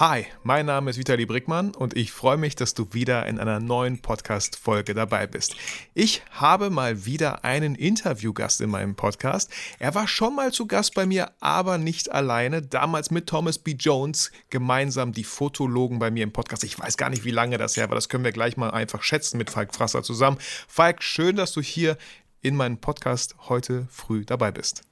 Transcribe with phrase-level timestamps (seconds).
[0.00, 3.60] Hi, mein Name ist Vitali Brickmann und ich freue mich, dass du wieder in einer
[3.60, 5.56] neuen Podcast-Folge dabei bist.
[5.92, 9.50] Ich habe mal wieder einen Interviewgast in meinem Podcast.
[9.78, 12.62] Er war schon mal zu Gast bei mir, aber nicht alleine.
[12.62, 13.72] Damals mit Thomas B.
[13.72, 16.64] Jones gemeinsam die Fotologen bei mir im Podcast.
[16.64, 17.94] Ich weiß gar nicht, wie lange das her war.
[17.94, 20.38] Das können wir gleich mal einfach schätzen mit Falk Frasser zusammen.
[20.66, 21.98] Falk, schön, dass du hier
[22.40, 24.89] in meinem Podcast heute früh dabei bist.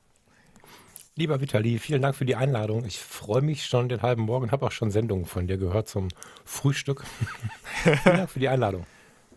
[1.18, 2.84] Lieber Vitali, vielen Dank für die Einladung.
[2.84, 6.10] Ich freue mich schon den halben Morgen, habe auch schon Sendungen von dir gehört zum
[6.44, 7.02] Frühstück.
[7.82, 8.86] vielen Dank für die Einladung.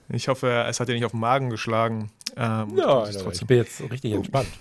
[0.09, 2.11] Ich hoffe, es hat dir nicht auf den Magen geschlagen.
[2.37, 4.47] Ähm, ja, ich bin jetzt richtig entspannt.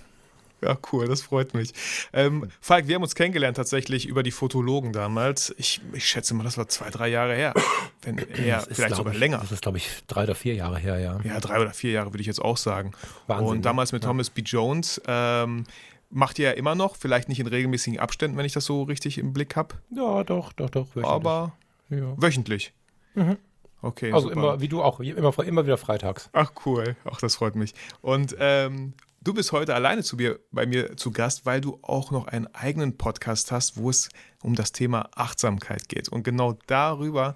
[0.63, 1.73] Ja, cool, das freut mich.
[2.13, 5.51] Ähm, Falk, wir haben uns kennengelernt tatsächlich über die Fotologen damals.
[5.57, 7.55] Ich, ich schätze mal, das war zwei, drei Jahre her.
[8.03, 9.39] Wenn eher, vielleicht sogar ich, länger.
[9.39, 11.19] Das ist, glaube ich, drei oder vier Jahre her, ja.
[11.23, 12.91] Ja, drei oder vier Jahre würde ich jetzt auch sagen.
[13.25, 13.47] Wahnsinn.
[13.47, 14.09] Und damals mit ja.
[14.09, 14.43] Thomas B.
[14.43, 15.01] Jones.
[15.07, 15.65] Ähm,
[16.11, 19.17] Macht ihr ja immer noch, vielleicht nicht in regelmäßigen Abständen, wenn ich das so richtig
[19.17, 19.75] im Blick habe.
[19.89, 20.87] Ja, doch, doch, doch.
[20.87, 21.05] Wöchentlich.
[21.05, 21.53] Aber
[21.89, 22.13] ja.
[22.21, 22.73] wöchentlich.
[23.15, 23.37] Mhm.
[23.81, 24.11] Okay.
[24.11, 24.39] Also super.
[24.39, 26.29] immer, wie du auch, immer, immer wieder freitags.
[26.33, 27.73] Ach cool, ach das freut mich.
[28.01, 32.11] Und ähm, du bist heute alleine zu mir, bei mir zu Gast, weil du auch
[32.11, 34.09] noch einen eigenen Podcast hast, wo es
[34.43, 36.09] um das Thema Achtsamkeit geht.
[36.09, 37.35] Und genau darüber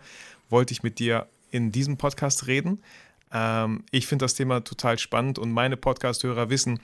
[0.49, 2.83] wollte ich mit dir in diesem Podcast reden.
[3.31, 6.79] Ähm, ich finde das Thema total spannend und meine Podcast-Hörer wissen,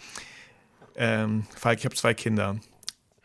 [0.95, 2.57] ähm, Falk, ich habe zwei Kinder.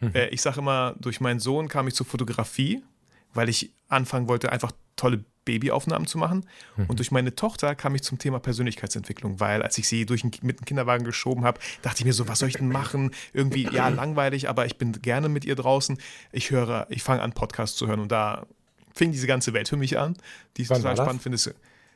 [0.00, 0.14] Mhm.
[0.14, 2.82] Äh, ich sage immer, durch meinen Sohn kam ich zur Fotografie,
[3.34, 6.44] weil ich anfangen wollte, einfach tolle Babyaufnahmen zu machen.
[6.76, 6.86] Mhm.
[6.86, 10.60] Und durch meine Tochter kam ich zum Thema Persönlichkeitsentwicklung, weil als ich sie durch mit
[10.60, 13.12] dem Kinderwagen geschoben habe, dachte ich mir so, was soll ich denn machen?
[13.32, 15.98] Irgendwie, ja, langweilig, aber ich bin gerne mit ihr draußen.
[16.32, 18.46] Ich höre, ich fange an, Podcasts zu hören und da
[18.94, 20.16] fing diese ganze Welt für mich an,
[20.56, 21.38] die ich total spannend finde.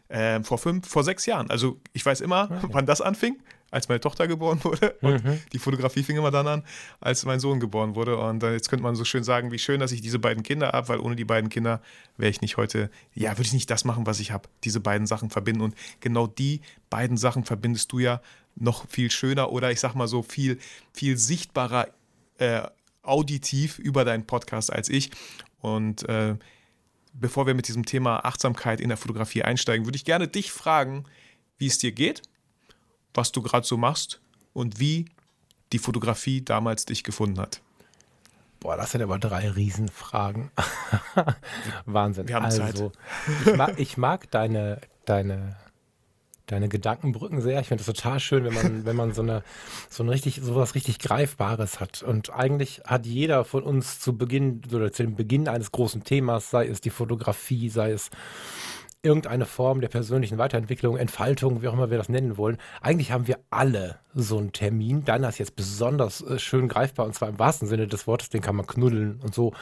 [0.09, 1.51] Äh, vor fünf, vor sechs Jahren.
[1.51, 2.69] Also ich weiß immer, okay.
[2.73, 3.37] wann das anfing
[3.71, 4.97] als meine Tochter geboren wurde.
[5.01, 5.41] Und mhm.
[5.53, 6.65] die Fotografie fing immer dann an,
[7.01, 8.19] als mein Sohn geboren wurde.
[8.19, 10.89] Und jetzt könnte man so schön sagen, wie schön, dass ich diese beiden Kinder habe,
[10.89, 11.81] weil ohne die beiden Kinder
[12.17, 14.49] wäre ich nicht heute, ja, würde ich nicht das machen, was ich habe.
[14.65, 15.63] Diese beiden Sachen verbinden.
[15.63, 18.21] Und genau die beiden Sachen verbindest du ja
[18.57, 20.59] noch viel schöner oder ich sag mal so viel,
[20.93, 21.89] viel sichtbarer
[22.39, 22.63] äh,
[23.03, 25.11] auditiv über deinen Podcast als ich.
[25.61, 26.37] Und äh,
[27.13, 31.05] bevor wir mit diesem Thema Achtsamkeit in der Fotografie einsteigen, würde ich gerne dich fragen,
[31.59, 32.23] wie es dir geht
[33.15, 34.21] was du gerade so machst
[34.53, 35.07] und wie
[35.73, 37.61] die Fotografie damals dich gefunden hat.
[38.61, 40.51] Boah, das sind aber drei Riesenfragen.
[41.87, 42.29] Wahnsinn.
[42.29, 42.93] Wir haben also, Zeit.
[43.47, 45.57] Ich mag, ich mag deine, deine,
[46.47, 47.59] deine Gedankenbrücken sehr.
[47.61, 49.43] Ich finde es total schön, wenn man, wenn man so eine,
[49.89, 52.03] so ein richtig, sowas richtig Greifbares hat.
[52.03, 56.51] Und eigentlich hat jeder von uns zu Beginn oder zu dem Beginn eines großen Themas,
[56.51, 58.11] sei es die Fotografie, sei es
[59.03, 62.59] irgendeine Form der persönlichen Weiterentwicklung, Entfaltung, wie auch immer wir das nennen wollen.
[62.83, 65.07] Eigentlich haben wir alle so einen Termin.
[65.07, 68.43] Deiner ist jetzt besonders äh, schön greifbar und zwar im wahrsten Sinne des Wortes, den
[68.43, 69.55] kann man knuddeln und so.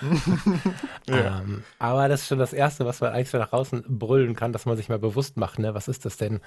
[1.09, 1.41] ja.
[1.41, 4.53] ähm, aber das ist schon das Erste, was man eigentlich so nach außen brüllen kann,
[4.53, 5.73] dass man sich mal bewusst macht, ne?
[5.73, 6.41] was ist das denn,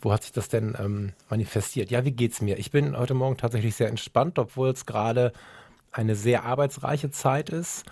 [0.00, 1.92] wo hat sich das denn ähm, manifestiert?
[1.92, 2.58] Ja, wie geht's mir?
[2.58, 5.32] Ich bin heute Morgen tatsächlich sehr entspannt, obwohl es gerade
[5.92, 7.84] eine sehr arbeitsreiche Zeit ist.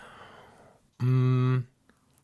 [0.98, 1.64] Mmh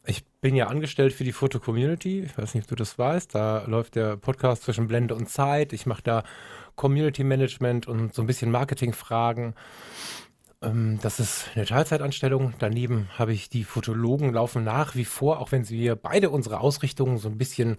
[0.07, 2.21] ich bin ja angestellt für die Foto-Community.
[2.21, 3.35] Ich weiß nicht, ob du das weißt.
[3.35, 5.73] Da läuft der Podcast zwischen Blende und Zeit.
[5.73, 6.23] Ich mache da
[6.77, 9.55] Community Management und so ein bisschen Marketingfragen.
[10.63, 12.55] Ähm, das ist eine Teilzeitanstellung.
[12.59, 17.19] Daneben habe ich die Fotologen laufen nach wie vor, auch wenn wir beide unsere Ausrichtungen
[17.19, 17.77] so ein bisschen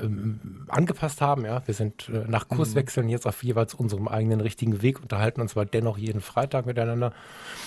[0.00, 1.44] ähm, angepasst haben.
[1.44, 2.56] Ja, wir sind äh, nach mhm.
[2.56, 7.12] Kurswechseln jetzt auf jeweils unserem eigenen richtigen Weg, unterhalten uns aber dennoch jeden Freitag miteinander.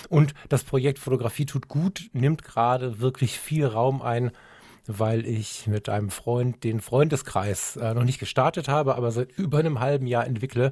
[0.10, 4.32] Und das Projekt Fotografie tut gut, nimmt gerade wirklich viel Raum ein,
[4.88, 9.60] weil ich mit einem Freund den Freundeskreis äh, noch nicht gestartet habe, aber seit über
[9.60, 10.72] einem halben Jahr entwickle.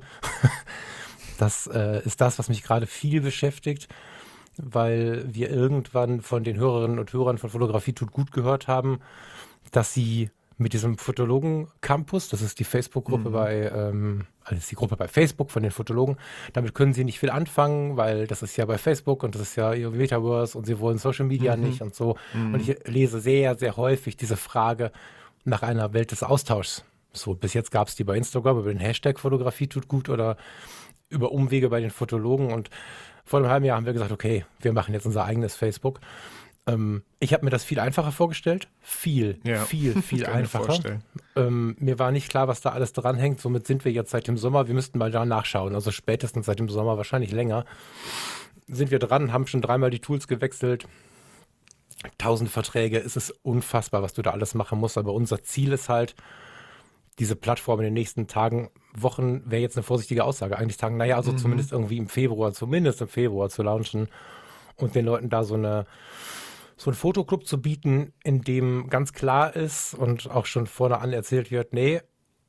[1.38, 3.88] das äh, ist das, was mich gerade viel beschäftigt
[4.58, 9.00] weil wir irgendwann von den Hörerinnen und Hörern von Fotografie tut gut gehört haben,
[9.72, 12.30] dass sie mit diesem Fotologen-Campus.
[12.30, 13.34] Das ist die Facebook-Gruppe mhm.
[13.34, 16.18] bei, ähm, also ist die Gruppe bei Facebook von den Fotologen.
[16.54, 19.56] Damit können sie nicht viel anfangen, weil das ist ja bei Facebook und das ist
[19.56, 21.64] ja ihr Metaverse und sie wollen Social Media mhm.
[21.64, 22.18] nicht und so.
[22.34, 22.56] Mhm.
[22.56, 24.92] Und ich lese sehr, sehr häufig diese Frage
[25.44, 26.84] nach einer Welt des Austauschs.
[27.14, 30.38] So, bis jetzt gab es die bei Instagram über den Hashtag Fotografie tut gut oder
[31.10, 32.70] über Umwege bei den Fotologen und
[33.26, 36.00] vor einem halben Jahr haben wir gesagt, okay, wir machen jetzt unser eigenes Facebook.
[36.68, 38.68] Ähm, ich habe mir das viel einfacher vorgestellt.
[38.82, 41.00] Viel, ja, viel, viel einfacher.
[41.36, 43.40] Ähm, mir war nicht klar, was da alles dranhängt.
[43.40, 46.60] Somit sind wir jetzt seit dem Sommer, wir müssten mal da nachschauen, also spätestens seit
[46.60, 47.66] dem Sommer, wahrscheinlich länger,
[48.68, 50.86] sind wir dran, haben schon dreimal die Tools gewechselt.
[52.18, 54.98] Tausend Verträge, es ist unfassbar, was du da alles machen musst.
[54.98, 56.16] Aber unser Ziel ist halt,
[57.18, 60.58] diese Plattform in den nächsten Tagen Wochen wäre jetzt eine vorsichtige Aussage.
[60.58, 61.38] Eigentlich sagen, naja, also mhm.
[61.38, 64.10] zumindest irgendwie im Februar, zumindest im Februar zu launchen
[64.76, 65.88] und den Leuten da so eine
[66.78, 71.12] so einen Fotoclub zu bieten, in dem ganz klar ist und auch schon vorne an
[71.12, 72.02] erzählt wird, nee,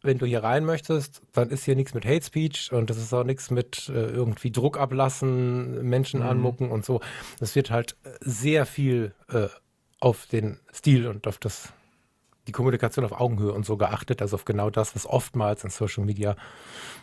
[0.02, 3.12] wenn du hier rein möchtest, dann ist hier nichts mit Hate Speech und das ist
[3.12, 6.26] auch nichts mit äh, irgendwie Druck ablassen, Menschen mhm.
[6.26, 7.00] anmucken und so.
[7.40, 9.48] Es wird halt sehr viel äh,
[10.00, 11.72] auf den Stil und auf das
[12.48, 16.04] die Kommunikation auf Augenhöhe und so geachtet, also auf genau das, was oftmals in Social
[16.04, 16.34] Media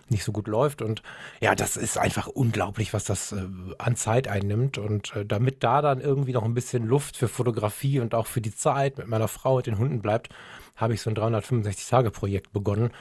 [0.10, 0.82] nicht so gut läuft.
[0.82, 1.04] Und
[1.40, 3.48] ja, das ist einfach unglaublich, was das äh,
[3.78, 4.78] an Zeit einnimmt.
[4.78, 8.42] Und äh, damit da dann irgendwie noch ein bisschen Luft für Fotografie und auch für
[8.42, 10.30] die Zeit mit meiner Frau und den Hunden bleibt,
[10.76, 12.92] habe ich so ein 365-Tage-Projekt begonnen,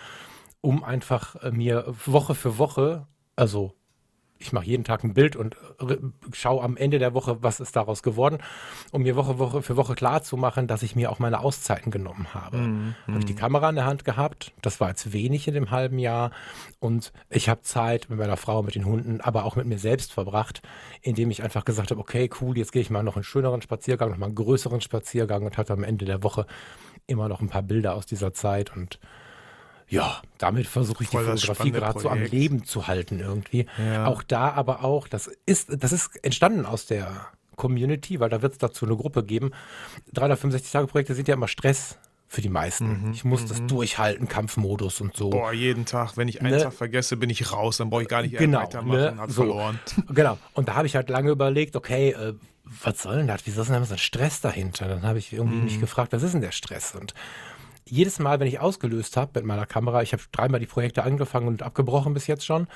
[0.61, 3.07] um einfach äh, mir Woche für Woche,
[3.37, 3.73] also
[4.39, 5.97] ich mache jeden Tag ein Bild und äh,
[6.33, 8.39] schaue am Ende der Woche, was ist daraus geworden,
[8.91, 11.91] um mir Woche, Woche für Woche klar zu machen, dass ich mir auch meine Auszeiten
[11.91, 12.59] genommen habe.
[12.59, 12.95] Mhm.
[13.07, 15.99] Habe ich die Kamera in der Hand gehabt, das war jetzt wenig in dem halben
[15.99, 16.31] Jahr
[16.81, 20.13] und ich habe Zeit mit meiner Frau, mit den Hunden, aber auch mit mir selbst
[20.13, 20.63] verbracht,
[21.01, 24.11] indem ich einfach gesagt habe, okay, cool, jetzt gehe ich mal noch einen schöneren Spaziergang,
[24.11, 26.47] noch mal einen größeren Spaziergang und hatte am Ende der Woche
[27.07, 28.99] immer noch ein paar Bilder aus dieser Zeit und
[29.89, 33.67] ja, damit versuche ich Voll die Fotografie gerade so am Leben zu halten irgendwie.
[33.79, 34.07] Ja.
[34.07, 38.53] Auch da aber auch, das ist, das ist entstanden aus der Community, weil da wird
[38.53, 39.53] es dazu eine Gruppe geben.
[40.15, 43.07] 365-Tage-Projekte sind ja immer Stress für die meisten.
[43.07, 43.69] Mhm, ich muss das mhm.
[43.69, 45.31] durchhalten, Kampfmodus und so.
[45.31, 46.63] Boah, jeden Tag, wenn ich einen ne?
[46.63, 49.15] Tag vergesse, bin ich raus, dann brauche ich gar nicht genau, weitermachen, ne?
[49.17, 49.43] hab so.
[49.43, 49.79] verloren.
[50.09, 50.39] Genau.
[50.55, 52.35] Und da habe ich halt lange überlegt, okay, äh,
[52.65, 53.43] was soll denn das?
[53.45, 54.89] Wieso ist denn da so ein Stress dahinter?
[54.89, 55.65] Dann habe ich irgendwie mhm.
[55.65, 56.95] mich gefragt, was ist denn der Stress?
[56.95, 57.15] Und
[57.87, 61.49] jedes Mal, wenn ich ausgelöst habe mit meiner Kamera, ich habe dreimal die Projekte angefangen
[61.49, 62.67] und abgebrochen bis jetzt schon,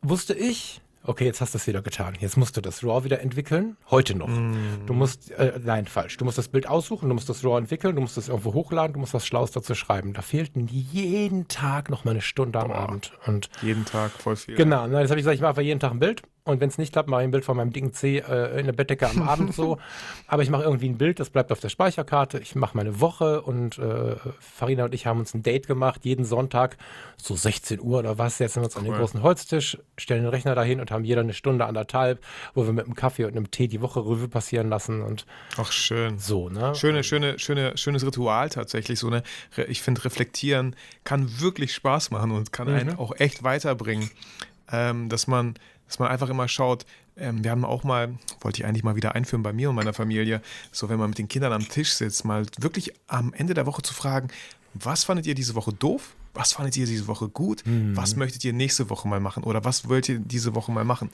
[0.00, 2.14] wusste ich, okay, jetzt hast du es wieder getan.
[2.20, 3.76] Jetzt musst du das RAW wieder entwickeln.
[3.90, 4.28] Heute noch.
[4.28, 4.86] Mm.
[4.86, 6.16] Du musst, äh, nein, falsch.
[6.16, 8.94] Du musst das Bild aussuchen, du musst das RAW entwickeln, du musst das irgendwo hochladen,
[8.94, 10.12] du musst was Schlaues dazu schreiben.
[10.12, 12.76] Da fehlten jeden Tag noch mal eine Stunde am Boah.
[12.76, 13.12] Abend.
[13.26, 14.54] Und jeden Tag voll viel.
[14.54, 14.86] Genau.
[14.86, 16.22] Jetzt habe ich gesagt, ich mache jeden Tag ein Bild.
[16.44, 18.66] Und wenn es nicht klappt, mache ich ein Bild von meinem dicken C äh, in
[18.66, 19.78] der Bettdecke am Abend so.
[20.26, 22.40] Aber ich mache irgendwie ein Bild, das bleibt auf der Speicherkarte.
[22.40, 26.24] Ich mache meine Woche und äh, Farina und ich haben uns ein Date gemacht, jeden
[26.24, 26.78] Sonntag,
[27.16, 28.40] so 16 Uhr oder was.
[28.40, 28.80] Jetzt sind wir uns cool.
[28.80, 32.20] an den großen Holztisch, stellen den Rechner dahin und haben jeder eine Stunde, anderthalb,
[32.54, 35.00] wo wir mit einem Kaffee und einem Tee die Woche Revue passieren lassen.
[35.00, 35.26] Und
[35.58, 36.18] Ach, schön.
[36.18, 36.74] So, ne?
[36.74, 38.98] Schöne, schöne, schöne, schönes Ritual tatsächlich.
[38.98, 39.22] So, ne?
[39.68, 40.74] Ich finde, reflektieren
[41.04, 42.74] kann wirklich Spaß machen und kann mhm.
[42.74, 44.10] einen auch echt weiterbringen.
[44.70, 45.54] Ähm, dass man
[45.92, 46.86] dass man einfach immer schaut,
[47.18, 49.92] ähm, wir haben auch mal, wollte ich eigentlich mal wieder einführen bei mir und meiner
[49.92, 50.40] Familie,
[50.70, 53.82] so wenn man mit den Kindern am Tisch sitzt, mal wirklich am Ende der Woche
[53.82, 54.28] zu fragen,
[54.72, 56.16] was fandet ihr diese Woche doof?
[56.34, 57.62] Was fandet ihr diese Woche gut?
[57.66, 57.96] Mhm.
[57.96, 59.44] Was möchtet ihr nächste Woche mal machen?
[59.44, 61.10] Oder was wollt ihr diese Woche mal machen?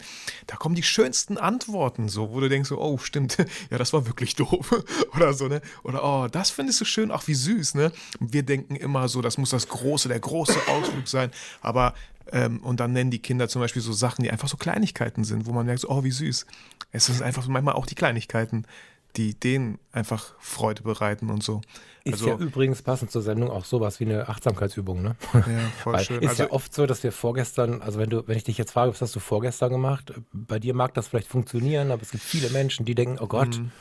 [0.47, 3.37] Da kommen die schönsten Antworten so, wo du denkst so, oh, stimmt,
[3.71, 4.85] ja, das war wirklich doof.
[5.17, 5.61] Oder so, ne?
[5.83, 7.93] Oder, oh, das findest du schön, ach, wie süß, ne?
[8.21, 11.31] Wir denken immer so, das muss das große, der große Ausflug sein.
[11.61, 11.95] Aber
[12.33, 15.47] ähm, und dann nennen die Kinder zum Beispiel so Sachen, die einfach so Kleinigkeiten sind,
[15.47, 16.47] wo man merkt, so, oh, wie süß.
[16.93, 18.67] Es sind einfach manchmal auch die Kleinigkeiten,
[19.17, 21.61] die denen einfach Freude bereiten und so.
[22.05, 25.17] Ist also, ja übrigens passend zur Sendung auch sowas wie eine Achtsamkeitsübung, ne?
[25.35, 25.41] Ja,
[25.83, 26.23] voll Weil schön.
[26.23, 28.73] Ist also, ja oft so, dass wir vorgestern, also wenn du, wenn ich dich jetzt
[28.73, 30.13] frage, was hast du vorgestern gemacht?
[30.33, 33.59] Bei dir mag das vielleicht funktionieren, aber es gibt viele Menschen, die denken, oh Gott,
[33.59, 33.73] mhm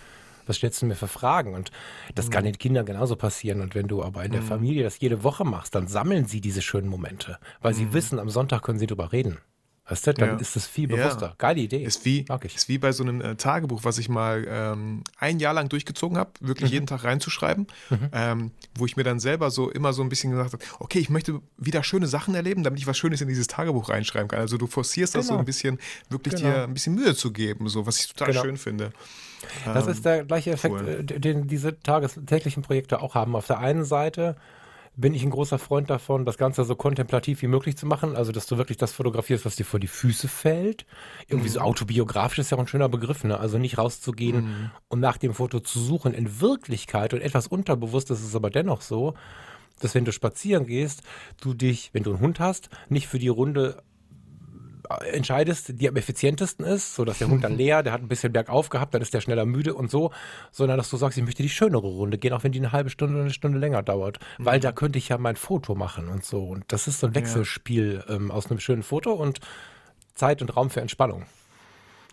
[0.47, 1.53] was stellst du mir für Fragen?
[1.53, 1.71] Und
[2.15, 2.31] das mhm.
[2.31, 3.61] kann den Kindern genauso passieren.
[3.61, 4.47] Und wenn du aber in der mhm.
[4.47, 8.29] Familie das jede Woche machst, dann sammeln sie diese schönen Momente, weil sie wissen, am
[8.29, 9.37] Sonntag können sie drüber reden.
[9.89, 10.35] Weißt du, dann ja.
[10.35, 11.27] ist es viel bewusster.
[11.27, 11.35] Ja.
[11.37, 11.81] Geile Idee.
[11.81, 12.55] Ist wie, Mag ich.
[12.55, 16.17] ist wie bei so einem äh, Tagebuch, was ich mal ähm, ein Jahr lang durchgezogen
[16.17, 16.73] habe, wirklich mhm.
[16.73, 18.09] jeden Tag reinzuschreiben, mhm.
[18.11, 21.09] ähm, wo ich mir dann selber so immer so ein bisschen gesagt habe, okay, ich
[21.09, 24.39] möchte wieder schöne Sachen erleben, damit ich was Schönes in dieses Tagebuch reinschreiben kann.
[24.39, 25.21] Also du forcierst genau.
[25.21, 25.39] das so genau.
[25.41, 25.79] ein bisschen,
[26.09, 26.49] wirklich genau.
[26.49, 28.43] dir ein bisschen Mühe zu geben, so was ich total genau.
[28.43, 28.91] schön finde.
[29.63, 31.05] Das ähm, ist der gleiche Effekt, cool.
[31.09, 33.37] Äh, den diese tagestäglichen Projekte auch haben.
[33.37, 34.35] Auf der einen Seite
[34.97, 38.15] bin ich ein großer Freund davon, das Ganze so kontemplativ wie möglich zu machen.
[38.15, 40.87] Also, dass du wirklich das fotografierst, was dir vor die Füße fällt.
[41.27, 41.53] Irgendwie mhm.
[41.53, 43.39] so autobiografisch ist ja auch ein schöner Begriff, ne?
[43.39, 44.71] Also nicht rauszugehen mhm.
[44.87, 46.13] und nach dem Foto zu suchen.
[46.13, 49.13] In Wirklichkeit und etwas unterbewusst ist es aber dennoch so,
[49.79, 51.03] dass wenn du spazieren gehst,
[51.39, 53.83] du dich, wenn du einen Hund hast, nicht für die Runde
[55.11, 58.33] entscheidest, die am effizientesten ist, so dass der Hund dann leer, der hat ein bisschen
[58.33, 60.11] bergauf gehabt, dann ist der schneller müde und so,
[60.51, 62.89] sondern dass du sagst, ich möchte die schönere Runde gehen, auch wenn die eine halbe
[62.89, 64.45] Stunde oder eine Stunde länger dauert, mhm.
[64.45, 66.43] weil da könnte ich ja mein Foto machen und so.
[66.43, 68.15] Und das ist so ein Wechselspiel ja.
[68.15, 69.39] ähm, aus einem schönen Foto und
[70.15, 71.25] Zeit und Raum für Entspannung.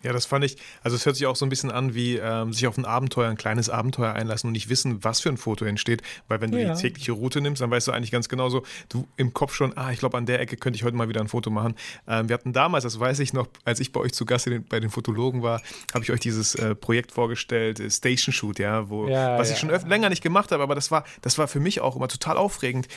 [0.05, 2.53] Ja, das fand ich, also es hört sich auch so ein bisschen an wie ähm,
[2.53, 5.65] sich auf ein Abenteuer, ein kleines Abenteuer einlassen und nicht wissen, was für ein Foto
[5.65, 6.75] entsteht, weil wenn du ja.
[6.75, 9.75] die tägliche Route nimmst, dann weißt du eigentlich ganz genau so, du im Kopf schon,
[9.75, 11.73] ah, ich glaube, an der Ecke könnte ich heute mal wieder ein Foto machen.
[12.07, 14.79] Ähm, wir hatten damals, das weiß ich noch, als ich bei euch zu Gast bei
[14.79, 19.07] den Fotologen war, habe ich euch dieses äh, Projekt vorgestellt, äh, Station Shoot, ja, wo,
[19.07, 19.55] ja, was ja.
[19.55, 22.07] ich schon länger nicht gemacht habe, aber das war, das war für mich auch immer
[22.07, 22.87] total aufregend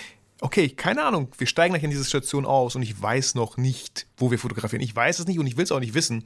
[0.40, 4.06] okay, keine Ahnung, wir steigen gleich in diese Station aus und ich weiß noch nicht,
[4.16, 4.82] wo wir fotografieren.
[4.82, 6.24] Ich weiß es nicht und ich will es auch nicht wissen.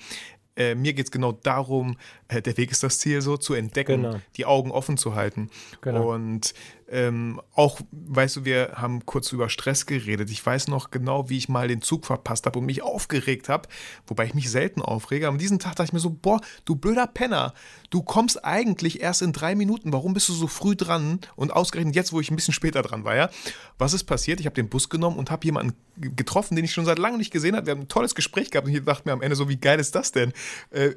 [0.57, 1.97] Äh, mir geht es genau darum,
[2.29, 4.21] äh, der Weg ist das Ziel, so zu entdecken, Genau.
[4.37, 5.51] die Augen offen zu halten.
[5.81, 6.13] Genau.
[6.13, 6.53] Und
[6.93, 10.31] ähm, auch, weißt du, wir haben kurz über Stress geredet.
[10.31, 13.67] Ich weiß noch genau, wie ich mal den Zug verpasst habe und mich aufgeregt habe,
[14.07, 15.27] wobei ich mich selten aufrege.
[15.27, 17.55] Am diesen Tag dachte ich mir so, boah, du blöder Penner,
[17.89, 19.93] du kommst eigentlich erst in drei Minuten.
[19.93, 21.21] Warum bist du so früh dran?
[21.35, 23.31] Und ausgerechnet jetzt, wo ich ein bisschen später dran war, ja?
[23.79, 24.39] Was ist passiert?
[24.39, 27.33] Ich habe den Bus genommen und habe jemanden getroffen, den ich schon seit langem nicht
[27.33, 27.67] gesehen habe.
[27.67, 29.81] Wir haben ein tolles Gespräch gehabt und ich dachte mir am Ende so, wie geil
[29.81, 30.33] ist das denn?
[30.71, 30.93] Äh,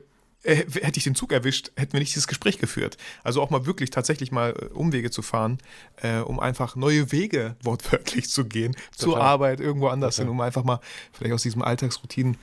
[0.46, 2.98] äh, hätte ich den Zug erwischt, hätten wir nicht dieses Gespräch geführt.
[3.24, 5.58] Also auch mal wirklich tatsächlich mal äh, Umwege zu fahren,
[6.02, 9.28] äh, um einfach neue Wege wortwörtlich zu gehen, zur Total.
[9.28, 10.28] Arbeit, irgendwo anders Total.
[10.28, 10.80] hin, um einfach mal
[11.14, 12.38] vielleicht aus diesem Alltagsroutinen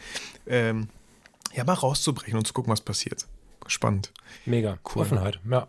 [0.47, 0.89] ähm,
[1.55, 3.27] ja mal rauszubrechen und zu gucken, was passiert.
[3.67, 4.13] Spannend.
[4.47, 4.79] Mega.
[4.85, 5.03] Cool.
[5.03, 5.39] Offenheit.
[5.49, 5.69] Ja.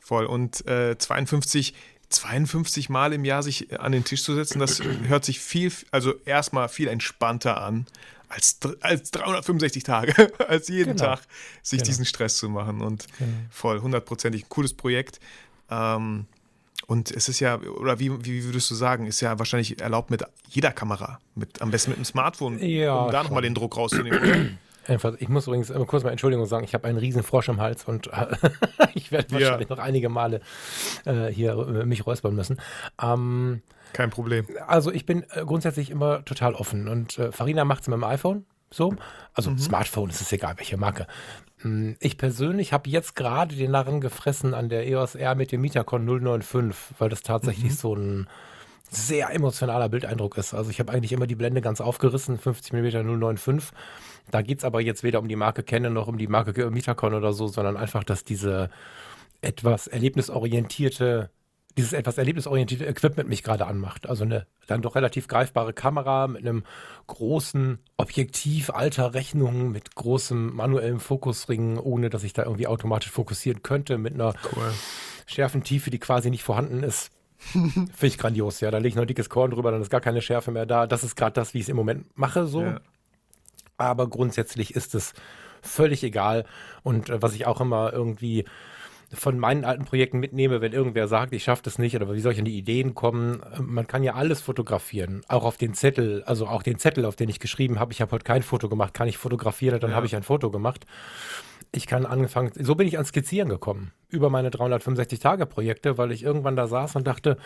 [0.00, 0.26] Voll.
[0.26, 1.74] Und äh, 52,
[2.10, 5.72] 52 Mal im Jahr sich äh, an den Tisch zu setzen, das hört sich viel,
[5.90, 7.86] also erstmal viel entspannter an
[8.30, 11.04] als, als 365 Tage, als jeden Genau.
[11.16, 11.20] Tag
[11.62, 11.88] sich Genau.
[11.88, 12.80] diesen Stress zu machen.
[12.80, 13.30] Und Genau.
[13.50, 15.20] voll, hundertprozentig ein cooles Projekt.
[15.70, 16.26] Ähm,
[16.86, 20.24] und es ist ja, oder wie, wie würdest du sagen, ist ja wahrscheinlich erlaubt mit
[20.48, 24.58] jeder Kamera, mit, am besten mit einem Smartphone, Ja, um da nochmal den Druck rauszunehmen.
[24.88, 27.60] Jedenfalls, Ich muss übrigens immer kurz mal Entschuldigung sagen, ich habe einen riesen Frosch im
[27.60, 28.26] Hals und äh,
[28.94, 29.40] ich werde Ja.
[29.40, 30.40] wahrscheinlich noch einige Male
[31.04, 32.60] äh, hier äh, mich räuspern müssen.
[33.00, 34.46] Ähm, Kein Problem.
[34.66, 38.04] also ich bin äh, grundsätzlich immer total offen und äh, Farina macht es mit dem
[38.04, 38.46] iPhone.
[38.72, 38.94] So,
[39.34, 41.08] also Smartphone, es ist egal, welche Marke.
[41.64, 45.60] Mm, Ich persönlich habe jetzt gerade den Narren gefressen an der EOS R mit dem
[45.60, 48.28] Metacon 095, weil das tatsächlich so ein
[48.88, 50.54] sehr emotionaler Bildeindruck ist.
[50.54, 53.72] Also ich habe eigentlich immer die Blende ganz aufgerissen, 50 mm 095.
[54.30, 57.14] Da geht es aber jetzt weder um die Marke Canon noch um die Marke Metacon
[57.14, 58.70] oder so, sondern einfach, dass diese
[59.42, 61.30] etwas erlebnisorientierte,
[61.76, 64.08] dieses etwas erlebnisorientierte Equipment mich gerade anmacht.
[64.08, 66.64] Also eine dann doch relativ greifbare Kamera mit einem
[67.08, 73.62] großen Objektiv, alter Rechnung, mit großem manuellem Fokusring, ohne dass ich da irgendwie automatisch fokussieren
[73.62, 74.72] könnte, mit einer Cool.
[75.26, 77.10] Schärfentiefe, die quasi nicht vorhanden ist.
[77.38, 78.70] Finde ich grandios, ja.
[78.70, 80.86] Da lege ich noch ein dickes Korn drüber, dann ist gar keine Schärfe mehr da.
[80.86, 82.62] Das ist gerade das, wie ich es im Moment mache, so.
[82.62, 82.80] Ja.
[83.80, 85.14] Aber grundsätzlich ist es
[85.62, 86.44] völlig egal.
[86.82, 88.44] Und äh, was ich auch immer irgendwie
[89.12, 92.32] von meinen alten Projekten mitnehme, wenn irgendwer sagt, ich schaffe das nicht oder wie soll
[92.32, 96.22] ich an die Ideen kommen, äh, man kann ja alles fotografieren, auch auf den Zettel,
[96.24, 98.94] also auch den Zettel, auf den ich geschrieben habe, ich habe heute kein Foto gemacht,
[98.94, 99.96] kann ich fotografieren, dann Ja.
[99.96, 100.84] habe ich ein Foto gemacht.
[101.72, 106.56] Ich kann angefangen, so bin ich ans Skizzieren gekommen, über meine 365-Tage-Projekte, weil ich irgendwann
[106.56, 107.36] da saß und dachte,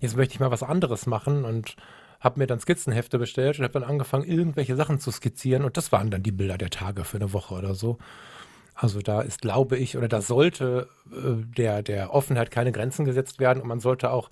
[0.00, 1.76] jetzt möchte ich mal was anderes machen und
[2.24, 5.92] habe mir dann Skizzenhefte bestellt und habe dann angefangen, irgendwelche Sachen zu skizzieren und das
[5.92, 7.98] waren dann die Bilder der Tage für eine Woche oder so.
[8.74, 13.38] Also da ist, glaube ich, oder da sollte äh, der, der Offenheit keine Grenzen gesetzt
[13.38, 14.30] werden und man sollte auch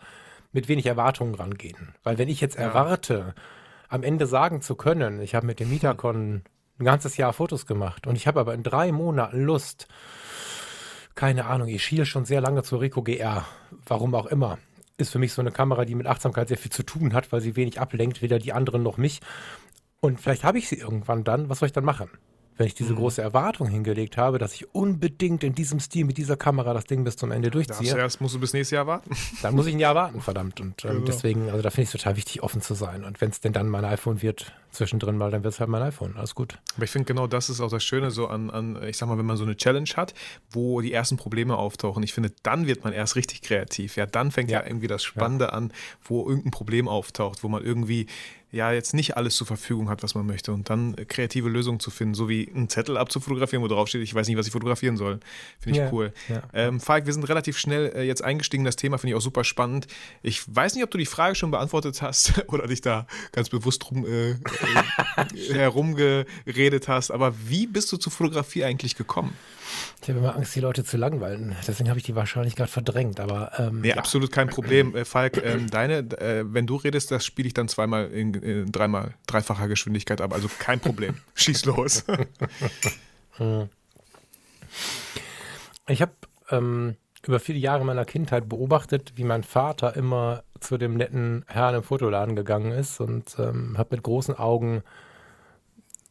[0.52, 1.94] mit wenig Erwartungen rangehen.
[2.02, 3.34] Weil wenn ich jetzt erwarte,
[3.88, 6.42] am Ende sagen zu können, ich habe mit dem Metacon
[6.78, 9.86] ein ganzes Jahr Fotos gemacht und ich habe aber in drei Monaten Lust,
[11.14, 13.44] keine Ahnung, ich schiele schon sehr lange zur Rico GR,
[13.86, 14.58] warum auch immer.
[15.02, 17.40] Ist für mich so eine Kamera, die mit Achtsamkeit sehr viel zu tun hat, weil
[17.40, 19.20] sie wenig ablenkt, weder die anderen noch mich.
[20.00, 22.08] Und vielleicht habe ich sie irgendwann dann, was soll ich dann machen?
[22.56, 26.36] Wenn ich diese große Erwartung hingelegt habe, dass ich unbedingt in diesem Stil mit dieser
[26.36, 29.10] Kamera das Ding bis zum Ende durchziehe, erst, musst du bis nächstes Jahr warten.
[29.42, 30.60] dann muss ich ein Jahr warten, verdammt.
[30.60, 31.04] Und ähm, Genau.
[31.06, 33.04] deswegen, also da finde ich es total wichtig, offen zu sein.
[33.04, 35.82] Und wenn es denn dann mein iPhone wird, zwischendrin mal, dann wird es halt mein
[35.82, 36.16] iPhone.
[36.16, 36.58] Alles gut.
[36.76, 39.18] Aber ich finde genau das ist auch das Schöne so an, an, ich sag mal,
[39.18, 40.14] wenn man so eine Challenge hat,
[40.50, 42.02] wo die ersten Probleme auftauchen.
[42.02, 43.96] Ich finde, dann wird man erst richtig kreativ.
[43.96, 44.66] Ja, dann fängt ja, Ja.
[44.66, 45.72] irgendwie das Spannende an,
[46.04, 48.06] wo irgendein Problem auftaucht, wo man irgendwie
[48.52, 50.52] ja jetzt nicht alles zur Verfügung hat, was man möchte.
[50.52, 54.02] Und dann äh, kreative Lösungen zu finden, so wie einen Zettel abzufotografieren, wo drauf steht,
[54.02, 55.20] ich weiß nicht, was ich fotografieren soll.
[55.58, 56.12] Finde ich Ja, cool.
[56.28, 56.42] ja.
[56.52, 59.22] Ähm, Falk, wir sind relativ schnell äh, jetzt eingestiegen in das Thema, finde ich auch
[59.22, 59.86] super spannend.
[60.22, 63.90] Ich weiß nicht, ob du die Frage schon beantwortet hast oder dich da ganz bewusst
[63.90, 64.36] rum, äh, äh,
[65.54, 69.34] herumgeredet hast, aber wie bist du zur Fotografie eigentlich gekommen?
[70.02, 71.54] Ich habe immer Angst, die Leute zu langweilen.
[71.66, 73.20] Deswegen habe ich die wahrscheinlich gerade verdrängt.
[73.20, 73.96] Aber ähm, Nee, ja.
[73.96, 74.96] absolut kein Problem.
[74.96, 78.72] Äh, Falk, ähm, deine, äh, wenn du redest, das spiele ich dann zweimal in, in
[78.72, 80.32] dreimal, dreifacher Geschwindigkeit ab.
[80.32, 81.14] Also kein Problem.
[81.34, 82.04] Schieß los.
[85.88, 86.12] Ich habe
[86.50, 91.74] ähm, über viele Jahre meiner Kindheit beobachtet, wie mein Vater immer zu dem netten Herrn
[91.76, 94.82] im Fotoladen gegangen ist und ähm, habe mit großen Augen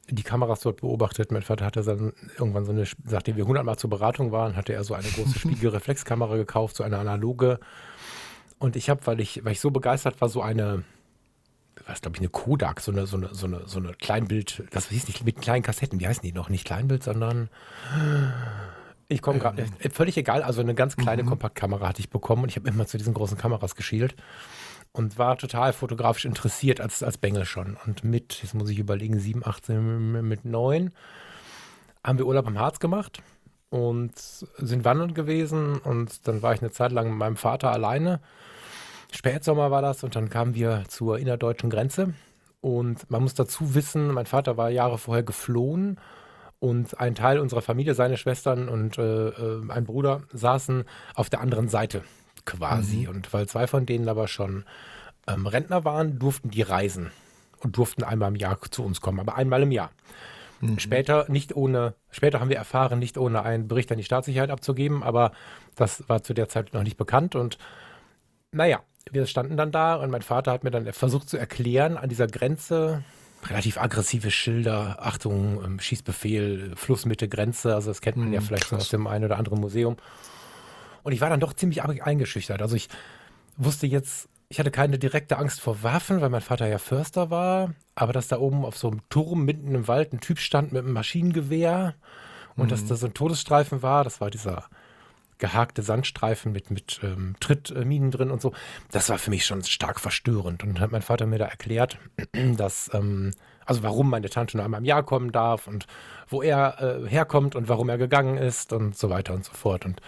[0.09, 1.31] die Kameras dort beobachtet.
[1.31, 4.83] Mein Vater hatte dann irgendwann so eine, nachdem wir hundertmal zur Beratung waren, hatte er
[4.83, 7.59] so eine große Spiegelreflexkamera gekauft, so eine analoge.
[8.59, 10.83] Und ich habe, weil ich, weil ich so begeistert war, so eine,
[11.87, 14.89] was glaube ich, eine Kodak, so eine, so eine, so eine, so eine Kleinbild, das
[14.89, 16.49] hieß nicht mit kleinen Kassetten, wie heißen die noch?
[16.49, 17.49] Nicht Kleinbild, sondern
[19.07, 22.49] ich komme gerade, äh, völlig egal, also eine ganz kleine Kompaktkamera hatte ich bekommen und
[22.49, 24.15] ich habe immer zu diesen großen Kameras geschielt.
[24.93, 27.77] Und war total fotografisch interessiert als, als Bengel schon.
[27.85, 30.91] Und mit, jetzt muss ich überlegen, 7, 18, mit 9
[32.03, 33.21] haben wir Urlaub am Harz gemacht
[33.69, 35.77] und sind wandern gewesen.
[35.77, 38.19] Und dann war ich eine Zeit lang mit meinem Vater alleine.
[39.11, 42.13] Spätsommer war das und dann kamen wir zur innerdeutschen Grenze.
[42.59, 45.99] Und man muss dazu wissen, mein Vater war Jahre vorher geflohen
[46.59, 50.83] und ein Teil unserer Familie, seine Schwestern und äh, äh ein Bruder saßen
[51.15, 52.03] auf der anderen Seite
[52.45, 53.03] quasi.
[53.03, 53.09] Mhm.
[53.09, 54.65] Und weil zwei von denen aber schon
[55.27, 57.11] ähm, Rentner waren, durften die reisen
[57.59, 59.91] und durften einmal im Jahr zu uns kommen, aber einmal im Jahr.
[60.61, 60.79] Mhm.
[60.79, 65.03] Später nicht ohne, später haben wir erfahren, nicht ohne einen Bericht an die Staatssicherheit abzugeben,
[65.03, 65.31] aber
[65.75, 67.57] das war zu der Zeit noch nicht bekannt und
[68.51, 72.09] naja, wir standen dann da und mein Vater hat mir dann versucht zu erklären, an
[72.09, 73.03] dieser Grenze,
[73.47, 78.65] relativ aggressive Schilder, Achtung, ähm, Schießbefehl, Flussmitte, Grenze, also das kennt man mhm, ja vielleicht
[78.65, 78.81] krass.
[78.81, 79.97] aus dem einen oder anderen Museum.
[81.03, 82.61] Und ich war dann doch ziemlich eingeschüchtert.
[82.61, 82.89] Also ich
[83.57, 87.73] wusste jetzt, ich hatte keine direkte Angst vor Waffen, weil mein Vater ja Förster war,
[87.95, 90.83] aber dass da oben auf so einem Turm mitten im Wald ein Typ stand mit
[90.83, 91.95] einem Maschinengewehr
[92.55, 92.69] und mhm.
[92.69, 94.65] dass da so ein Todesstreifen war, das war dieser
[95.41, 98.53] gehakte Sandstreifen mit, mit ähm, Trittminen drin und so.
[98.91, 100.63] Das war für mich schon stark verstörend.
[100.63, 101.97] Und dann hat mein Vater mir da erklärt,
[102.55, 103.31] dass, ähm,
[103.65, 105.87] also warum meine Tante nur einmal im Jahr kommen darf und
[106.29, 109.85] wo er äh, herkommt und warum er gegangen ist und so weiter und so fort.
[109.85, 109.99] Und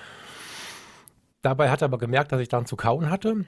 [1.43, 3.45] Dabei hat er aber gemerkt, dass ich dann zu kauen hatte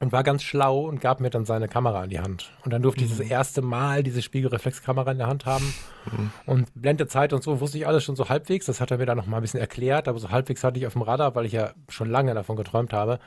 [0.00, 2.52] und war ganz schlau und gab mir dann seine Kamera in die Hand.
[2.64, 3.30] Und dann durfte ich das mhm.
[3.30, 5.74] erste Mal diese Spiegelreflexkamera in der Hand haben.
[6.04, 6.30] Mhm.
[6.44, 8.66] Und Blendezeit und so wusste ich alles schon so halbwegs.
[8.66, 10.86] Das hat er mir dann noch mal ein bisschen erklärt, aber so halbwegs hatte ich
[10.86, 13.18] auf dem Radar, weil ich ja schon lange davon geträumt habe.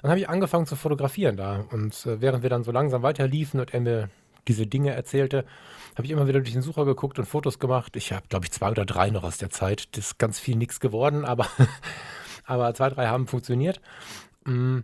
[0.00, 1.64] Dann habe ich angefangen zu fotografieren da.
[1.70, 4.08] Und äh, während wir dann so langsam weiter liefen und er mir
[4.48, 5.44] diese Dinge erzählte,
[5.96, 7.94] habe ich immer wieder durch den Sucher geguckt und Fotos gemacht.
[7.96, 9.94] Ich habe, glaube ich, zwei oder drei noch aus der Zeit.
[9.96, 11.46] Das ist ganz viel nichts geworden, aber
[12.50, 13.80] aber zwei, drei haben funktioniert.
[14.44, 14.80] Mm,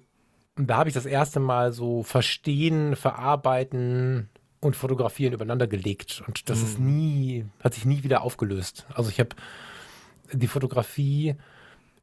[0.57, 4.31] und da habe ich das erste Mal so Verstehen, Verarbeiten
[4.61, 6.23] und Fotografieren übereinander gelegt.
[6.27, 6.65] Und das mhm.
[6.65, 8.87] ist nie, hat sich nie wieder aufgelöst.
[8.95, 9.31] Also ich habe
[10.33, 11.35] die Fotografie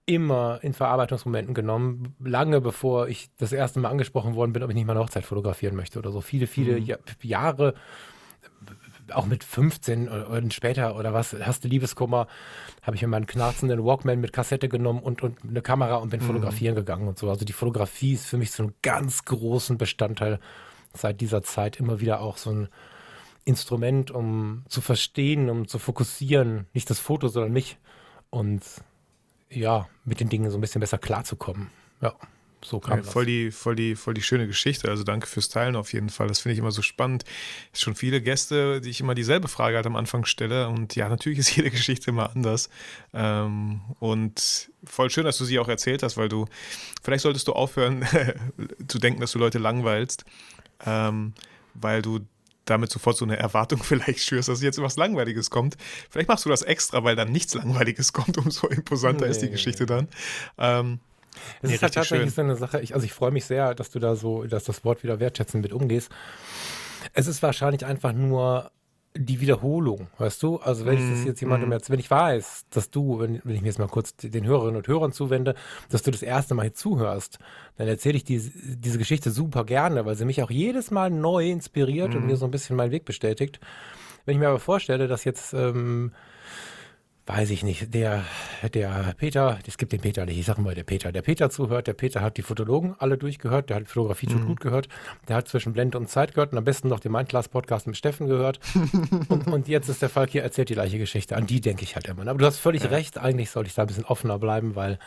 [0.06, 4.76] immer in Verarbeitungsmomenten genommen, lange bevor ich das erste Mal angesprochen worden bin, ob ich
[4.76, 6.21] nicht mal eine Hochzeit fotografieren möchte oder so.
[6.21, 6.97] Viele, viele mhm.
[7.21, 7.73] Jahre
[9.12, 12.28] auch mit 15 und später oder was, hast du Liebeskummer,
[12.82, 16.22] habe ich mir meinen knarzenden Walkman mit Kassette genommen und, und eine Kamera und bin
[16.22, 16.26] mhm.
[16.26, 17.30] fotografieren gegangen und so.
[17.30, 20.39] Also die Fotografie ist für mich so ein ganz großen Bestandteil
[20.94, 22.68] seit dieser Zeit immer wieder auch so ein
[23.46, 27.78] Instrument, um zu verstehen, um zu fokussieren, nicht das Foto, sondern mich
[28.30, 28.62] und
[29.50, 31.70] ja, mit den Dingen so ein bisschen besser klarzukommen.
[32.02, 32.13] Ja.
[32.63, 34.89] So kam ja, voll die, voll die, voll die schöne Geschichte.
[34.89, 36.28] Also danke fürs Teilen auf jeden Fall.
[36.28, 37.23] Das finde ich immer so spannend.
[37.71, 40.69] Es schon viele Gäste, die ich immer dieselbe Frage halt am Anfang stelle.
[40.69, 42.69] Und ja, natürlich ist jede Geschichte immer anders.
[43.13, 46.45] Ähm, und voll schön, dass du sie auch erzählt hast, weil du,
[47.02, 48.06] vielleicht solltest du aufhören
[48.88, 50.26] zu denken, dass du Leute langweilst,
[50.86, 51.34] ähm,
[51.73, 52.19] weil du
[52.65, 55.76] damit sofort so eine Erwartung vielleicht schürst, dass jetzt was Langweiliges kommt.
[56.10, 59.32] Vielleicht machst du das extra, weil dann nichts Langweiliges kommt, umso imposanter nee.
[59.32, 60.08] ist die Geschichte dann.
[60.58, 60.99] Ähm,
[61.62, 62.36] es nee, ist halt tatsächlich schön.
[62.36, 64.84] so eine Sache, ich, also ich freue mich sehr, dass du da so, dass das
[64.84, 66.12] Wort wieder wertschätzend mit umgehst.
[67.13, 68.72] Es ist wahrscheinlich einfach nur
[69.15, 70.58] die Wiederholung, weißt du?
[70.58, 71.74] Also wenn mm, ich das mhm, jetzt jemandem mm.
[71.74, 74.78] jetzt, wenn ich weiß, dass du, wenn, wenn ich mir jetzt mal kurz den Hörerinnen
[74.78, 75.54] und Hörern zuwende,
[75.89, 77.38] dass du das erste Mal hier zuhörst,
[77.78, 81.50] dann erzähle ich die, diese Geschichte super gerne, weil sie mich auch jedes Mal neu
[81.52, 82.17] inspiriert mm.
[82.17, 83.60] und mir so ein bisschen meinen Weg bestätigt.
[84.26, 86.12] Wenn ich mir aber vorstelle, dass jetzt ähm,
[87.25, 88.25] weiß ich nicht, der,
[88.73, 91.88] der Peter, es gibt den Peter nicht, ich sage mal der Peter, der Peter zuhört,
[91.88, 94.45] der Peter hat die Fotologen alle durchgehört, der hat Fotografie mhm.
[94.45, 94.89] gut gehört,
[95.29, 98.27] der hat zwischen Blende und Zeit gehört und am besten noch den Mindclass-Podcast mit Steffen
[98.27, 98.59] gehört.
[99.29, 101.38] und, und, jetzt ist der Falk hier, erzählt die gleiche Geschichte.
[101.38, 102.27] An die denke ich halt immer.
[102.27, 102.89] Aber du hast völlig ja.
[102.89, 104.99] recht, eigentlich sollte ich da ein bisschen offener bleiben, weil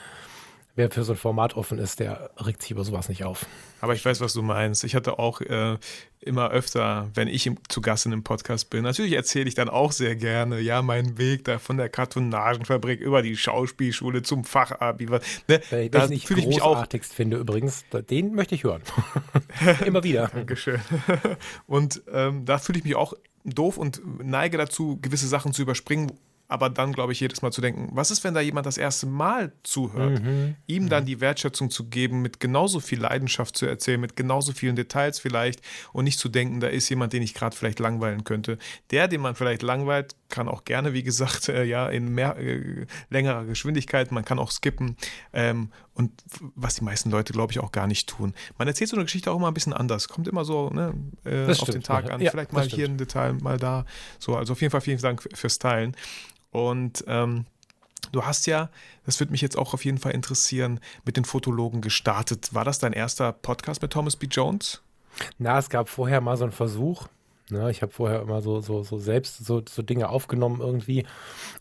[0.76, 3.46] wer für so ein Format offen ist, der regt sich über sowas nicht auf.
[3.80, 4.84] Aber ich weiß, was du meinst.
[4.84, 5.78] Ich hatte auch äh,
[6.20, 9.68] immer öfter, wenn ich im, zu Gast in einem Podcast bin, natürlich erzähle ich dann
[9.68, 15.06] auch sehr gerne, ja, meinen Weg da von der Kartonagenfabrik über die Schauspielschule zum Fachabi.
[15.06, 15.20] Ne,
[15.70, 16.86] Wenn da ich fühle ich mich auch.
[17.02, 18.82] finde übrigens, den möchte ich hören.
[19.86, 20.28] immer wieder.
[20.28, 20.80] Dankeschön.
[21.66, 26.12] Und ähm, da fühle ich mich auch doof und neige dazu, gewisse Sachen zu überspringen,
[26.48, 29.06] aber dann, glaube ich, jedes Mal zu denken, was ist, wenn da jemand das erste
[29.06, 30.22] Mal zuhört?
[30.22, 30.56] Mhm.
[30.66, 31.06] Ihm dann mhm.
[31.06, 35.60] die Wertschätzung zu geben, mit genauso viel Leidenschaft zu erzählen, mit genauso vielen Details vielleicht
[35.92, 38.58] und nicht zu denken, da ist jemand, den ich gerade vielleicht langweilen könnte.
[38.90, 42.86] Der, den man vielleicht langweilt, kann auch gerne, wie gesagt, äh, ja, in mehr, äh,
[43.10, 44.96] längerer Geschwindigkeit, man kann auch skippen.
[45.32, 46.12] Ähm, und
[46.54, 48.34] was die meisten Leute, glaube ich, auch gar nicht tun.
[48.58, 50.08] Man erzählt so eine Geschichte auch immer ein bisschen anders.
[50.08, 50.92] Kommt immer so ne,
[51.24, 52.20] äh, auf den Tag an.
[52.20, 53.86] Ja, Vielleicht mal hier ein Detail, mal da.
[54.18, 55.96] So, also auf jeden Fall vielen Dank fürs Teilen.
[56.56, 57.44] Und ähm,
[58.12, 58.70] Du hast ja,
[59.04, 62.54] das würde mich jetzt auch auf jeden Fall interessieren, mit den Fotologen gestartet.
[62.54, 64.26] War das dein erster Podcast mit Thomas B.
[64.30, 64.80] Jones?
[65.38, 67.08] Na, es gab vorher mal so einen Versuch.
[67.50, 71.04] Ne, ich habe vorher immer so, so, so selbst so, so Dinge aufgenommen irgendwie.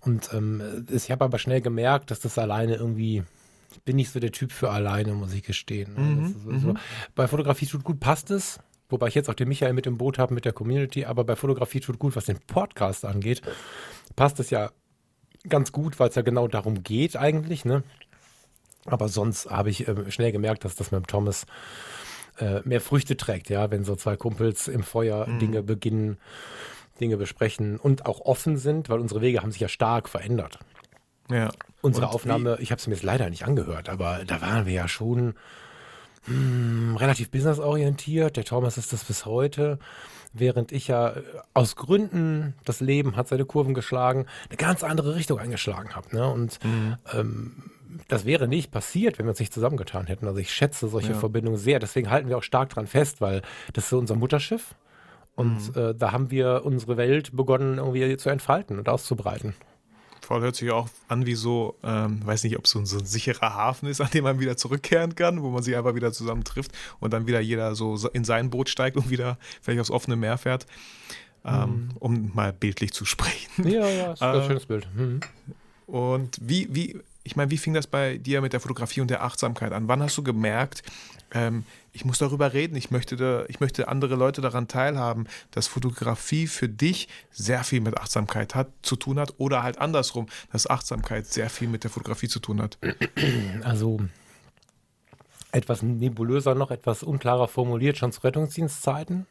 [0.02, 3.24] Und ähm, ich habe aber schnell gemerkt, dass das alleine irgendwie,
[3.72, 5.94] ich bin nicht so der Typ für alleine, muss ich gestehen.
[5.96, 6.00] Ne?
[6.00, 6.74] Mhm, so, so.
[7.16, 8.60] Bei Fotografie tut gut, passt es.
[8.88, 11.06] Wobei ich jetzt auch den Michael mit im Boot habe, mit der Community.
[11.06, 13.42] Aber bei Fotografie tut gut, was den Podcast angeht,
[14.16, 14.72] passt es ja
[15.50, 17.66] ganz gut, weil es ja genau darum geht eigentlich.
[17.66, 17.84] Ne?
[18.86, 21.46] Aber sonst habe ich äh, schnell gemerkt, dass das mit Thomas
[22.40, 25.40] äh, mehr Früchte trägt, ja, wenn so zwei Kumpels im Feuer Mhm.
[25.40, 26.18] Dinge beginnen,
[27.00, 30.60] Dinge besprechen und auch offen sind, weil unsere Wege haben sich ja stark verändert.
[31.30, 31.52] Ja.
[31.82, 34.74] Unsere Und Aufnahme, ich habe sie mir jetzt leider nicht angehört, aber da waren wir
[34.74, 35.36] ja schon
[36.26, 38.38] hm, relativ businessorientiert.
[38.38, 39.80] Der Thomas ist das bis heute.
[40.38, 41.22] Während ich ja äh,
[41.54, 46.16] aus Gründen, das Leben hat seine Kurven geschlagen, eine ganz andere Richtung eingeschlagen habe.
[46.16, 46.28] Ne?
[46.32, 46.96] Und Mhm.
[47.14, 47.72] ähm,
[48.10, 50.28] das wäre nicht passiert, wenn wir uns nicht zusammengetan hätten.
[50.28, 51.18] Also ich schätze solche Ja.
[51.20, 51.80] Verbindungen sehr.
[51.80, 53.42] Deswegen halten wir auch stark dran fest, weil
[53.74, 54.76] das ist unser Mutterschiff.
[55.36, 55.82] Und Mhm.
[55.82, 59.54] äh, da haben wir unsere Welt begonnen irgendwie zu entfalten und auszubreiten.
[60.22, 62.98] Voll hört sich auch an wie so, ähm, weiß nicht, ob es so, ein- so
[62.98, 66.12] ein sicherer Hafen ist, an dem man wieder zurückkehren kann, wo man sich einfach wieder
[66.12, 69.92] zusammen trifft und dann wieder jeder so in sein Boot steigt und wieder vielleicht aufs
[69.92, 70.66] offene Meer fährt,
[71.46, 73.68] ähm, um mal bildlich zu sprechen.
[73.68, 74.88] Ja, ja, ist ein Äh, schönes Bild.
[74.96, 75.20] Mhm.
[75.86, 79.24] Und wie, wie, ich meine, wie fing das bei dir mit der Fotografie und der
[79.24, 79.88] Achtsamkeit an?
[79.88, 80.82] Wann hast du gemerkt,
[81.36, 85.68] ähm, ich muss darüber reden, ich möchte, da, ich möchte andere Leute daran teilhaben, dass
[85.68, 90.68] Fotografie für dich sehr viel mit Achtsamkeit hat, zu tun hat oder halt andersrum, dass
[90.68, 92.80] Achtsamkeit sehr viel mit der Fotografie zu tun hat?
[93.64, 94.00] Also
[95.52, 99.26] etwas nebulöser noch, etwas unklarer formuliert, schon zu Rettungsdienstzeiten,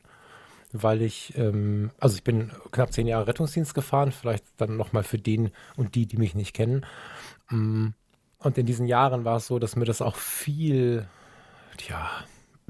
[0.73, 5.19] weil ich, ähm, also ich bin knapp zehn Jahre Rettungsdienst gefahren, vielleicht dann nochmal für
[5.19, 6.87] den und die, die mich nicht kennen.
[7.51, 7.89] Mm,
[8.39, 11.07] Und in diesen Jahren war es so, dass mir das auch viel,
[11.83, 12.11] ja,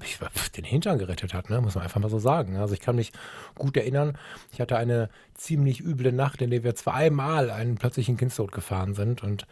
[0.02, 0.18] ich,
[0.50, 1.60] den Hintern gerettet hat, ne?
[1.60, 2.56] muss man einfach mal so sagen.
[2.56, 3.12] Also ich kann mich
[3.54, 4.18] gut erinnern,
[4.52, 9.22] ich hatte eine ziemlich üble Nacht, in der wir zweimal einen plötzlichen Kindstod gefahren sind
[9.22, 9.46] und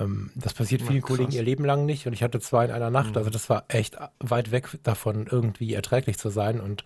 [0.00, 1.16] ähm, das passiert vielen krass.
[1.16, 3.16] Kollegen ihr Leben lang nicht und ich hatte zwei in einer Nacht.
[3.16, 6.60] Also das war echt weit weg davon, irgendwie erträglich zu sein.
[6.60, 6.84] Und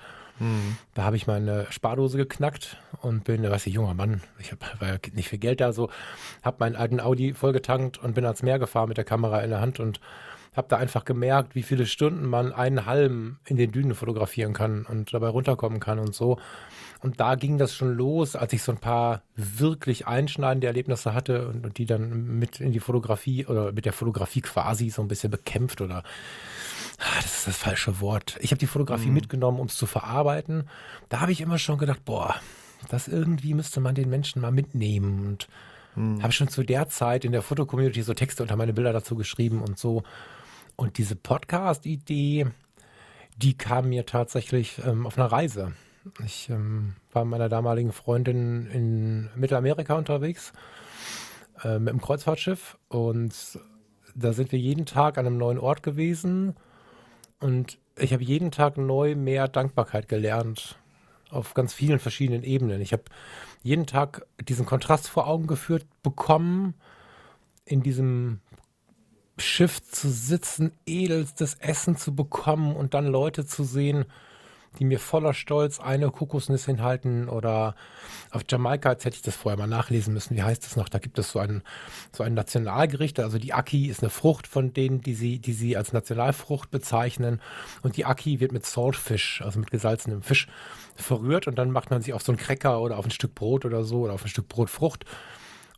[0.95, 4.89] da habe ich meine Spardose geknackt und bin, weiß ich, junger Mann, ich hab, war
[4.89, 5.91] ja nicht viel Geld da, so,
[6.43, 9.61] habe meinen alten Audi vollgetankt und bin ans Meer gefahren mit der Kamera in der
[9.61, 10.01] Hand und
[10.57, 14.85] habe da einfach gemerkt, wie viele Stunden man einen Halm in den Dünen fotografieren kann
[14.85, 16.39] und dabei runterkommen kann und so.
[17.03, 21.49] Und da ging das schon los, als ich so ein paar wirklich einschneidende Erlebnisse hatte
[21.49, 25.09] und, und die dann mit in die Fotografie oder mit der Fotografie quasi so ein
[25.09, 26.03] bisschen bekämpft oder
[27.01, 28.37] Ah, das ist das falsche Wort.
[28.41, 30.69] Ich habe die Fotografie mitgenommen, um es zu verarbeiten.
[31.09, 32.35] Da habe ich immer schon gedacht, boah,
[32.91, 35.27] das irgendwie müsste man den Menschen mal mitnehmen.
[35.27, 35.49] Und
[36.23, 39.63] habe schon zu der Zeit in der Fotocommunity so Texte unter meine Bilder dazu geschrieben
[39.63, 40.03] und so.
[40.77, 42.47] Und diese Podcast-Idee,
[43.37, 45.73] die kam mir tatsächlich ähm, auf einer Reise.
[46.25, 50.53] Ich ähm, war mit meiner damaligen Freundin in Mittelamerika unterwegs
[51.63, 53.35] äh, mit einem Kreuzfahrtschiff und
[54.15, 56.57] da sind wir jeden Tag an einem neuen Ort gewesen
[57.39, 60.79] und ich habe jeden Tag neu mehr Dankbarkeit gelernt
[61.31, 62.81] auf ganz vielen verschiedenen Ebenen.
[62.81, 63.05] Ich habe
[63.63, 66.75] jeden Tag diesen Kontrast vor Augen geführt bekommen,
[67.65, 68.41] in diesem
[69.41, 74.05] Schiff zu sitzen, edelstes Essen zu bekommen und dann Leute zu sehen,
[74.79, 77.75] die mir voller Stolz eine Kokosnuss hinhalten oder
[78.31, 80.89] auf Jamaika, jetzt hätte ich das vorher mal nachlesen müssen, wie heißt das noch?
[80.89, 81.63] Da gibt es so ein,
[82.13, 85.77] so ein Nationalgericht, also die Aki ist eine Frucht von denen, die sie, die sie
[85.77, 87.41] als Nationalfrucht bezeichnen
[87.83, 90.47] und die Aki wird mit Saltfish, also mit gesalzenem Fisch
[90.95, 93.65] verrührt und dann macht man sich auf so einen Cracker oder auf ein Stück Brot
[93.65, 95.05] oder so oder auf ein Stück Brotfrucht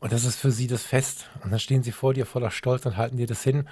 [0.02, 1.30] und das ist für sie das Fest.
[1.44, 3.68] Und dann stehen sie vor dir voller Stolz und halten dir das hin.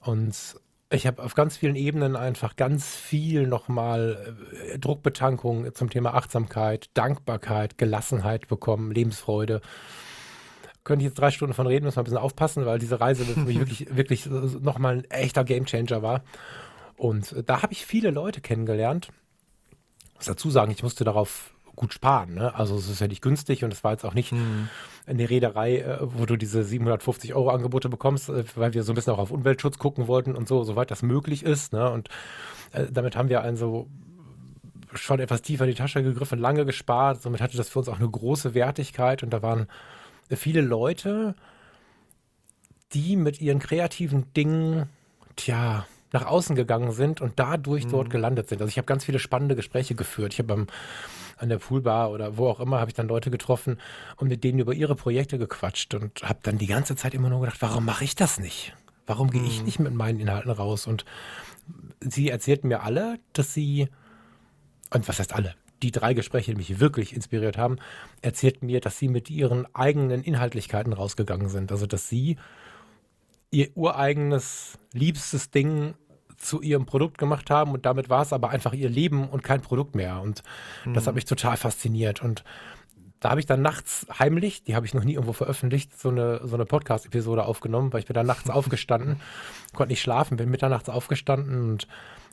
[0.00, 0.56] Und
[0.90, 4.34] ich habe auf ganz vielen Ebenen einfach ganz viel nochmal
[4.72, 9.60] äh, Druckbetankung zum Thema Achtsamkeit, Dankbarkeit, Gelassenheit bekommen, Lebensfreude.
[10.82, 13.24] Könnte ich jetzt drei Stunden von reden, muss man ein bisschen aufpassen, weil diese Reise
[13.24, 16.24] für mich wirklich, wirklich nochmal ein echter Gamechanger war.
[16.96, 19.10] Und äh, da habe ich viele Leute kennengelernt.
[20.08, 22.34] Ich muss dazu sagen, ich musste darauf gut sparen.
[22.34, 22.54] Ne?
[22.54, 24.34] Also es ist ja nicht günstig und es war jetzt auch nicht
[25.06, 28.94] eine Reederei, äh, wo du diese 750 Euro Angebote bekommst, äh, weil wir so ein
[28.94, 31.72] bisschen auch auf Umweltschutz gucken wollten und so, soweit das möglich ist.
[31.72, 31.90] Ne?
[31.90, 32.08] Und
[32.72, 33.88] äh, damit haben wir also
[34.94, 37.22] schon etwas tiefer in die Tasche gegriffen, lange gespart.
[37.22, 39.66] Somit hatte das für uns auch eine große Wertigkeit und da waren
[40.30, 41.34] viele Leute,
[42.92, 44.88] die mit ihren kreativen Dingen,
[45.36, 48.62] tja, nach außen gegangen sind und dadurch dort gelandet sind.
[48.62, 50.32] Also ich habe ganz viele spannende Gespräche geführt.
[50.32, 50.66] Ich habe am
[51.38, 53.78] an der Poolbar oder wo auch immer, habe ich dann Leute getroffen
[54.16, 57.40] und mit denen über ihre Projekte gequatscht und habe dann die ganze Zeit immer nur
[57.40, 58.74] gedacht, warum mache ich das nicht?
[59.06, 60.86] Warum gehe ich nicht mit meinen Inhalten raus?
[60.86, 61.04] Und
[62.00, 63.88] sie erzählten mir alle, dass sie,
[64.90, 65.54] und was heißt alle?
[65.82, 67.78] Die drei Gespräche, die mich wirklich inspiriert haben,
[68.20, 71.70] erzählten mir, dass sie mit ihren eigenen Inhaltlichkeiten rausgegangen sind.
[71.70, 72.36] Also, dass sie
[73.50, 75.94] ihr ureigenes, liebstes Ding
[76.38, 79.60] zu ihrem Produkt gemacht haben und damit war es aber einfach ihr Leben und kein
[79.60, 80.20] Produkt mehr.
[80.20, 80.42] Und
[80.84, 80.94] mhm.
[80.94, 82.22] das hat mich total fasziniert.
[82.22, 82.44] Und
[83.20, 86.40] da habe ich dann nachts heimlich, die habe ich noch nie irgendwo veröffentlicht, so eine,
[86.46, 89.20] so eine Podcast-Episode aufgenommen, weil ich bin da nachts aufgestanden,
[89.74, 91.88] konnte nicht schlafen, bin mitternachts aufgestanden und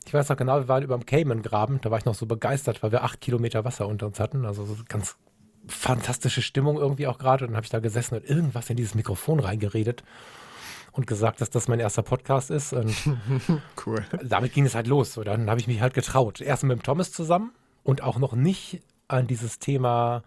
[0.05, 2.83] ich weiß noch genau, wir waren über dem Cayman-Graben, da war ich noch so begeistert,
[2.83, 5.17] weil wir acht Kilometer Wasser unter uns hatten, also so ganz
[5.67, 8.93] fantastische Stimmung irgendwie auch gerade und dann habe ich da gesessen und irgendwas in dieses
[8.93, 10.03] Mikrofon reingeredet
[10.95, 12.73] und gesagt, dass das mein erster Podcast ist.
[12.73, 12.95] Und
[13.85, 14.05] cool.
[14.23, 15.13] Damit ging es halt los.
[15.13, 16.41] So, dann habe ich mich halt getraut.
[16.41, 17.51] Erst mit dem Thomas zusammen
[17.83, 20.23] und auch noch nicht an dieses Thema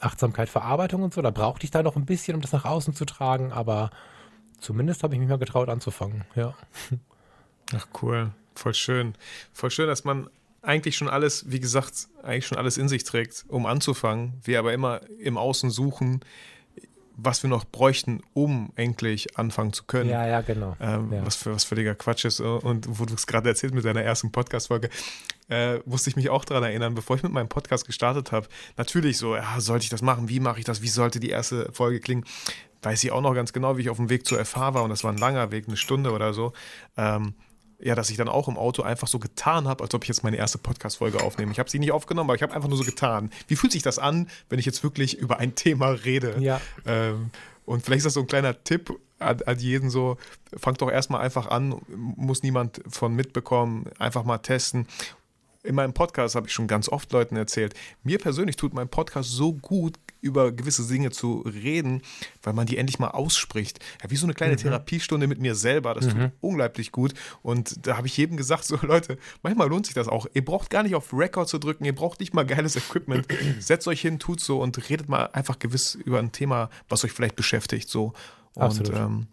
[0.00, 1.22] Achtsamkeit, Verarbeitung und so.
[1.22, 3.90] Da brauchte ich da noch ein bisschen, um das nach außen zu tragen, aber
[4.58, 6.24] zumindest habe ich mich mal getraut anzufangen.
[6.34, 6.54] Ja.
[7.74, 9.14] Ach cool, voll schön.
[9.52, 10.28] Voll schön, dass man
[10.62, 14.34] eigentlich schon alles, wie gesagt, eigentlich schon alles in sich trägt, um anzufangen.
[14.42, 16.20] Wir aber immer im Außen suchen,
[17.20, 20.08] was wir noch bräuchten, um endlich anfangen zu können.
[20.08, 20.76] Ja, ja, genau.
[20.80, 21.26] Ähm, ja.
[21.26, 22.40] Was, für, was völliger Quatsch ist.
[22.40, 24.88] Und wo du es gerade erzählt mit deiner ersten Podcast-Folge,
[25.50, 28.46] äh, musste ich mich auch daran erinnern, bevor ich mit meinem Podcast gestartet habe.
[28.76, 30.28] Natürlich so, ja, sollte ich das machen?
[30.28, 30.80] Wie mache ich das?
[30.80, 32.24] Wie sollte die erste Folge klingen?
[32.82, 34.90] Weiß ich auch noch ganz genau, wie ich auf dem Weg zur FH war und
[34.90, 36.52] das war ein langer Weg, eine Stunde oder so.
[36.96, 37.34] Ähm,
[37.80, 40.24] ja, dass ich dann auch im Auto einfach so getan habe, als ob ich jetzt
[40.24, 41.52] meine erste Podcast-Folge aufnehme.
[41.52, 43.30] Ich habe sie nicht aufgenommen, aber ich habe einfach nur so getan.
[43.46, 46.36] Wie fühlt sich das an, wenn ich jetzt wirklich über ein Thema rede?
[46.40, 46.60] Ja.
[46.86, 47.30] Ähm,
[47.64, 50.16] und vielleicht ist das so ein kleiner Tipp an, an jeden so,
[50.56, 54.86] fangt doch erstmal einfach an, muss niemand von mitbekommen, einfach mal testen
[55.62, 59.30] in meinem Podcast habe ich schon ganz oft Leuten erzählt, mir persönlich tut mein Podcast
[59.30, 62.02] so gut, über gewisse Dinge zu reden,
[62.42, 63.78] weil man die endlich mal ausspricht.
[64.02, 64.58] Ja, wie so eine kleine mhm.
[64.58, 65.94] Therapiestunde mit mir selber.
[65.94, 66.10] Das mhm.
[66.10, 67.14] tut unglaublich gut.
[67.42, 70.26] Und da habe ich jedem gesagt: so Leute, manchmal lohnt sich das auch.
[70.34, 73.26] Ihr braucht gar nicht auf Record zu drücken, ihr braucht nicht mal geiles Equipment.
[73.60, 77.12] Setzt euch hin, tut so und redet mal einfach gewiss über ein Thema, was euch
[77.12, 77.88] vielleicht beschäftigt.
[77.88, 78.12] So.
[78.54, 78.94] Und Absolut.
[78.94, 79.26] Ähm,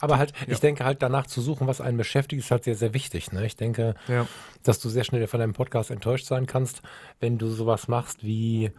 [0.00, 0.52] aber halt, ja.
[0.52, 3.32] ich denke halt danach zu suchen, was einen beschäftigt, ist halt sehr, sehr wichtig.
[3.32, 3.46] Ne?
[3.46, 4.26] Ich denke, ja.
[4.62, 6.82] dass du sehr schnell von deinem Podcast enttäuscht sein kannst,
[7.20, 8.70] wenn du sowas machst wie,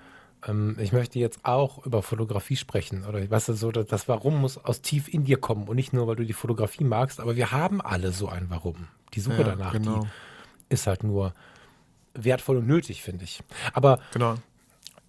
[0.47, 3.05] ähm, ich möchte jetzt auch über Fotografie sprechen.
[3.05, 5.93] Oder weißt du, so, das, das Warum muss aus tief in dir kommen und nicht
[5.93, 8.88] nur, weil du die Fotografie magst, aber wir haben alle so ein Warum.
[9.13, 10.01] Die Suche ja, danach, genau.
[10.01, 10.08] die
[10.69, 11.34] ist halt nur
[12.13, 13.41] wertvoll und nötig, finde ich.
[13.73, 14.36] Aber genau.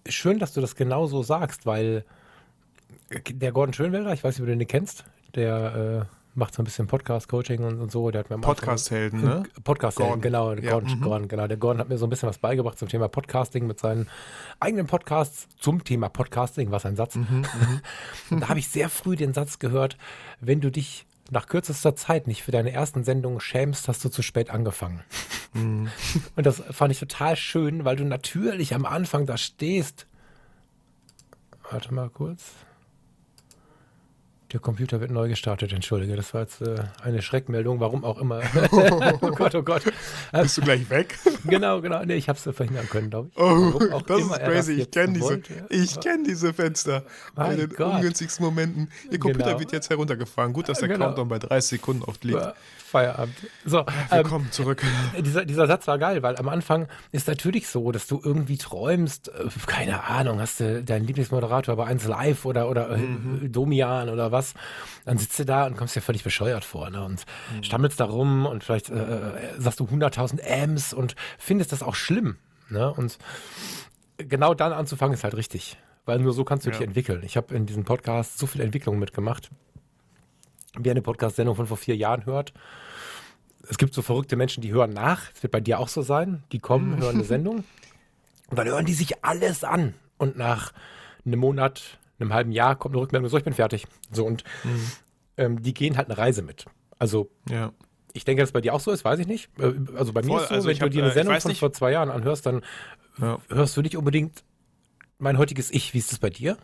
[0.07, 2.03] schön, dass du das genau so sagst, weil
[3.29, 6.65] der Gordon Schönwelder, ich weiß nicht, ob du den kennst, der äh, macht so ein
[6.65, 8.09] bisschen Podcast-Coaching und, und, so.
[8.11, 9.43] Der hat mir Podcast-Helden, ne?
[9.63, 10.53] Podcast-Helden, genau.
[10.53, 10.71] Ja.
[10.71, 11.01] Gordon, mhm.
[11.01, 11.47] Gordon, genau.
[11.47, 14.07] Der Gordon hat mir so ein bisschen was beigebracht zum Thema Podcasting mit seinen
[14.59, 17.15] eigenen Podcasts zum Thema Podcasting, was ein Satz.
[17.15, 17.45] Mhm,
[18.29, 18.39] mhm.
[18.39, 19.97] da habe ich sehr früh den Satz gehört,
[20.39, 24.21] wenn du dich nach kürzester Zeit nicht für deine ersten Sendungen schämst, hast du zu
[24.21, 25.01] spät angefangen.
[25.53, 25.89] Mhm.
[26.35, 30.07] Und das fand ich total schön, weil du natürlich am Anfang da stehst.
[31.69, 32.53] Warte mal kurz.
[34.51, 36.17] Der Computer wird neu gestartet, entschuldige.
[36.17, 38.41] Das war jetzt äh, eine Schreckmeldung, warum auch immer.
[38.71, 39.83] oh Gott, oh Gott.
[40.33, 41.17] Bist du gleich weg?
[41.45, 42.03] genau, genau.
[42.03, 43.41] Nee, ich habe es verhindern können, glaube ich.
[43.41, 44.73] Oh, das ist crazy.
[44.73, 47.03] Ich kenne diese, ich kenn diese Fenster.
[47.33, 47.95] Bei den Gott.
[47.95, 48.89] ungünstigsten Momenten.
[49.09, 49.59] Ihr Computer genau.
[49.59, 50.51] wird jetzt heruntergefahren.
[50.51, 51.05] Gut, dass der genau.
[51.05, 52.53] Countdown bei 30 Sekunden oft liegt.
[52.91, 53.35] Feierabend.
[53.63, 54.83] So, Willkommen ähm, zurück.
[55.17, 59.29] Dieser, dieser Satz war geil, weil am Anfang ist natürlich so, dass du irgendwie träumst,
[59.29, 63.49] äh, keine Ahnung, hast du deinen Lieblingsmoderator bei 1 Live oder, oder äh, mhm.
[63.49, 64.40] Domian oder was,
[65.05, 67.03] dann sitzt du da und kommst dir völlig bescheuert vor ne?
[67.03, 67.25] und
[67.55, 67.63] mhm.
[67.63, 71.95] stammelst da rum und vielleicht äh, äh sagst du 100.000 Amps und findest das auch
[71.95, 72.37] schlimm.
[72.69, 72.91] Ne?
[72.93, 73.17] Und
[74.17, 76.77] genau dann anzufangen ist halt richtig, weil nur so kannst du ja.
[76.77, 77.23] dich entwickeln.
[77.23, 79.49] Ich habe in diesem Podcast so viel Entwicklung mitgemacht
[80.77, 82.53] wer eine Podcast-Sendung von vor vier Jahren hört.
[83.69, 85.31] Es gibt so verrückte Menschen, die hören nach.
[85.35, 86.43] Es wird bei dir auch so sein.
[86.51, 87.01] Die kommen, mhm.
[87.01, 87.63] hören eine Sendung
[88.49, 89.93] und dann hören die sich alles an.
[90.17, 90.71] Und nach
[91.25, 93.87] einem Monat, einem halben Jahr kommt eine Rückmeldung, so, ich bin fertig.
[94.11, 94.91] So, und mhm.
[95.37, 96.65] ähm, die gehen halt eine Reise mit.
[96.99, 97.71] Also, ja.
[98.13, 99.49] ich denke, dass es bei dir auch so ist, weiß ich nicht.
[99.59, 101.39] Äh, also bei Voll, mir ist so, also wenn du hab, dir eine äh, Sendung
[101.39, 101.59] von nicht.
[101.59, 102.61] vor zwei Jahren anhörst, dann
[103.19, 103.39] ja.
[103.49, 104.43] hörst du nicht unbedingt
[105.17, 105.93] mein heutiges Ich.
[105.93, 106.57] Wie ist es bei dir?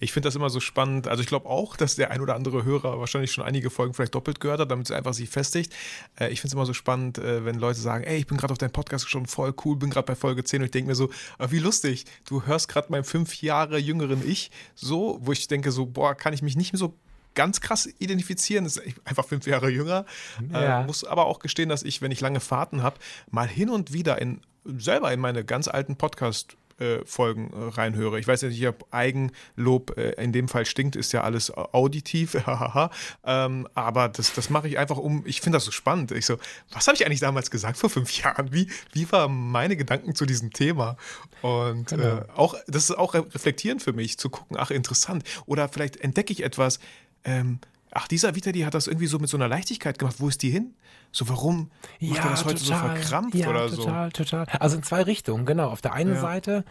[0.00, 1.08] Ich finde das immer so spannend.
[1.08, 4.14] Also ich glaube auch, dass der ein oder andere Hörer wahrscheinlich schon einige Folgen vielleicht
[4.14, 5.72] doppelt gehört hat, damit es einfach sich festigt.
[6.18, 8.52] Äh, ich finde es immer so spannend, äh, wenn Leute sagen, ey, ich bin gerade
[8.52, 10.94] auf deinem Podcast schon voll cool, bin gerade bei Folge 10 und ich denke mir
[10.94, 15.48] so, ah, wie lustig, du hörst gerade meinem fünf Jahre jüngeren Ich so, wo ich
[15.48, 16.94] denke so, boah, kann ich mich nicht mehr so
[17.34, 20.04] ganz krass identifizieren, ist einfach fünf Jahre jünger.
[20.52, 20.82] Ja.
[20.82, 22.96] Äh, muss aber auch gestehen, dass ich, wenn ich lange Fahrten habe,
[23.30, 26.56] mal hin und wieder in selber in meine ganz alten Podcast
[27.04, 28.18] Folgen äh, reinhöre.
[28.18, 32.36] Ich weiß ja nicht, ob Eigenlob äh, in dem Fall stinkt, ist ja alles auditiv,
[33.24, 36.12] ähm, aber das, das mache ich einfach um, ich finde das so spannend.
[36.12, 36.38] Ich so,
[36.70, 38.52] was habe ich eigentlich damals gesagt vor fünf Jahren?
[38.52, 40.96] Wie, wie waren meine Gedanken zu diesem Thema?
[41.42, 42.04] Und genau.
[42.04, 45.24] äh, auch, das ist auch reflektierend für mich, zu gucken, ach, interessant.
[45.46, 46.78] Oder vielleicht entdecke ich etwas,
[47.24, 47.58] ähm,
[47.90, 50.16] ach, dieser Vita, die hat das irgendwie so mit so einer Leichtigkeit gemacht.
[50.18, 50.74] Wo ist die hin?
[51.12, 51.70] So, warum
[52.00, 52.78] macht ja, er das heute total.
[52.78, 53.82] so verkrampft ja, oder total, so?
[54.24, 54.46] Total, total.
[54.60, 55.68] Also in zwei Richtungen, genau.
[55.68, 56.20] Auf der einen ja.
[56.20, 56.64] Seite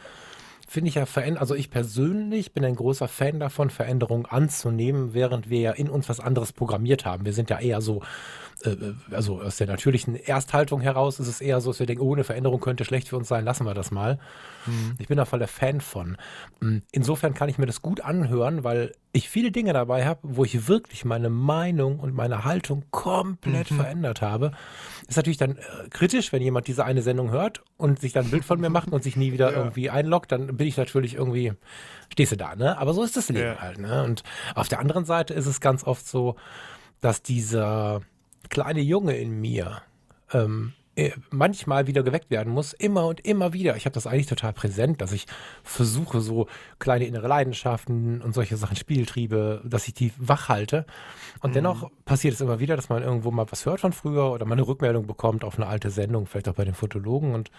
[0.72, 5.50] finde ich ja Veränderung, also ich persönlich bin ein großer Fan davon, Veränderungen anzunehmen, während
[5.50, 7.26] wir ja in uns was anderes programmiert haben.
[7.26, 8.02] Wir sind ja eher so
[8.64, 12.14] äh, also aus der natürlichen Ersthaltung heraus ist es eher so, dass wir denken, oh,
[12.14, 14.20] eine Veränderung könnte schlecht für uns sein, lassen wir das mal.
[14.66, 14.96] Mhm.
[15.00, 16.18] Ich bin da voll der Fan von.
[16.62, 20.46] Hm, insofern kann ich mir das gut anhören, weil ich viele Dinge dabei habe, wo
[20.46, 23.76] ich wirklich meine Meinung und meine Haltung komplett mhm.
[23.76, 24.52] verändert habe.
[25.08, 28.32] Ist natürlich dann äh, kritisch, wenn jemand diese eine Sendung hört und sich dann ein
[28.32, 29.58] Bild von mir macht und sich nie wieder ja.
[29.58, 31.54] irgendwie einloggt, dann bin ich natürlich irgendwie,
[32.12, 32.78] stehst du da, ne?
[32.78, 33.60] Aber so ist das Leben ja.
[33.62, 34.04] halt, ne?
[34.04, 34.22] Und
[34.54, 36.36] auf der anderen Seite ist es ganz oft so,
[37.00, 38.02] dass dieser
[38.50, 39.82] kleine Junge in mir
[40.32, 43.76] ähm, äh, manchmal wieder geweckt werden muss, immer und immer wieder.
[43.76, 45.26] Ich habe das eigentlich total präsent, dass ich
[45.64, 46.46] versuche, so
[46.78, 50.86] kleine innere Leidenschaften und solche Sachen, Spieltriebe, dass ich die wach halte.
[51.40, 51.54] Und mhm.
[51.56, 54.54] dennoch passiert es immer wieder, dass man irgendwo mal was hört von früher oder mal
[54.54, 57.34] eine Rückmeldung bekommt auf eine alte Sendung, vielleicht auch bei den Fotologen.
[57.34, 57.50] Und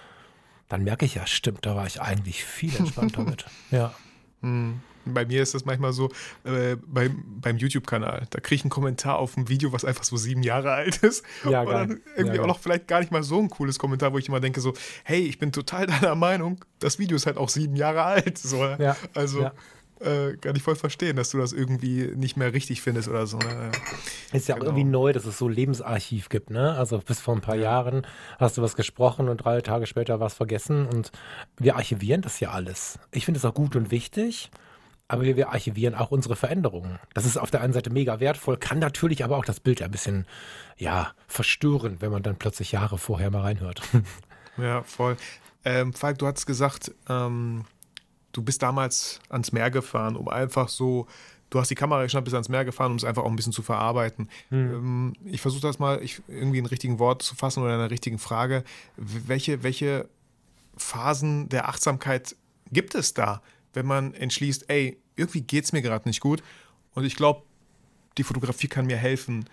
[0.73, 3.45] dann merke ich ja, stimmt, da war ich eigentlich viel entspannter mit.
[3.71, 3.95] Ja.
[4.41, 4.81] Mhm.
[5.05, 6.11] Bei mir ist das manchmal so
[6.45, 8.27] äh, beim, beim YouTube-Kanal.
[8.31, 11.27] Da kriege ich einen Kommentar auf ein Video, was einfach so sieben Jahre alt ist.
[11.45, 11.75] Ja, und geil.
[11.75, 14.29] dann irgendwie ja, auch noch vielleicht gar nicht mal so ein cooles Kommentar, wo ich
[14.29, 14.73] immer denke so,
[15.05, 18.39] hey, ich bin total deiner Meinung, das Video ist halt auch sieben Jahre alt.
[18.39, 19.53] So, ja, also ja.
[20.03, 23.39] Äh, kann ich voll verstehen, dass du das irgendwie nicht mehr richtig findest oder so.
[23.39, 23.71] Ne?
[24.33, 24.65] Ist ja genau.
[24.65, 26.77] auch irgendwie neu, dass es so Lebensarchiv gibt, ne?
[26.77, 28.07] Also bis vor ein paar Jahren
[28.39, 31.13] hast du was gesprochen und drei Tage später war es vergessen und
[31.59, 32.99] wir archivieren das ja alles.
[33.13, 34.51] Ich finde es auch gut und wichtig
[35.13, 36.99] aber wir, wir archivieren auch unsere Veränderungen.
[37.13, 39.91] Das ist auf der einen Seite mega wertvoll, kann natürlich aber auch das Bild ein
[39.91, 40.27] bisschen,
[40.79, 43.83] ja, verstören, wenn man dann plötzlich Jahre vorher mal reinhört.
[44.59, 45.17] Ja, voll.
[45.65, 47.65] Ähm, Falk, du hast gesagt, ähm,
[48.33, 51.07] du bist damals ans Meer gefahren, um einfach so,
[51.51, 53.53] du hast die Kamera geschnappt, bist ans Meer gefahren, um es einfach auch ein bisschen
[53.53, 54.29] zu verarbeiten.
[54.49, 54.75] Hm.
[54.75, 57.91] Ähm, ich versuche das mal ich, irgendwie in richtigen Wort zu fassen oder in einer
[57.91, 58.65] richtigen Frage.
[58.97, 60.09] Welche, welche
[60.77, 62.37] Phasen der Achtsamkeit
[62.71, 63.43] gibt es da,
[63.75, 66.43] wenn man entschließt, ey, irgendwie geht es mir gerade nicht gut
[66.95, 67.43] und ich glaube,
[68.19, 69.49] die Fotografie kann mir helfen.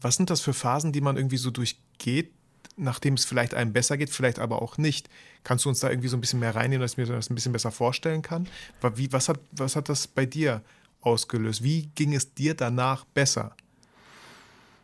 [0.00, 2.32] Was sind das für Phasen, die man irgendwie so durchgeht,
[2.76, 5.08] nachdem es vielleicht einem besser geht, vielleicht aber auch nicht?
[5.44, 7.34] Kannst du uns da irgendwie so ein bisschen mehr reinnehmen, dass ich mir das ein
[7.34, 8.48] bisschen besser vorstellen kann?
[8.94, 10.62] Wie, was, hat, was hat das bei dir
[11.00, 11.62] ausgelöst?
[11.62, 13.54] Wie ging es dir danach besser?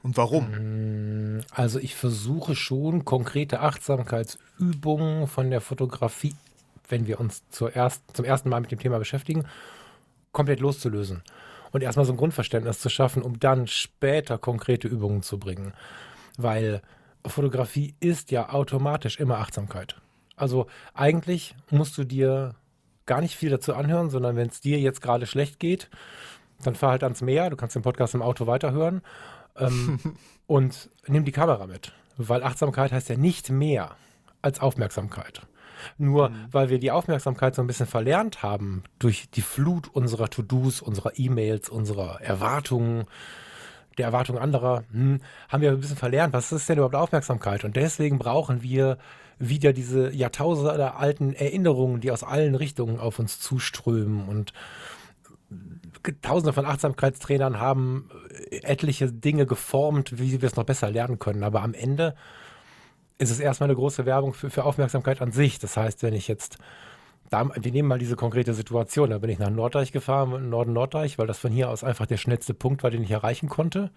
[0.03, 1.39] Und warum?
[1.39, 6.35] Mm, also ich versuche schon konkrete Achtsamkeitsübungen von der Fotografie,
[6.89, 9.47] wenn wir uns zuerst, zum ersten Mal mit dem Thema beschäftigen,
[10.33, 11.23] komplett loszulösen
[11.73, 15.73] und erstmal so ein Grundverständnis zu schaffen, um dann später konkrete Übungen zu bringen.
[16.37, 16.83] Weil
[17.27, 19.97] Fotografie ist ja automatisch immer Achtsamkeit.
[20.37, 22.55] Also eigentlich musst du dir
[23.07, 25.91] gar nicht viel dazu anhören, sondern wenn es dir jetzt gerade schlecht geht,
[26.63, 29.03] dann fahr halt ans Meer, du kannst den Podcast im Auto weiterhören
[29.57, 29.99] ähm,
[30.47, 31.93] und nimm die Kamera mit.
[32.17, 33.97] Weil Achtsamkeit heißt ja nicht mehr
[34.41, 35.43] als Aufmerksamkeit.
[35.99, 36.47] Nur mhm.
[36.51, 41.19] weil wir die Aufmerksamkeit so ein bisschen verlernt haben durch die Flut unserer To-Dos, unserer
[41.19, 43.05] E-Mails, unserer Erwartungen,
[43.99, 47.65] der Erwartungen anderer, hm, haben wir ein bisschen verlernt, was ist denn überhaupt Aufmerksamkeit?
[47.65, 48.99] Und deswegen brauchen wir
[49.39, 54.53] wieder diese Jahrtausende alten Erinnerungen, die aus allen Richtungen auf uns zuströmen und
[56.21, 58.11] Tausende von Achtsamkeitstrainern haben
[58.51, 61.43] etliche Dinge geformt, wie wir es noch besser lernen können.
[61.43, 62.15] Aber am Ende
[63.17, 65.59] ist es erstmal eine große Werbung für, für Aufmerksamkeit an sich.
[65.59, 66.59] Das heißt, wenn ich jetzt,
[67.31, 71.17] da, wir nehmen mal diese konkrete Situation, da bin ich nach Norddeich gefahren, Norden Norddeich,
[71.17, 73.91] weil das von hier aus einfach der schnellste Punkt war, den ich erreichen konnte.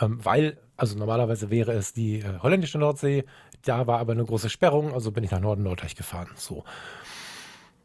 [0.00, 3.24] Ähm, weil, also normalerweise wäre es die äh, holländische Nordsee,
[3.64, 6.28] da war aber eine große Sperrung, also bin ich nach Norden Norddeich gefahren.
[6.36, 6.64] So.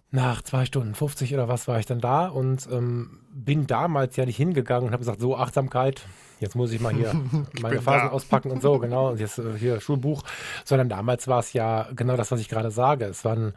[0.10, 4.26] Nach zwei Stunden 50 oder was war ich dann da und ähm, bin damals ja
[4.26, 6.06] nicht hingegangen und habe gesagt, so Achtsamkeit,
[6.40, 7.14] jetzt muss ich mal hier
[7.62, 10.24] meine Phasen auspacken und so, genau, und jetzt äh, hier Schulbuch,
[10.64, 13.06] sondern damals war es ja genau das, was ich gerade sage.
[13.06, 13.54] Es war ein,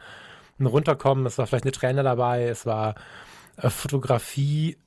[0.59, 2.95] ein Runterkommen, es war vielleicht eine Träne dabei, es war
[3.57, 4.77] äh, Fotografie,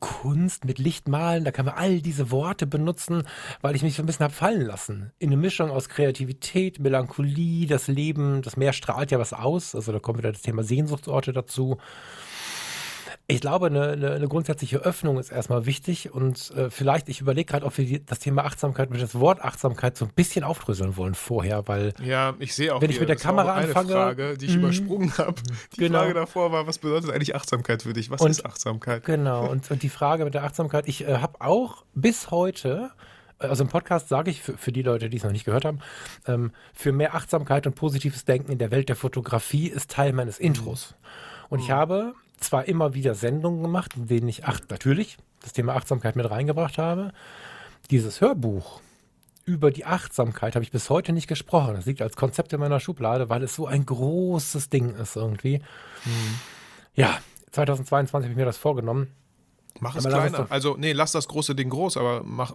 [0.00, 3.22] Kunst mit Lichtmalen, da kann man all diese Worte benutzen,
[3.60, 5.12] weil ich mich so ein bisschen habe fallen lassen.
[5.18, 9.92] In eine Mischung aus Kreativität, Melancholie, das Leben, das Meer strahlt ja was aus, also
[9.92, 11.78] da kommt wieder das Thema Sehnsuchtsorte dazu
[13.30, 17.44] Ich glaube, eine, eine, eine grundsätzliche Öffnung ist erstmal wichtig und äh, vielleicht, ich überlege
[17.52, 20.96] gerade, ob wir die, das Thema Achtsamkeit mit das Wort Achtsamkeit so ein bisschen aufdröseln
[20.96, 21.92] wollen vorher, weil.
[22.02, 23.92] Ja, ich sehe auch, wenn ich mit der Kamera eine anfange.
[23.92, 24.60] Frage, die ich Mhm.
[24.64, 25.34] übersprungen habe.
[25.76, 25.98] Die Genau.
[25.98, 28.10] Frage davor war, was bedeutet eigentlich Achtsamkeit für dich?
[28.10, 29.04] Was Und- ist Achtsamkeit?
[29.04, 32.92] Genau, und, und die Frage mit der Achtsamkeit, ich äh, habe auch bis heute,
[33.40, 35.66] äh, also im Podcast sage ich für, für die Leute, die es noch nicht gehört
[35.66, 35.80] haben,
[36.26, 40.38] ähm, für mehr Achtsamkeit und positives Denken in der Welt der Fotografie ist Teil meines
[40.38, 40.94] Intros.
[41.50, 45.74] Und ich habe zwar immer wieder Sendungen gemacht, in denen ich acht, natürlich das Thema
[45.74, 47.12] Achtsamkeit mit reingebracht habe.
[47.90, 48.80] Dieses Hörbuch
[49.44, 51.74] über die Achtsamkeit habe ich bis heute nicht gesprochen.
[51.74, 55.62] Das liegt als Konzept in meiner Schublade, weil es so ein großes Ding ist irgendwie.
[56.94, 57.18] Ja,
[57.52, 59.08] 2022 habe ich mir das vorgenommen.
[59.80, 60.46] Mach es Aber es kleiner.
[60.50, 62.54] Also, nee, lass das große Ding groß, aber mach,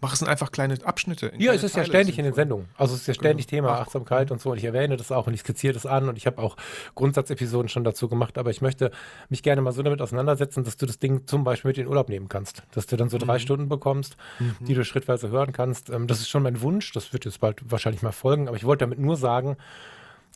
[0.00, 1.26] mach es in einfach kleine Abschnitte.
[1.26, 2.34] in Ja, es ist ja Teile, ständig in den.
[2.34, 2.68] Sendungen.
[2.76, 4.50] Also es ist ja ständig Thema Ach, Achtsamkeit und so.
[4.50, 6.56] Und ich erwähne das auch und ich skizziere das an und ich habe auch
[6.94, 8.38] Grundsatzepisoden schon dazu gemacht.
[8.38, 8.90] Aber ich möchte
[9.28, 11.88] mich gerne mal so damit auseinandersetzen, dass du das Ding zum Beispiel mit in den
[11.88, 12.62] Urlaub nehmen kannst.
[12.72, 14.16] Dass du dann so drei Stunden bekommst,
[14.60, 15.90] die du schrittweise hören kannst.
[15.90, 16.92] Ähm, Das ist schon mein Wunsch.
[16.92, 18.48] Das wird jetzt bald wahrscheinlich mal folgen.
[18.48, 19.56] Aber ich wollte damit nur sagen,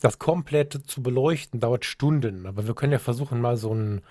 [0.01, 2.45] das komplett zu beleuchten dauert Stunden.
[2.45, 4.01] Aber wir können ja versuchen, mal so ein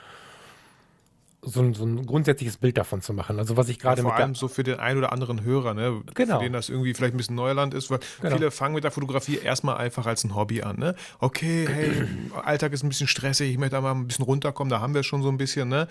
[1.47, 3.39] so ein, so ein grundsätzliches Bild davon zu machen.
[3.39, 5.75] Also was ich gerade Vor mit der allem so für den einen oder anderen Hörer,
[5.75, 6.03] ne?
[6.15, 6.39] Genau.
[6.39, 8.37] Für den das irgendwie vielleicht ein bisschen Neuland ist, weil Genau.
[8.37, 10.95] viele fangen mit der Fotografie erstmal einfach als ein Hobby an, ne?
[11.19, 11.93] Okay, hey,
[12.45, 15.03] Alltag ist ein bisschen stressig, ich möchte da mal ein bisschen runterkommen, da haben wir
[15.03, 15.89] schon so ein bisschen, ne?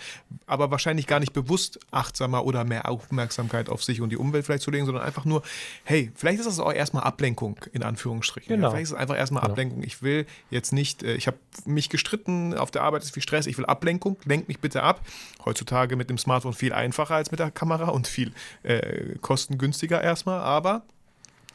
[0.48, 4.64] Aber wahrscheinlich gar nicht bewusst achtsamer oder mehr Aufmerksamkeit auf sich und die Umwelt vielleicht
[4.64, 5.44] zu legen, sondern einfach nur,
[5.84, 8.50] hey, vielleicht ist das auch erstmal Ablenkung, in Anführungsstrichen.
[8.56, 8.68] Genau.
[8.68, 9.52] Ja, vielleicht ist es einfach erstmal Genau.
[9.54, 9.84] Ablenkung.
[9.84, 13.46] Ich will jetzt nicht, äh, ich habe mich gestritten, auf der Arbeit ist viel Stress,
[13.48, 15.02] ich will Ablenkung, lenk mich bitte ab.
[15.46, 18.32] Heutzutage mit dem Smartphone viel einfacher als mit der Kamera und viel
[18.64, 20.84] äh, kostengünstiger erstmal, aber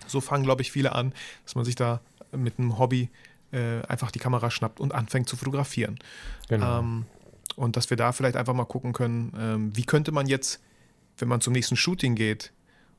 [0.07, 1.12] so fangen, glaube ich, viele an,
[1.45, 2.01] dass man sich da
[2.32, 3.11] mit einem Hobby
[3.53, 5.99] äh, einfach die Kamera schnappt und anfängt zu fotografieren.
[6.49, 6.80] Genau.
[6.80, 7.07] Ähm,
[7.57, 10.61] und dass wir da vielleicht einfach mal gucken können, ähm, wie könnte man jetzt,
[11.18, 12.53] wenn man zum nächsten Shooting geht,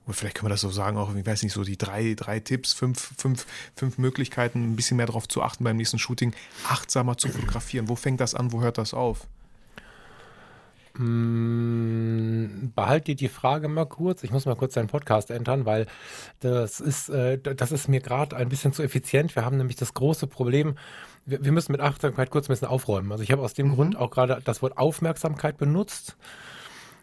[0.05, 2.39] oder vielleicht können wir das so sagen, auch, ich weiß nicht, so die drei, drei
[2.39, 6.33] Tipps, fünf, fünf, fünf Möglichkeiten, ein bisschen mehr darauf zu achten beim nächsten Shooting,
[6.67, 7.87] achtsamer zu fotografieren.
[7.87, 9.27] Wo fängt das an, wo hört das auf?
[10.97, 14.23] Mm, Behalt dir die Frage mal kurz.
[14.23, 15.85] Ich muss mal kurz deinen Podcast entern, weil
[16.39, 19.35] das ist, äh, das ist mir gerade ein bisschen zu effizient.
[19.35, 20.75] Wir haben nämlich das große Problem,
[21.25, 23.11] wir, wir müssen mit Achtsamkeit kurz ein bisschen aufräumen.
[23.11, 26.17] Also ich habe aus dem Grund auch gerade das Wort Aufmerksamkeit benutzt,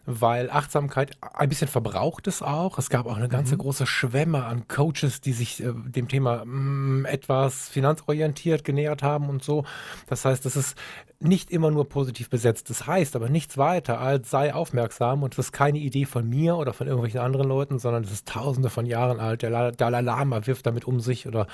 [0.07, 2.78] weil Achtsamkeit ein bisschen verbraucht ist auch.
[2.78, 7.04] Es gab auch eine ganze große Schwemme an Coaches, die sich äh, dem Thema mm,
[7.07, 9.64] etwas finanzorientiert genähert haben und so.
[10.07, 10.76] Das heißt, das ist
[11.18, 12.68] nicht immer nur positiv besetzt.
[12.70, 16.57] Das heißt aber nichts weiter als sei aufmerksam und das ist keine Idee von mir
[16.57, 19.42] oder von irgendwelchen anderen Leuten, sondern das ist tausende von Jahren alt.
[19.42, 21.46] Der La- Dalai Lama wirft damit um sich oder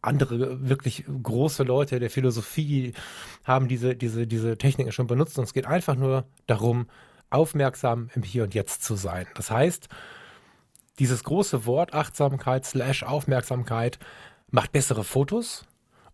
[0.00, 2.94] andere wirklich große Leute der Philosophie
[3.44, 6.86] haben diese, diese, diese Techniken schon benutzt und es geht einfach nur darum,
[7.32, 9.26] aufmerksam im Hier und Jetzt zu sein.
[9.34, 9.88] Das heißt,
[10.98, 13.98] dieses große Wort Achtsamkeit slash Aufmerksamkeit
[14.50, 15.66] macht bessere Fotos.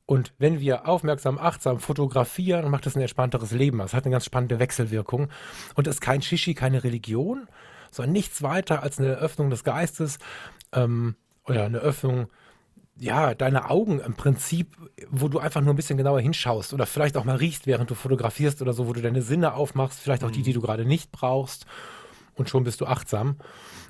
[0.06, 3.78] Und wenn wir aufmerksam, achtsam fotografieren, macht es ein entspannteres Leben.
[3.78, 5.28] Das hat eine ganz spannende Wechselwirkung.
[5.74, 7.46] Und ist kein Shishi, keine Religion,
[7.90, 10.18] sondern nichts weiter als eine Öffnung des Geistes
[10.72, 12.28] ähm, oder eine Öffnung
[12.98, 14.76] ja, deine Augen im Prinzip,
[15.08, 17.94] wo du einfach nur ein bisschen genauer hinschaust oder vielleicht auch mal riechst, während du
[17.94, 21.12] fotografierst oder so, wo du deine Sinne aufmachst, vielleicht auch die, die du gerade nicht
[21.12, 21.66] brauchst
[22.34, 23.36] und schon bist du achtsam.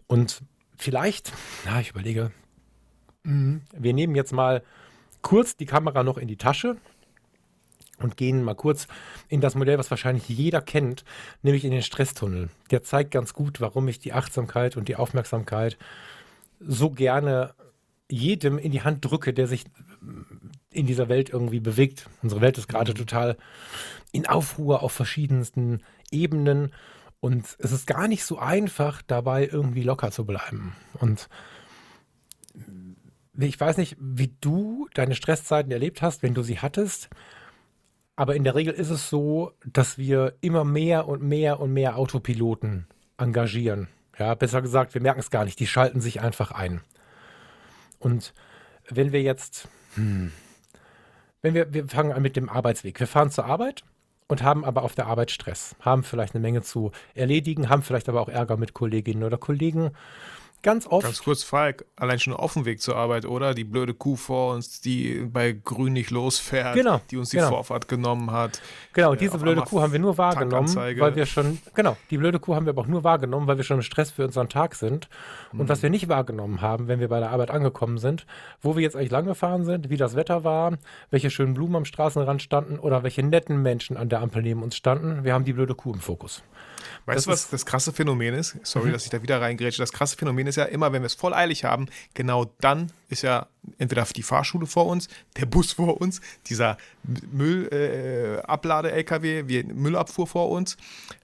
[0.06, 0.42] Und
[0.76, 1.32] vielleicht,
[1.64, 2.32] ja, ich überlege,
[3.22, 4.62] mhm, wir nehmen jetzt mal
[5.22, 6.76] kurz die Kamera noch in die Tasche
[7.98, 8.88] und gehen mal kurz
[9.28, 11.04] in das Modell, was wahrscheinlich jeder kennt,
[11.42, 12.50] nämlich in den Stresstunnel.
[12.70, 15.78] Der zeigt ganz gut, warum ich die Achtsamkeit und die Aufmerksamkeit
[16.60, 17.54] so gerne
[18.10, 19.64] jedem in die Hand drücke, der sich
[20.70, 22.08] in dieser Welt irgendwie bewegt.
[22.22, 23.36] Unsere Welt ist gerade total
[24.12, 26.72] in Aufruhr auf verschiedensten Ebenen
[27.20, 30.74] und es ist gar nicht so einfach, dabei irgendwie locker zu bleiben.
[30.94, 31.28] Und
[33.36, 37.08] ich weiß nicht, wie du deine Stresszeiten erlebt hast, wenn du sie hattest.
[38.16, 41.96] Aber in der Regel ist es so, dass wir immer mehr und mehr und mehr
[41.96, 42.86] Autopiloten
[43.16, 43.88] engagieren.
[44.18, 45.60] Ja, besser gesagt, wir merken es gar nicht.
[45.60, 46.80] Die schalten sich einfach ein.
[47.98, 48.34] Und
[48.88, 50.32] wenn wir jetzt, hm,
[51.42, 52.98] wenn wir, wir fangen an mit dem Arbeitsweg.
[52.98, 53.84] Wir fahren zur Arbeit
[54.26, 58.08] und haben aber auf der Arbeit Stress, haben vielleicht eine Menge zu erledigen, haben vielleicht
[58.08, 59.92] aber auch Ärger mit Kolleginnen oder Kollegen,
[60.62, 61.04] Ganz oft.
[61.04, 63.54] Ganz kurz, Falk, allein schon auf dem Weg zur Arbeit, oder?
[63.54, 67.50] Die blöde Kuh vor uns, die bei Grün nicht losfährt, Genau, die uns die genau.
[67.50, 68.60] Vorfahrt genommen hat.
[68.92, 72.18] Genau, Äh, diese auf blöde Kuh haben wir nur wahrgenommen, weil wir schon, genau, die
[72.18, 74.48] blöde Kuh haben wir aber auch nur wahrgenommen, weil wir schon im Stress für unseren
[74.48, 75.08] Tag sind.
[75.52, 75.68] Und Mhm.
[75.68, 78.26] was wir nicht wahrgenommen haben, wenn wir bei der Arbeit angekommen sind,
[78.60, 80.76] wo wir jetzt eigentlich lang gefahren sind, wie das Wetter war,
[81.10, 84.76] welche schönen Blumen am Straßenrand standen oder welche netten Menschen an der Ampel neben uns
[84.76, 86.42] standen, wir haben die blöde Kuh im Fokus.
[87.06, 88.54] Weißt Das du, was das krasse Phänomen ist?
[88.54, 88.60] Mhm.
[88.62, 89.82] Sorry, dass ich da wieder reingrätsche.
[89.82, 93.22] Das krasse Phänomen ist ja immer, wenn wir es voll eilig haben, genau dann ist
[93.22, 93.46] ja
[93.78, 96.76] entweder die Fahrschule vor uns, der Bus vor uns, dieser
[97.32, 100.76] Müllablade-LKW, äh, Müllabfuhr vor uns.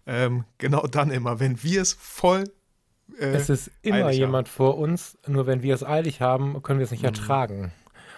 [0.07, 2.45] Ähm, genau dann immer, wenn wir es voll.
[3.19, 6.85] Äh, Es ist immer jemand vor uns, nur wenn wir es eilig haben, können wir
[6.85, 7.73] es nicht ertragen.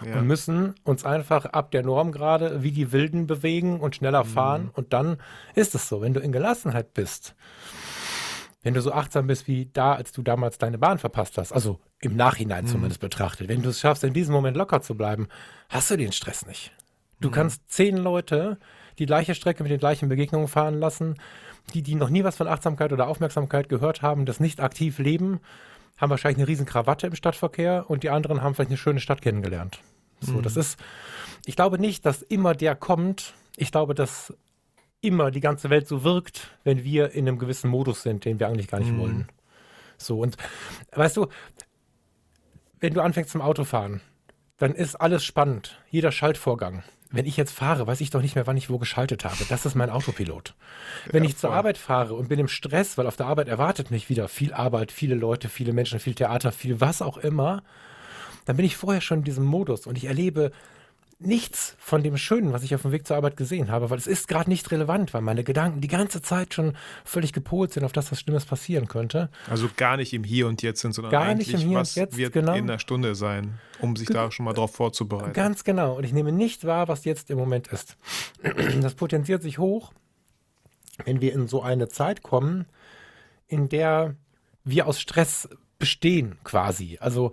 [0.05, 0.19] Ja.
[0.19, 4.29] und müssen uns einfach ab der Norm gerade wie die Wilden bewegen und schneller Mhm.
[4.29, 4.71] fahren.
[4.75, 5.17] Und dann
[5.55, 7.35] ist es so, wenn du in Gelassenheit bist,
[8.63, 11.79] wenn du so achtsam bist wie da, als du damals deine Bahn verpasst hast, also
[12.01, 12.69] im Nachhinein Mhm.
[12.69, 15.29] zumindest betrachtet, wenn du es schaffst, in diesem Moment locker zu bleiben,
[15.69, 16.73] hast du den Stress nicht.
[16.73, 17.23] Mhm.
[17.23, 18.59] Du kannst zehn Leute
[18.99, 21.15] die gleiche Strecke mit den gleichen Begegnungen fahren lassen,
[21.75, 25.41] die, die noch nie was von Achtsamkeit oder Aufmerksamkeit gehört haben, das nicht aktiv leben,
[25.97, 29.23] haben wahrscheinlich eine riesen Krawatte im Stadtverkehr und die anderen haben vielleicht eine schöne Stadt
[29.23, 29.81] kennengelernt.
[30.21, 30.79] So, das ist,
[31.45, 33.35] ich glaube nicht, dass immer der kommt.
[33.57, 34.33] Ich glaube, dass
[35.01, 38.49] immer die ganze Welt so wirkt, wenn wir in einem gewissen Modus sind, den wir
[38.49, 39.29] eigentlich gar nicht wollen.
[39.99, 40.37] So, und
[40.93, 41.29] weißt du,
[42.81, 44.01] wenn du anfängst zum Autofahren,
[44.59, 45.81] dann ist alles spannend.
[45.91, 46.83] Jeder Schaltvorgang.
[47.17, 49.37] Wenn ich jetzt fahre, weiß ich doch nicht mehr, wann ich wo geschaltet habe.
[49.49, 50.55] Das ist mein Autopilot.
[51.11, 51.53] Wenn ich zur.
[51.53, 54.93] Arbeit fahre und bin im Stress, weil auf der Arbeit erwartet mich wieder viel Arbeit,
[54.93, 57.63] viele Leute, viele Menschen, viel Theater, viel was auch immer,
[58.45, 60.53] dann bin ich vorher schon in diesem Modus und ich erlebe
[61.19, 64.07] nichts von dem Schönen, was ich auf dem Weg zur Arbeit gesehen habe, weil es
[64.07, 67.93] ist gerade nicht relevant, weil meine Gedanken die ganze Zeit schon völlig gepolt sind auf
[67.93, 69.31] das, was Schlimmes passieren könnte.
[69.49, 71.83] Also gar nicht im Hier und Jetzt sind, sondern Gar nicht eigentlich, im Hier und
[71.83, 72.55] was Jetzt, wird genau.
[72.55, 75.33] in der Stunde sein, um sich da schon mal drauf vorzubereiten.
[75.33, 75.97] Ganz genau.
[75.97, 77.97] Und ich nehme nicht wahr, was jetzt im Moment ist.
[78.81, 79.93] Das potenziert sich hoch,
[81.05, 82.67] wenn wir in so eine Zeit kommen,
[83.49, 84.15] in der
[84.65, 85.49] wir aus Stress
[85.79, 86.99] bestehen quasi.
[87.01, 87.33] Also,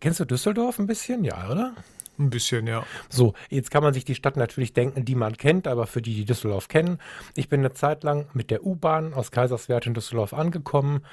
[0.00, 1.24] kennst du Düsseldorf ein bisschen?
[1.24, 1.74] Ja, oder?
[2.18, 2.84] Ein bisschen, ja.
[3.08, 6.14] So, jetzt kann man sich die Stadt natürlich denken, die man kennt, aber für die,
[6.14, 6.98] die Düsseldorf kennen.
[7.34, 11.04] Ich bin eine Zeit lang mit der U-Bahn aus Kaiserswerth in Düsseldorf angekommen,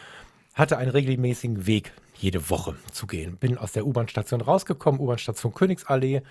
[0.54, 3.38] hatte einen regelmäßigen Weg jede Woche zu gehen.
[3.38, 6.22] Bin aus der U-Bahn-Station rausgekommen, U-Bahn-Station Königsallee.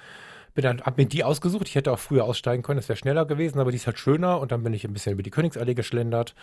[0.55, 1.69] Bin dann, hab mir die ausgesucht.
[1.69, 4.41] Ich hätte auch früher aussteigen können, es wäre schneller gewesen, aber die ist halt schöner.
[4.41, 6.35] Und dann bin ich ein bisschen über die Königsallee geschlendert.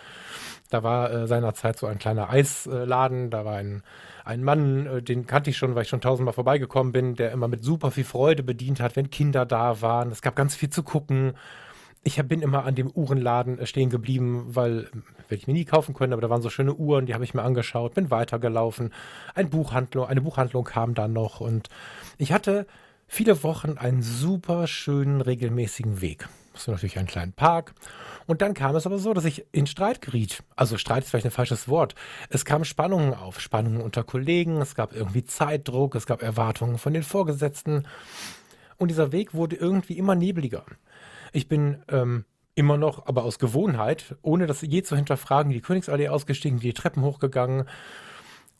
[0.70, 3.30] Da war äh, seinerzeit so ein kleiner Eisladen.
[3.30, 3.82] Da war ein,
[4.24, 7.48] ein Mann, äh, den kannte ich schon, weil ich schon tausendmal vorbeigekommen bin, der immer
[7.48, 10.10] mit super viel Freude bedient hat, wenn Kinder da waren.
[10.10, 11.34] Es gab ganz viel zu gucken.
[12.04, 14.84] Ich bin immer an dem Uhrenladen äh, stehen geblieben, weil äh,
[15.28, 17.34] werde ich mir nie kaufen können, aber da waren so schöne Uhren, die habe ich
[17.34, 18.94] mir angeschaut, bin weitergelaufen.
[19.34, 21.68] Ein Buchhandlung, eine Buchhandlung kam dann noch und
[22.16, 22.66] ich hatte
[23.08, 26.28] viele Wochen einen super schönen regelmäßigen Weg.
[26.54, 27.74] So natürlich einen kleinen Park.
[28.26, 30.42] Und dann kam es aber so, dass ich in Streit geriet.
[30.54, 31.94] Also Streit ist vielleicht ein falsches Wort.
[32.28, 36.92] Es kamen Spannungen auf, Spannungen unter Kollegen, es gab irgendwie Zeitdruck, es gab Erwartungen von
[36.92, 37.86] den Vorgesetzten.
[38.76, 40.64] Und dieser Weg wurde irgendwie immer nebliger.
[41.32, 46.08] Ich bin ähm, immer noch, aber aus Gewohnheit, ohne das je zu hinterfragen, die Königsallee
[46.08, 47.68] ausgestiegen, die Treppen hochgegangen,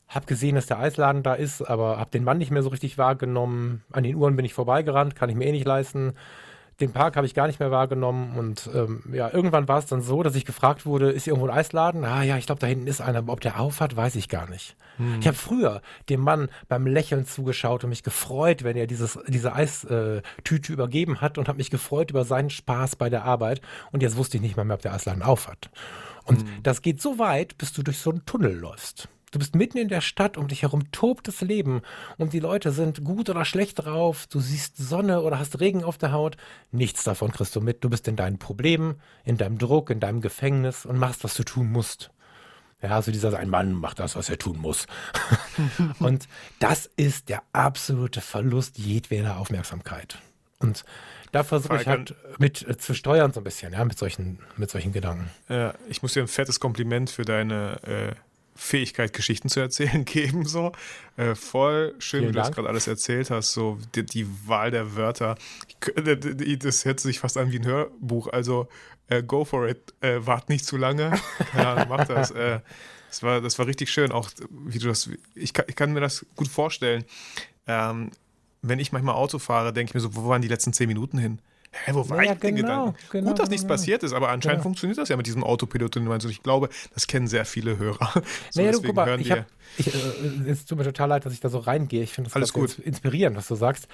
[0.09, 2.97] hab gesehen, dass der Eisladen da ist, aber hab den Mann nicht mehr so richtig
[2.97, 3.83] wahrgenommen.
[3.91, 6.13] An den Uhren bin ich vorbeigerannt, kann ich mir eh nicht leisten.
[6.79, 10.01] Den Park habe ich gar nicht mehr wahrgenommen und ähm, ja, irgendwann war es dann
[10.01, 12.05] so, dass ich gefragt wurde, ist hier irgendwo ein Eisladen?
[12.05, 14.29] Ah ja, ich glaube, da hinten ist einer, aber ob der auf hat, weiß ich
[14.29, 14.77] gar nicht.
[15.21, 19.53] Ich habe früher dem Mann beim Lächeln zugeschaut und mich gefreut, wenn er dieses, diese
[19.53, 24.17] Eistüte übergeben hat und habe mich gefreut über seinen Spaß bei der Arbeit und jetzt
[24.17, 25.69] wusste ich nicht mal mehr, ob der Eisladen auf hat.
[26.25, 29.07] Und das geht so weit, bis du durch so einen Tunnel läufst.
[29.31, 31.81] Du bist mitten in der Stadt, um dich herum tobt das Leben
[32.17, 34.27] und die Leute sind gut oder schlecht drauf.
[34.27, 36.37] Du siehst Sonne oder hast Regen auf der Haut.
[36.71, 37.83] Nichts davon kriegst du mit.
[37.83, 41.43] Du bist in deinen Problemen, in deinem Druck, in deinem Gefängnis und machst, was du
[41.43, 42.11] tun musst.
[42.81, 44.87] Ja, also dieser ein Mann macht das, was er tun muss.
[45.99, 46.27] und
[46.59, 50.17] das ist der absolute Verlust jedweder Aufmerksamkeit.
[50.59, 50.85] Und
[51.31, 54.69] da versuche ich halt mit äh, zu steuern so ein bisschen, ja, mit solchen, mit
[54.69, 55.29] solchen Gedanken.
[55.47, 58.15] Ja, ich muss dir ein fettes Kompliment für deine äh,
[58.59, 60.45] Fähigkeit, Geschichten zu erzählen, geben.
[60.45, 60.73] So.
[61.15, 62.55] Äh, voll schön, Vielen wie du das Dank.
[62.55, 63.53] gerade alles erzählt hast.
[63.53, 65.35] So die, die Wahl der Wörter.
[65.67, 68.27] Ich Das hört sich fast an wie ein Hörbuch.
[68.27, 68.67] Also
[69.07, 69.93] äh, go for it.
[70.01, 71.13] Äh, wart nicht zu lange.
[71.55, 72.31] Ja, mach das.
[72.31, 72.59] Äh,
[73.07, 74.11] das, war, das war richtig schön.
[74.11, 75.09] Auch wie du das.
[75.35, 77.05] Ich kann, ich kann mir das gut vorstellen.
[77.65, 78.11] Ähm,
[78.61, 81.17] wenn ich manchmal Auto fahre, denke ich mir so, wo waren die letzten zehn Minuten
[81.17, 81.39] hin?
[81.71, 82.97] Hä, wo war Naja, ich mit den genau, Gedanken?
[83.11, 83.73] genau, Gut, dass nichts genau.
[83.73, 85.97] passiert ist, aber anscheinend funktioniert das ja mit diesem Autopilot.
[85.97, 88.11] Und ich glaube, das kennen sehr viele Hörer.
[88.51, 89.45] So, naja, du, guck mal, hören ich hab,
[89.77, 92.01] ich, äh, es tut mir total leid, dass ich da so reingehe.
[92.01, 92.79] Ich finde das gut.
[92.79, 93.87] inspirierend, was du sagst.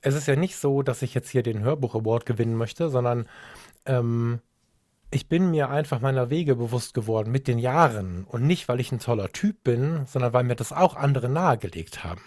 [0.00, 3.28] Es ist ja nicht so, dass ich jetzt hier den Hörbuch Award gewinnen möchte, sondern
[3.86, 4.40] ähm,
[5.10, 8.90] ich bin mir einfach meiner Wege bewusst geworden mit den Jahren und nicht, weil ich
[8.92, 12.22] ein toller Typ bin, sondern weil mir das auch andere nahegelegt haben.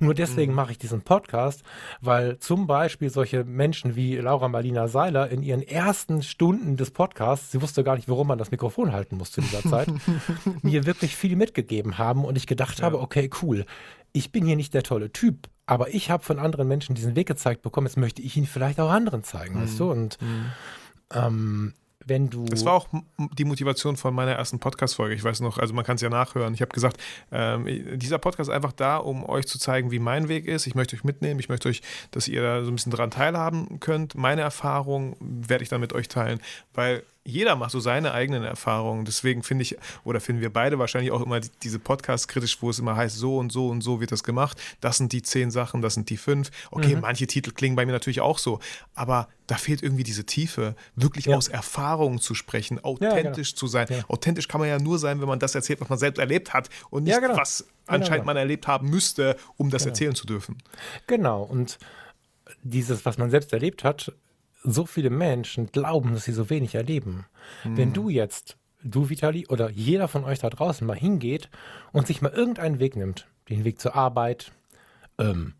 [0.00, 1.62] Nur deswegen mache ich diesen Podcast,
[2.00, 7.52] weil zum Beispiel solche Menschen wie Laura Marlina Seiler in ihren ersten Stunden des Podcasts,
[7.52, 9.88] sie wusste gar nicht, warum man das Mikrofon halten muss zu dieser Zeit,
[10.62, 13.64] mir wirklich viel mitgegeben haben und ich gedacht habe, okay, cool,
[14.12, 17.28] ich bin hier nicht der tolle Typ, aber ich habe von anderen Menschen diesen Weg
[17.28, 19.90] gezeigt bekommen, jetzt möchte ich ihn vielleicht auch anderen zeigen, weißt du?
[19.90, 20.18] Und
[21.12, 21.74] ähm,
[22.08, 22.44] wenn du.
[22.44, 22.88] Das war auch
[23.36, 25.14] die Motivation von meiner ersten Podcast-Folge.
[25.14, 26.54] Ich weiß noch, also man kann es ja nachhören.
[26.54, 26.98] Ich habe gesagt,
[27.32, 30.66] ähm, dieser Podcast ist einfach da, um euch zu zeigen, wie mein Weg ist.
[30.66, 31.40] Ich möchte euch mitnehmen.
[31.40, 34.14] Ich möchte euch, dass ihr da so ein bisschen dran teilhaben könnt.
[34.14, 36.40] Meine Erfahrungen werde ich dann mit euch teilen,
[36.74, 39.04] weil jeder macht so seine eigenen Erfahrungen.
[39.04, 42.70] Deswegen finde ich, oder finden wir beide wahrscheinlich auch immer die, diese Podcasts kritisch, wo
[42.70, 44.58] es immer heißt, so und so und so wird das gemacht.
[44.80, 46.50] Das sind die zehn Sachen, das sind die fünf.
[46.70, 48.60] Okay, manche Titel klingen bei mir natürlich auch so,
[48.94, 51.36] aber da fehlt irgendwie diese Tiefe, wirklich Ja.
[51.36, 52.88] aus Erfahrungen zu sprechen, genau.
[53.12, 53.86] authentisch zu sein.
[53.90, 54.04] Ja.
[54.08, 56.68] Authentisch kann man ja nur sein, wenn man das erzählt, was man selbst erlebt hat
[56.90, 57.36] und nicht, Ja, genau.
[57.36, 58.26] was Genau, anscheinend genau.
[58.26, 59.90] man erlebt haben müsste, um das Genau.
[59.92, 60.58] erzählen zu dürfen.
[61.06, 61.78] Genau, und
[62.62, 64.12] dieses, was man selbst erlebt hat,
[64.62, 67.26] so viele Menschen glauben, dass sie so wenig erleben.
[67.64, 71.48] Wenn du jetzt, du Vitali oder jeder von euch da draußen mal hingeht
[71.92, 74.52] und sich mal irgendeinen Weg nimmt, den Weg zur Arbeit,
[75.18, 75.54] ähm,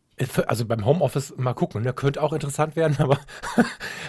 [0.46, 3.18] also beim Homeoffice mal gucken, der könnte auch interessant werden, aber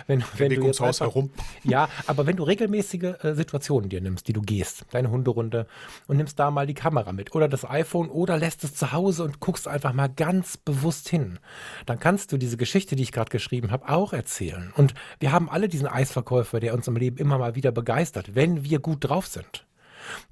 [0.08, 1.32] wenn, wenn du jetzt einfach- herum.
[1.64, 5.68] ja, aber wenn du regelmäßige äh, Situationen dir nimmst, die du gehst, deine Hunderunde
[6.08, 9.24] und nimmst da mal die Kamera mit oder das iPhone oder lässt es zu Hause
[9.24, 11.40] und guckst einfach mal ganz bewusst hin,
[11.86, 14.74] dann kannst du diese Geschichte, die ich gerade geschrieben habe, auch erzählen.
[14.76, 18.64] Und wir haben alle diesen Eisverkäufer, der uns im Leben immer mal wieder begeistert, wenn
[18.64, 19.66] wir gut drauf sind.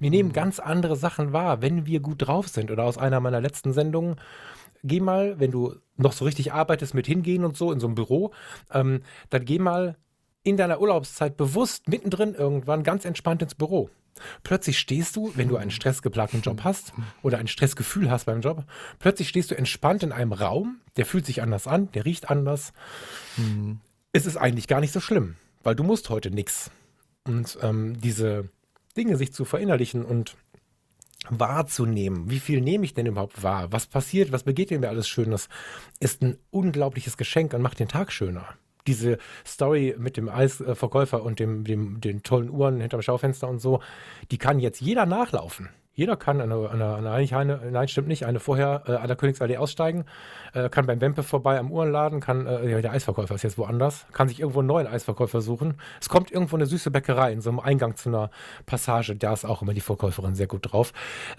[0.00, 2.70] Wir nehmen ganz andere Sachen wahr, wenn wir gut drauf sind.
[2.72, 4.16] Oder aus einer meiner letzten Sendungen,
[4.82, 7.94] geh mal, wenn du noch so richtig arbeitest mit hingehen und so in so einem
[7.94, 8.32] Büro,
[8.72, 9.96] ähm, dann geh mal
[10.42, 13.90] in deiner Urlaubszeit bewusst mittendrin irgendwann ganz entspannt ins Büro.
[14.42, 18.64] Plötzlich stehst du, wenn du einen stressgeplagten Job hast oder ein Stressgefühl hast beim Job,
[18.98, 22.72] plötzlich stehst du entspannt in einem Raum, der fühlt sich anders an, der riecht anders.
[24.12, 26.70] Es ist eigentlich gar nicht so schlimm, weil du musst heute nichts.
[27.24, 28.48] Und ähm, diese
[28.96, 30.36] Dinge sich zu verinnerlichen und
[31.30, 32.30] wahrzunehmen.
[32.30, 33.72] Wie viel nehme ich denn überhaupt wahr?
[33.72, 34.32] Was passiert?
[34.32, 35.48] Was begegnet mir alles Schönes?
[36.00, 38.46] Ist ein unglaubliches Geschenk und macht den Tag schöner.
[38.86, 43.80] Diese Story mit dem Eisverkäufer und dem, dem, den tollen Uhren hinterm Schaufenster und so,
[44.30, 45.68] die kann jetzt jeder nachlaufen.
[45.98, 49.16] Jeder kann an einer, an einer, eine, nein, stimmt nicht, eine vorher äh, an der
[49.16, 50.04] Königsallee aussteigen,
[50.52, 54.06] äh, kann beim Wempe vorbei am Uhrenladen, kann, äh, ja, der Eisverkäufer ist jetzt woanders,
[54.12, 55.74] kann sich irgendwo einen neuen Eisverkäufer suchen.
[56.00, 58.30] Es kommt irgendwo eine süße Bäckerei in so einem Eingang zu einer
[58.64, 60.92] Passage, da ist auch immer die Verkäuferin sehr gut drauf.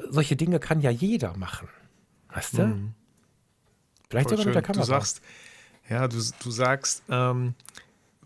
[0.10, 1.70] Solche Dinge kann ja jeder machen.
[2.34, 2.92] Weißt du?
[4.10, 4.74] Vielleicht Voll sogar mit der schön.
[4.74, 4.82] Kamera.
[4.82, 5.22] Du sagst,
[5.88, 7.54] ja, du, du sagst, ähm,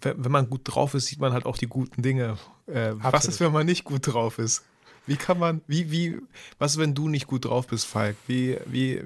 [0.01, 2.39] wenn, man gut drauf ist, sieht man halt auch die guten Dinge.
[2.65, 4.63] Äh, was ist, wenn man nicht gut drauf ist?
[5.06, 6.18] Wie kann man, wie, wie,
[6.60, 8.16] was, wenn du nicht gut drauf bist, Falk?
[8.28, 9.01] Wie, wie,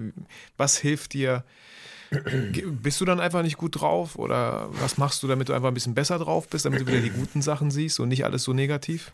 [0.56, 1.43] was hilft dir?
[2.82, 5.74] Bist du dann einfach nicht gut drauf oder was machst du, damit du einfach ein
[5.74, 8.54] bisschen besser drauf bist, damit du wieder die guten Sachen siehst und nicht alles so
[8.54, 9.12] negativ?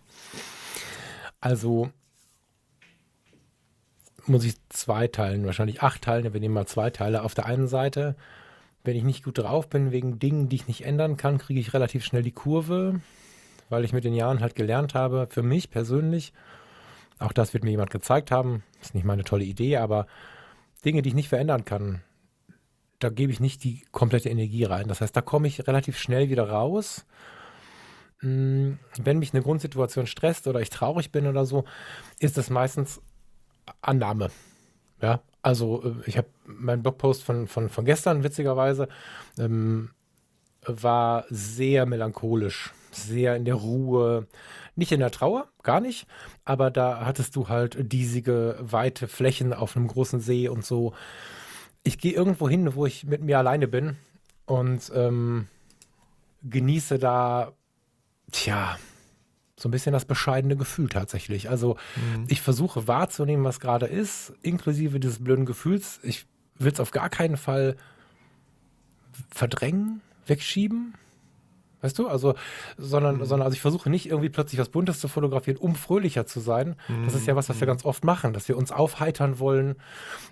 [1.42, 1.90] Also
[4.28, 7.24] muss ich zwei teilen, wahrscheinlich acht teilen, wir nehmen mal zwei Teile.
[7.24, 8.16] Auf der einen Seite,
[8.84, 11.74] wenn ich nicht gut drauf bin, wegen Dingen, die ich nicht ändern kann, kriege ich
[11.74, 13.02] relativ schnell die Kurve,
[13.70, 16.32] weil ich mit den Jahren halt gelernt habe, für mich persönlich,
[17.20, 20.07] auch das wird mir jemand gezeigt haben, ist nicht meine tolle Idee, aber
[20.86, 22.01] Dinge, die ich nicht verändern kann,
[22.99, 24.88] da gebe ich nicht die komplette Energie rein.
[24.88, 27.05] Das heißt, da komme ich relativ schnell wieder raus.
[28.22, 31.66] Mm, Wenn mich eine Grundsituation stresst oder ich traurig bin oder so,
[32.20, 33.01] ist es meistens
[33.82, 34.30] Annahme.
[35.01, 38.88] Ja, also äh, ich habe meinen Blogpost von, von, von gestern, witzigerweise,
[39.38, 39.89] ähm,
[40.66, 44.28] war sehr melancholisch, sehr in der Ruhe,
[44.76, 46.08] nicht in der Trauer, gar nicht,
[46.46, 50.94] aber da hattest du halt diesige, weite Flächen auf einem großen See und so.
[51.84, 53.98] Ich gehe irgendwo hin, wo ich mit mir alleine bin
[54.46, 55.48] und ähm,
[56.44, 57.54] genieße da,
[58.32, 58.78] tja,
[59.56, 61.50] so ein bisschen das bescheidene Gefühl tatsächlich.
[61.50, 61.78] Also
[62.28, 66.00] ich versuche wahrzunehmen, was gerade ist, inklusive dieses blöden Gefühls.
[66.04, 66.26] Ich
[66.58, 67.78] will es auf gar keinen Fall
[69.30, 70.96] verdrängen, wegschieben.
[71.84, 72.08] Weißt du?
[72.08, 72.36] Also,
[72.78, 73.26] sondern, mhm.
[73.26, 76.76] sondern also ich versuche nicht irgendwie plötzlich was Buntes zu fotografieren, um fröhlicher zu sein.
[76.88, 77.06] Mhm.
[77.06, 77.72] Das ist ja was, was wir mhm.
[77.72, 79.76] ganz oft machen, dass wir uns aufheitern wollen.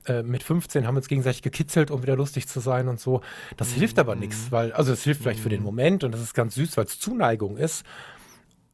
[0.05, 3.19] Äh, mit 15 haben wir uns gegenseitig gekitzelt, um wieder lustig zu sein und so.
[3.57, 3.79] Das mhm.
[3.79, 5.65] hilft aber nichts, weil, also es hilft vielleicht für den mhm.
[5.65, 7.83] Moment und das ist ganz süß, weil es Zuneigung ist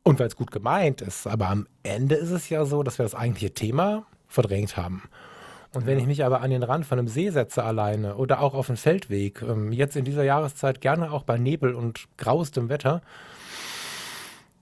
[0.04, 1.26] und weil es gut gemeint ist.
[1.26, 5.04] Aber am Ende ist es ja so, dass wir das eigentliche Thema verdrängt haben.
[5.74, 8.54] Und wenn ich mich aber an den Rand von einem See setze alleine oder auch
[8.54, 13.02] auf einem Feldweg, ähm, jetzt in dieser Jahreszeit gerne auch bei Nebel und graustem Wetter,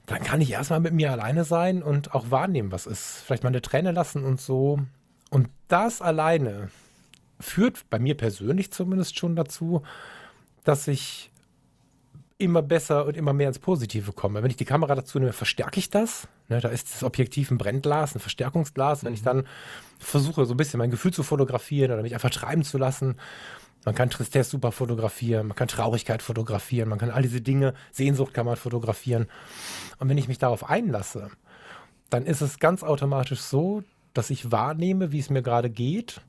[0.05, 3.23] dann kann ich erstmal mit mir alleine sein und auch wahrnehmen, was ist.
[3.25, 4.79] Vielleicht mal eine Träne lassen und so.
[5.29, 6.69] Und das alleine
[7.39, 9.81] führt bei mir persönlich zumindest schon dazu,
[10.63, 11.31] dass ich
[12.37, 14.43] immer besser und immer mehr ins Positive komme.
[14.43, 16.27] Wenn ich die Kamera dazu nehme, verstärke ich das.
[16.49, 19.03] Ne, da ist das Objektiv ein Brennglas, ein Verstärkungsglas.
[19.03, 19.15] Wenn mhm.
[19.15, 19.47] ich dann
[19.99, 23.15] versuche, so ein bisschen mein Gefühl zu fotografieren oder mich einfach treiben zu lassen,
[23.85, 28.33] man kann Tristesse super fotografieren, man kann Traurigkeit fotografieren, man kann all diese Dinge, Sehnsucht
[28.33, 29.27] kann man fotografieren.
[29.99, 31.29] Und wenn ich mich darauf einlasse,
[32.09, 33.83] dann ist es ganz automatisch so,
[34.13, 36.21] dass ich wahrnehme, wie es mir gerade geht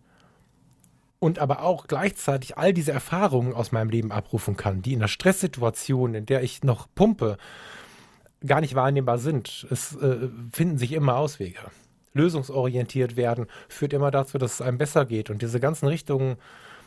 [1.19, 5.09] und aber auch gleichzeitig all diese Erfahrungen aus meinem Leben abrufen kann, die in einer
[5.09, 7.39] Stresssituation, in der ich noch pumpe,
[8.45, 9.67] gar nicht wahrnehmbar sind.
[9.71, 11.61] Es äh, finden sich immer Auswege.
[12.13, 15.31] Lösungsorientiert werden führt immer dazu, dass es einem besser geht.
[15.31, 16.37] Und diese ganzen Richtungen,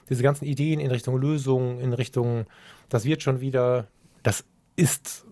[0.10, 2.46] diese ganzen Ideen in Richtung Lösungen, in Richtung,
[2.90, 3.88] das wird schon wieder,
[4.24, 4.44] das
[4.76, 5.26] ist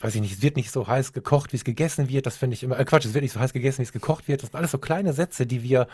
[0.00, 2.26] weiß ich nicht, es wird nicht so heiß gekocht, wie es gegessen wird.
[2.26, 4.28] Das finde ich immer, äh Quatsch, es wird nicht so heiß gegessen, wie es gekocht
[4.28, 4.42] wird.
[4.42, 5.88] Das sind alles so kleine Sätze, die wir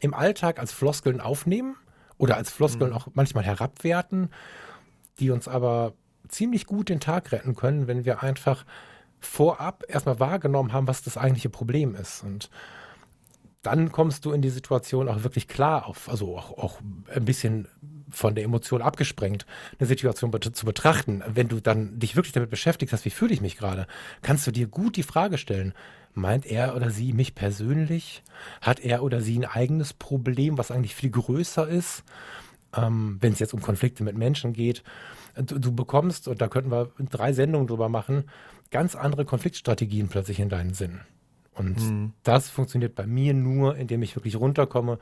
[0.00, 1.76] im Alltag als Floskeln aufnehmen
[2.18, 2.96] oder als Floskeln mhm.
[2.96, 4.30] auch manchmal herabwerten,
[5.20, 5.94] die uns aber
[6.28, 8.64] ziemlich gut den Tag retten können, wenn wir einfach
[9.20, 12.24] vorab erstmal wahrgenommen haben, was das eigentliche Problem ist.
[12.24, 12.50] Und
[13.62, 16.80] dann kommst du in die Situation auch wirklich klar auf, also auch, auch
[17.14, 17.68] ein bisschen
[18.10, 19.46] von der Emotion abgesprengt,
[19.78, 21.22] eine Situation zu betrachten.
[21.26, 23.86] Wenn du dann dich wirklich damit beschäftigt hast, wie fühle ich mich gerade,
[24.22, 25.74] kannst du dir gut die Frage stellen,
[26.14, 28.22] meint er oder sie mich persönlich?
[28.60, 32.04] Hat er oder sie ein eigenes Problem, was eigentlich viel größer ist?
[32.76, 34.82] Ähm, Wenn es jetzt um Konflikte mit Menschen geht,
[35.36, 38.24] du, du bekommst, und da könnten wir drei Sendungen drüber machen,
[38.70, 41.00] ganz andere Konfliktstrategien plötzlich in deinen Sinn.
[41.54, 42.12] Und mhm.
[42.22, 44.98] das funktioniert bei mir nur, indem ich wirklich runterkomme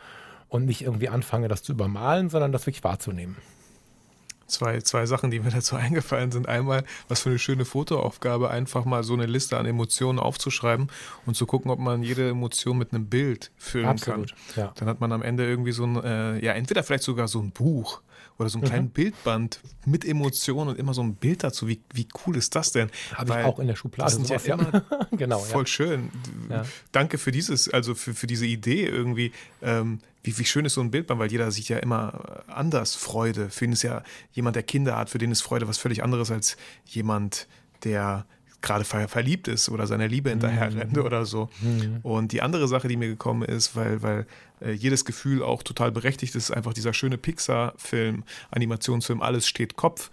[0.53, 3.36] und nicht irgendwie anfange, das zu übermalen, sondern das wirklich wahrzunehmen.
[4.46, 6.46] Zwei, zwei Sachen, die mir dazu eingefallen sind.
[6.46, 10.88] Einmal, was für eine schöne Fotoaufgabe, einfach mal so eine Liste an Emotionen aufzuschreiben
[11.24, 14.64] und zu gucken, ob man jede Emotion mit einem Bild füllen Absolut, kann.
[14.64, 14.72] Ja.
[14.76, 17.50] Dann hat man am Ende irgendwie so ein, äh, ja, entweder vielleicht sogar so ein
[17.50, 18.03] Buch
[18.43, 18.90] oder so einen kleinen mhm.
[18.90, 21.68] Bildband mit Emotionen und immer so ein Bild dazu.
[21.68, 22.90] Wie, wie cool ist das denn?
[23.14, 24.05] Habe ich auch in der Schublade.
[24.05, 25.66] Das sind ja immer genau, voll ja.
[25.66, 26.11] schön.
[26.49, 26.64] Ja.
[26.93, 29.32] Danke für dieses, also für, für diese Idee irgendwie.
[29.62, 33.51] Ähm, wie, wie schön ist so ein Bildband, weil jeder sieht ja immer anders Freude.
[33.51, 36.30] Für ihn ist ja jemand, der Kinder hat, für den ist Freude was völlig anderes
[36.30, 37.49] als jemand,
[37.84, 38.26] der
[38.62, 40.78] gerade ver verliebt ist oder seiner Liebe hinterher mhm.
[40.78, 41.48] rennt oder so.
[41.60, 41.98] Mhm.
[42.02, 44.26] Und die andere Sache, die mir gekommen ist, weil, weil
[44.60, 50.10] äh, jedes Gefühl auch total berechtigt ist, einfach dieser schöne Pixar-Film, Animationsfilm, alles steht Kopf.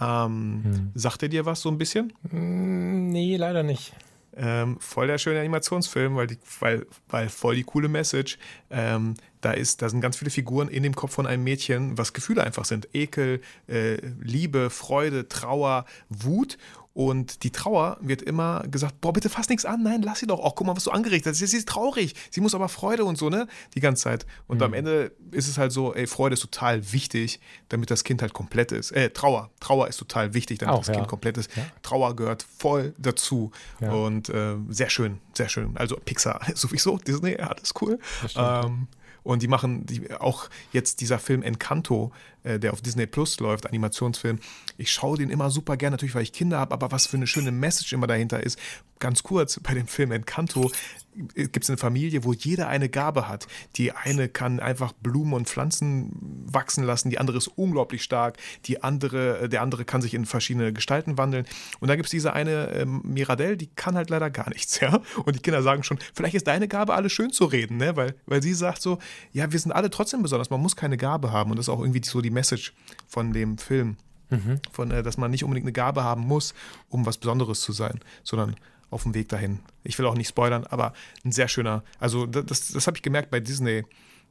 [0.00, 0.90] Ähm, mhm.
[0.94, 2.12] Sagt er dir was so ein bisschen?
[2.30, 3.92] Mm, nee, leider nicht.
[4.34, 8.38] Ähm, voll der schöne Animationsfilm, weil, die, weil, weil voll die coole Message.
[8.70, 12.14] Ähm, da, ist, da sind ganz viele Figuren in dem Kopf von einem Mädchen, was
[12.14, 12.88] Gefühle einfach sind.
[12.94, 16.56] Ekel, äh, Liebe, Freude, Trauer, Wut.
[16.94, 20.40] Und die Trauer wird immer gesagt, boah, bitte fass nichts an, nein, lass sie doch.
[20.40, 21.38] Auch guck mal, was du angerichtet hast.
[21.38, 22.14] Sie ist traurig.
[22.30, 23.46] Sie muss aber Freude und so, ne?
[23.74, 24.26] Die ganze Zeit.
[24.46, 24.64] Und mhm.
[24.64, 27.40] am Ende ist es halt so, ey, Freude ist total wichtig,
[27.70, 28.90] damit das Kind halt komplett ist.
[28.90, 29.50] Äh, Trauer.
[29.60, 30.94] Trauer ist total wichtig, damit Auch, das ja.
[30.94, 31.56] Kind komplett ist.
[31.56, 31.64] Ja.
[31.82, 33.52] Trauer gehört voll dazu.
[33.80, 33.92] Ja.
[33.92, 35.76] Und äh, sehr schön, sehr schön.
[35.76, 37.98] Also Pixar sowieso, Disney, alles cool.
[38.36, 38.88] Ähm,
[39.22, 42.12] und die machen die, auch jetzt dieser Film Encanto,
[42.42, 44.38] äh, der auf Disney Plus läuft, Animationsfilm.
[44.78, 47.26] Ich schaue den immer super gerne, natürlich, weil ich Kinder habe, aber was für eine
[47.26, 48.58] schöne Message immer dahinter ist.
[48.98, 50.70] Ganz kurz, bei dem Film Encanto
[51.14, 53.46] gibt es eine Familie, wo jeder eine Gabe hat.
[53.76, 56.12] Die eine kann einfach Blumen und Pflanzen
[56.46, 60.72] wachsen lassen, die andere ist unglaublich stark, die andere, der andere kann sich in verschiedene
[60.72, 61.46] Gestalten wandeln.
[61.80, 65.00] Und da gibt es diese eine äh, Mirabelle, die kann halt leider gar nichts, ja.
[65.24, 67.96] Und die Kinder sagen schon, vielleicht ist deine Gabe, alles schön zu reden, ne?
[67.96, 68.98] Weil, weil sie sagt so,
[69.32, 71.50] ja, wir sind alle trotzdem besonders, man muss keine Gabe haben.
[71.50, 72.72] Und das ist auch irgendwie so die Message
[73.06, 73.96] von dem Film.
[74.30, 74.60] Mhm.
[74.70, 76.54] Von, äh, dass man nicht unbedingt eine Gabe haben muss,
[76.88, 78.56] um was Besonderes zu sein, sondern
[78.92, 79.60] auf dem Weg dahin.
[79.84, 80.92] Ich will auch nicht spoilern, aber
[81.24, 83.84] ein sehr schöner, also das, das habe ich gemerkt bei Disney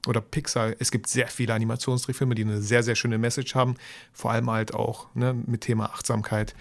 [0.07, 0.73] oder Pixar.
[0.79, 3.75] Es gibt sehr viele Animationstrickfilme, die eine sehr, sehr schöne Message haben.
[4.13, 6.55] Vor allem halt auch ne, mit Thema Achtsamkeit,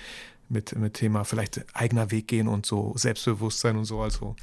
[0.49, 4.01] mit, mit Thema vielleicht eigener Weg gehen und so Selbstbewusstsein und so.
[4.01, 4.37] Also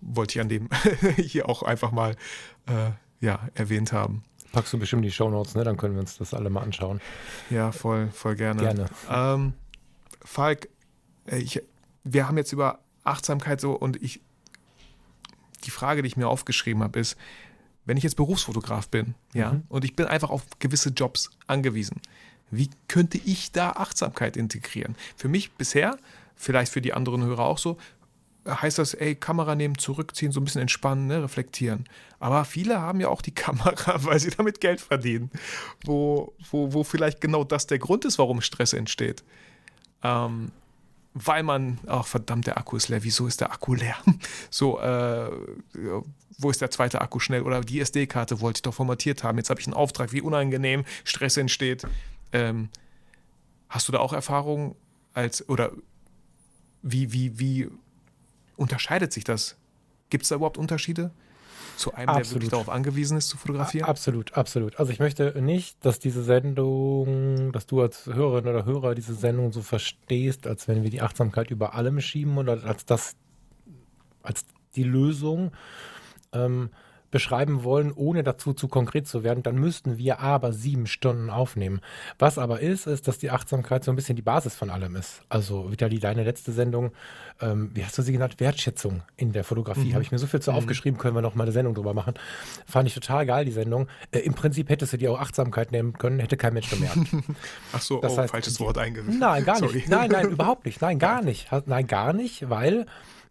[0.00, 0.68] wollte ich an dem
[1.16, 2.16] hier auch einfach mal
[2.66, 2.90] äh,
[3.20, 4.22] ja, erwähnt haben.
[4.52, 5.64] Packst du bestimmt die Shownotes, ne?
[5.64, 7.00] Dann können wir uns das alle mal anschauen.
[7.50, 8.62] Ja, voll, voll gerne.
[8.62, 8.86] Gerne.
[9.10, 9.54] Ähm,
[10.22, 10.68] Falk,
[11.26, 11.60] äh, ich,
[12.06, 14.20] wir haben jetzt über Achtsamkeit so und ich,
[15.64, 17.16] die Frage, die ich mir aufgeschrieben habe, ist,
[17.84, 19.62] wenn ich jetzt Berufsfotograf bin, ja, mhm.
[19.68, 22.00] und ich bin einfach auf gewisse Jobs angewiesen,
[22.50, 24.96] wie könnte ich da Achtsamkeit integrieren?
[25.16, 25.98] Für mich bisher,
[26.36, 27.76] vielleicht für die anderen Hörer auch so,
[28.48, 31.88] heißt das, ey, Kamera nehmen, zurückziehen, so ein bisschen entspannen, ne, reflektieren.
[32.20, 35.30] Aber viele haben ja auch die Kamera, weil sie damit Geld verdienen,
[35.84, 39.24] wo, wo, wo vielleicht genau das der Grund ist, warum Stress entsteht.
[40.02, 40.52] Ähm,
[41.24, 43.96] weil man, ach verdammt, der Akku ist leer, wieso ist der Akku leer?
[44.50, 45.30] So, äh,
[46.38, 47.42] wo ist der zweite Akku schnell?
[47.42, 50.84] Oder die SD-Karte wollte ich doch formatiert haben, jetzt habe ich einen Auftrag, wie unangenehm,
[51.04, 51.86] Stress entsteht.
[52.32, 52.68] Ähm,
[53.70, 54.74] hast du da auch Erfahrungen
[55.14, 55.72] als, oder
[56.82, 57.68] wie, wie, wie
[58.56, 59.56] unterscheidet sich das?
[60.10, 61.12] Gibt es da überhaupt Unterschiede?
[61.76, 62.26] Zu einem, absolut.
[62.26, 63.88] der wirklich darauf angewiesen ist, zu fotografieren?
[63.88, 64.78] Absolut, absolut.
[64.80, 69.52] Also ich möchte nicht, dass diese Sendung, dass du als Hörerin oder Hörer diese Sendung
[69.52, 73.16] so verstehst, als wenn wir die Achtsamkeit über allem schieben oder als das,
[74.22, 75.52] als die Lösung.
[76.32, 76.70] Ähm,
[77.16, 81.80] beschreiben wollen, ohne dazu zu konkret zu werden, dann müssten wir aber sieben Stunden aufnehmen.
[82.18, 85.22] Was aber ist, ist, dass die Achtsamkeit so ein bisschen die Basis von allem ist.
[85.30, 86.92] Also, Vitali, deine letzte Sendung,
[87.40, 88.38] ähm, wie hast du sie genannt?
[88.38, 89.86] Wertschätzung in der Fotografie.
[89.86, 89.94] Mhm.
[89.94, 90.58] Habe ich mir so viel zu mhm.
[90.58, 92.12] aufgeschrieben, können wir noch mal eine Sendung drüber machen.
[92.66, 93.88] Fand ich total geil, die Sendung.
[94.10, 96.98] Äh, Im Prinzip hättest du die auch Achtsamkeit nehmen können, hätte kein Mensch gemerkt.
[97.72, 99.18] Ach so, das oh, heißt, falsches Wort eingefügt.
[99.18, 99.70] Nein, gar nicht.
[99.70, 99.84] Sorry.
[99.88, 100.82] Nein, nein, überhaupt nicht.
[100.82, 101.48] Nein, gar nicht.
[101.64, 102.84] Nein, gar nicht, weil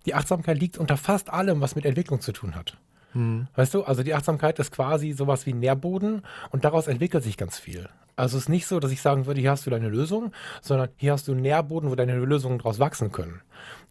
[0.08, 2.78] die Achtsamkeit liegt unter fast allem, was mit Entwicklung zu tun hat.
[3.16, 3.48] Mhm.
[3.56, 7.58] Weißt du, also die Achtsamkeit ist quasi sowas wie Nährboden und daraus entwickelt sich ganz
[7.58, 7.90] viel.
[8.16, 10.90] Also es ist nicht so, dass ich sagen würde, hier hast du deine Lösung, sondern
[10.96, 13.42] hier hast du einen Nährboden, wo deine Lösungen daraus wachsen können.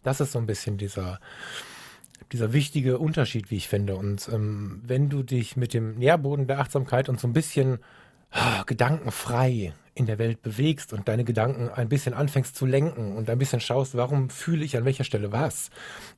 [0.03, 1.19] Das ist so ein bisschen dieser,
[2.31, 3.95] dieser wichtige Unterschied, wie ich finde.
[3.95, 7.79] Und ähm, wenn du dich mit dem Nährboden der Achtsamkeit und so ein bisschen
[8.31, 13.29] ah, gedankenfrei in der Welt bewegst und deine Gedanken ein bisschen anfängst zu lenken und
[13.29, 15.69] ein bisschen schaust, warum fühle ich an welcher Stelle was,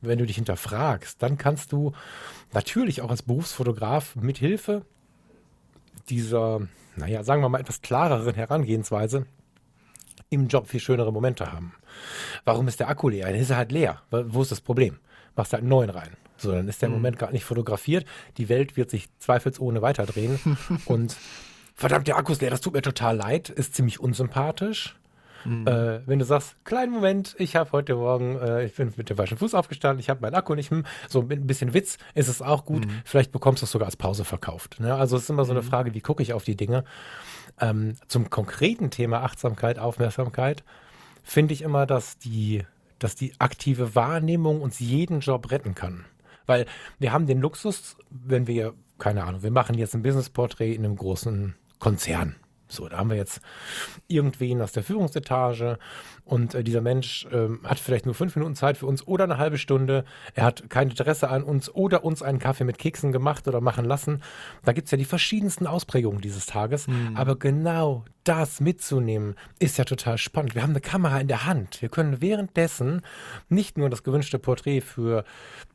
[0.02, 1.94] wenn du dich hinterfragst, dann kannst du
[2.54, 4.84] natürlich auch als Berufsfotograf mit Hilfe
[6.10, 6.62] dieser,
[6.96, 9.28] naja, sagen wir mal etwas klareren Herangehensweise
[10.30, 11.74] im Job viel schönere Momente haben.
[12.46, 13.28] Warum ist der Akku leer?
[13.28, 14.02] Dann ist er halt leer.
[14.10, 14.98] Wo ist das Problem?
[15.36, 16.18] Machst du halt einen neuen rein.
[16.38, 16.96] So, dann ist der mhm.
[16.96, 18.06] Moment gar nicht fotografiert.
[18.38, 20.40] Die Welt wird sich zweifelsohne weiterdrehen.
[20.86, 21.16] und
[21.78, 24.98] verdammt, der Akku ist leer, das tut mir total leid, ist ziemlich unsympathisch.
[25.46, 25.68] Mhm.
[25.68, 29.16] Äh, wenn du sagst, kleinen Moment, ich habe heute Morgen, äh, ich bin mit dem
[29.16, 32.28] falschen Fuß aufgestanden, ich habe meinen Akku nicht, hm, so mit ein bisschen Witz ist
[32.28, 32.86] es auch gut.
[32.86, 33.02] Mhm.
[33.06, 34.80] Vielleicht bekommst du es sogar als Pause verkauft.
[34.80, 34.94] Ne?
[34.94, 35.68] Also es ist immer so eine mhm.
[35.68, 36.84] Frage, wie gucke ich auf die Dinge.
[37.62, 40.64] Ähm, zum konkreten Thema Achtsamkeit, Aufmerksamkeit
[41.24, 42.64] finde ich immer, dass die,
[43.00, 46.06] dass die aktive Wahrnehmung uns jeden Job retten kann.
[46.46, 46.66] Weil
[47.00, 50.96] wir haben den Luxus, wenn wir, keine Ahnung, wir machen jetzt ein Business-Porträt in einem
[50.96, 52.36] großen Konzern.
[52.70, 53.40] So, da haben wir jetzt
[54.08, 55.80] irgendwen aus der Führungsetage
[56.26, 59.38] und äh, dieser Mensch äh, hat vielleicht nur fünf Minuten Zeit für uns oder eine
[59.38, 60.04] halbe Stunde.
[60.34, 63.86] Er hat kein Interesse an uns oder uns einen Kaffee mit Keksen gemacht oder machen
[63.86, 64.22] lassen.
[64.66, 66.88] Da gibt es ja die verschiedensten Ausprägungen dieses Tages.
[66.88, 67.16] Mhm.
[67.16, 70.54] Aber genau das mitzunehmen, ist ja total spannend.
[70.54, 71.82] Wir haben eine Kamera in der Hand.
[71.82, 73.02] Wir können währenddessen
[73.48, 75.24] nicht nur das gewünschte Porträt für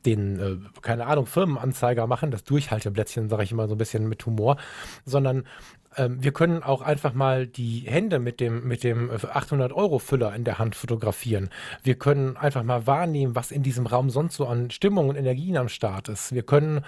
[0.05, 4.23] den, äh, keine Ahnung, Firmenanzeiger machen, das Durchhalteblättchen, sage ich immer so ein bisschen mit
[4.27, 4.57] Humor,
[5.03, 5.45] sondern
[5.97, 10.59] ähm, wir können auch einfach mal die Hände mit dem, mit dem 800-Euro-Füller in der
[10.59, 11.49] Hand fotografieren.
[11.83, 15.57] Wir können einfach mal wahrnehmen, was in diesem Raum sonst so an Stimmung und Energien
[15.57, 16.33] am Start ist.
[16.33, 16.83] Wir können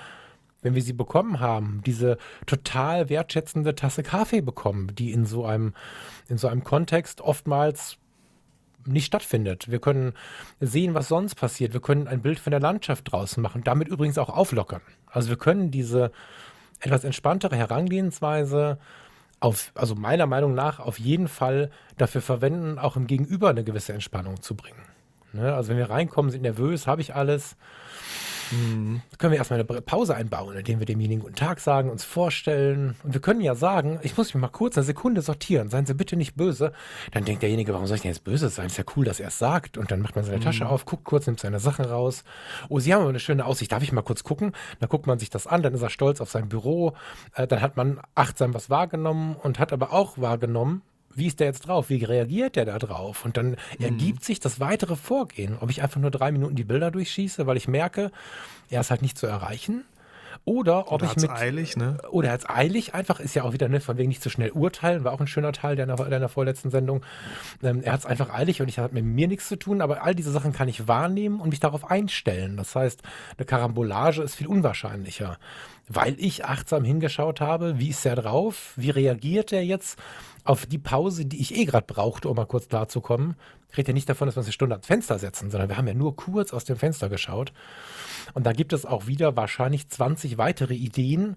[0.61, 5.75] wenn wir sie bekommen haben, diese total wertschätzende Tasse Kaffee bekommen, die in so einem,
[6.27, 7.99] in so einem Kontext oftmals
[8.83, 9.69] nicht stattfindet.
[9.69, 10.13] Wir können
[10.59, 11.73] sehen, was sonst passiert.
[11.73, 14.81] Wir können ein Bild von der Landschaft draußen machen, damit übrigens auch auflockern.
[15.05, 16.11] Also wir können diese
[16.85, 18.77] etwas entspanntere Herangehensweise
[19.39, 23.93] auf, also meiner Meinung nach auf jeden Fall dafür verwenden, auch im Gegenüber eine gewisse
[23.93, 24.81] Entspannung zu bringen.
[25.33, 25.53] Ne?
[25.53, 27.57] Also wenn wir reinkommen, sind nervös, habe ich alles,
[28.51, 29.01] Mhm.
[29.17, 32.95] Können wir erstmal eine Pause einbauen, indem wir demjenigen guten Tag sagen, uns vorstellen.
[33.03, 35.93] Und wir können ja sagen, ich muss mich mal kurz eine Sekunde sortieren, seien Sie
[35.93, 36.71] bitte nicht böse.
[37.11, 38.67] Dann denkt derjenige, warum soll ich denn jetzt böse sein?
[38.67, 39.77] Ist ja cool, dass er es sagt.
[39.77, 40.43] Und dann macht man seine mhm.
[40.43, 42.23] Tasche auf, guckt kurz, nimmt seine Sachen raus.
[42.69, 43.71] Oh, Sie haben aber eine schöne Aussicht.
[43.71, 44.53] Darf ich mal kurz gucken?
[44.79, 46.93] Dann guckt man sich das an, dann ist er stolz auf sein Büro.
[47.33, 50.81] Äh, dann hat man achtsam was wahrgenommen und hat aber auch wahrgenommen,
[51.15, 51.89] wie ist der jetzt drauf?
[51.89, 53.25] Wie reagiert der da drauf?
[53.25, 53.57] Und dann mhm.
[53.79, 55.57] ergibt sich das weitere Vorgehen.
[55.59, 58.11] Ob ich einfach nur drei Minuten die Bilder durchschieße, weil ich merke,
[58.69, 59.85] er ist halt nicht zu erreichen.
[60.43, 61.31] Oder ob oder ich mit.
[61.31, 61.97] eilig, ne?
[62.11, 64.33] Oder er hat eilig, einfach ist ja auch wieder, ne, von wegen nicht zu so
[64.33, 67.03] schnell urteilen, war auch ein schöner Teil deiner, deiner vorletzten Sendung.
[67.63, 70.03] Ähm, er hat es einfach eilig und ich habe mit mir nichts zu tun, aber
[70.03, 72.57] all diese Sachen kann ich wahrnehmen und mich darauf einstellen.
[72.57, 73.01] Das heißt,
[73.37, 75.39] eine Karambolage ist viel unwahrscheinlicher,
[75.87, 79.99] weil ich achtsam hingeschaut habe, wie ist er drauf, wie reagiert er jetzt
[80.43, 83.35] auf die Pause, die ich eh gerade brauchte, um mal kurz klarzukommen,
[83.71, 85.77] Ich rede ja nicht davon, dass wir uns eine Stunde ans Fenster setzen, sondern wir
[85.77, 87.51] haben ja nur kurz aus dem Fenster geschaut.
[88.33, 91.35] Und da gibt es auch wieder wahrscheinlich 20 weitere Ideen,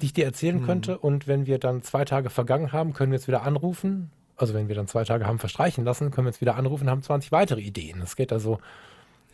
[0.00, 0.66] die ich dir erzählen mhm.
[0.66, 0.98] könnte.
[0.98, 4.10] Und wenn wir dann zwei Tage vergangen haben, können wir jetzt wieder anrufen.
[4.36, 6.90] Also wenn wir dann zwei Tage haben verstreichen lassen, können wir jetzt wieder anrufen und
[6.90, 8.00] haben 20 weitere Ideen.
[8.02, 8.58] Es geht also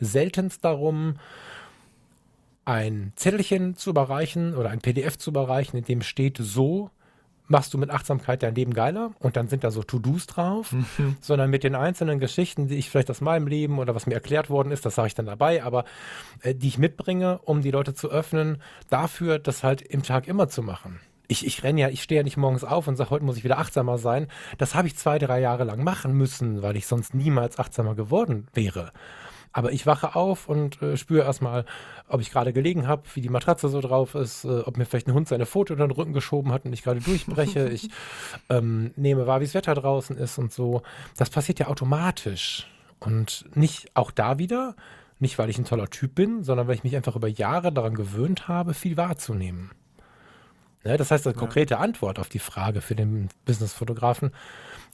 [0.00, 1.16] seltenst darum,
[2.66, 6.90] ein Zettelchen zu überreichen oder ein PDF zu überreichen, in dem steht so,
[7.46, 11.16] machst du mit Achtsamkeit dein Leben geiler und dann sind da so To-Dos drauf, mhm.
[11.20, 14.50] sondern mit den einzelnen Geschichten, die ich vielleicht aus meinem Leben oder was mir erklärt
[14.50, 15.84] worden ist, das sage ich dann dabei, aber
[16.42, 18.60] äh, die ich mitbringe, um die Leute zu öffnen,
[18.90, 20.98] dafür das halt im Tag immer zu machen.
[21.28, 23.44] Ich, ich renne ja, ich stehe ja nicht morgens auf und sage, heute muss ich
[23.44, 24.28] wieder achtsamer sein.
[24.58, 28.46] Das habe ich zwei, drei Jahre lang machen müssen, weil ich sonst niemals achtsamer geworden
[28.54, 28.92] wäre.
[29.56, 31.64] Aber ich wache auf und äh, spüre erstmal,
[32.08, 35.06] ob ich gerade gelegen habe, wie die Matratze so drauf ist, äh, ob mir vielleicht
[35.06, 37.66] ein Hund seine Foto unter den Rücken geschoben hat und ich gerade durchbreche.
[37.72, 37.88] ich
[38.50, 40.82] ähm, nehme wahr, wie das Wetter draußen ist und so.
[41.16, 42.66] Das passiert ja automatisch.
[43.00, 44.76] Und nicht auch da wieder,
[45.20, 47.94] nicht weil ich ein toller Typ bin, sondern weil ich mich einfach über Jahre daran
[47.94, 49.70] gewöhnt habe, viel wahrzunehmen.
[50.84, 54.32] Ne, das heißt, eine konkrete Antwort auf die Frage für den Businessfotografen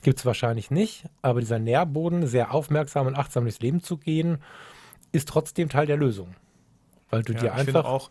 [0.02, 4.38] Gibt es wahrscheinlich nicht, aber dieser Nährboden, sehr aufmerksam und achtsam durchs Leben zu gehen,
[5.12, 6.34] ist trotzdem Teil der Lösung.
[7.10, 7.84] Weil du ja, dir einfach.
[7.84, 8.10] auch,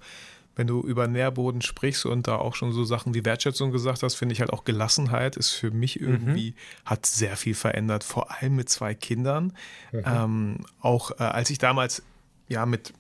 [0.56, 4.16] wenn du über Nährboden sprichst und da auch schon so Sachen wie Wertschätzung gesagt hast,
[4.16, 6.08] finde ich halt auch Gelassenheit ist für mich mhm.
[6.08, 6.86] irgendwie, mhm.
[6.86, 9.54] hat sehr viel verändert, vor allem mit zwei Kindern.
[9.92, 10.04] Mhm.
[10.06, 12.04] Ähm, auch äh, als ich damals
[12.48, 12.94] ja mit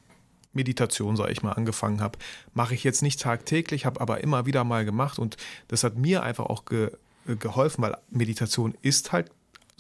[0.53, 2.17] Meditation, sage ich mal, angefangen habe,
[2.53, 5.37] mache ich jetzt nicht tagtäglich, habe aber immer wieder mal gemacht und
[5.67, 6.91] das hat mir einfach auch ge
[7.25, 9.31] geholfen, weil Meditation ist halt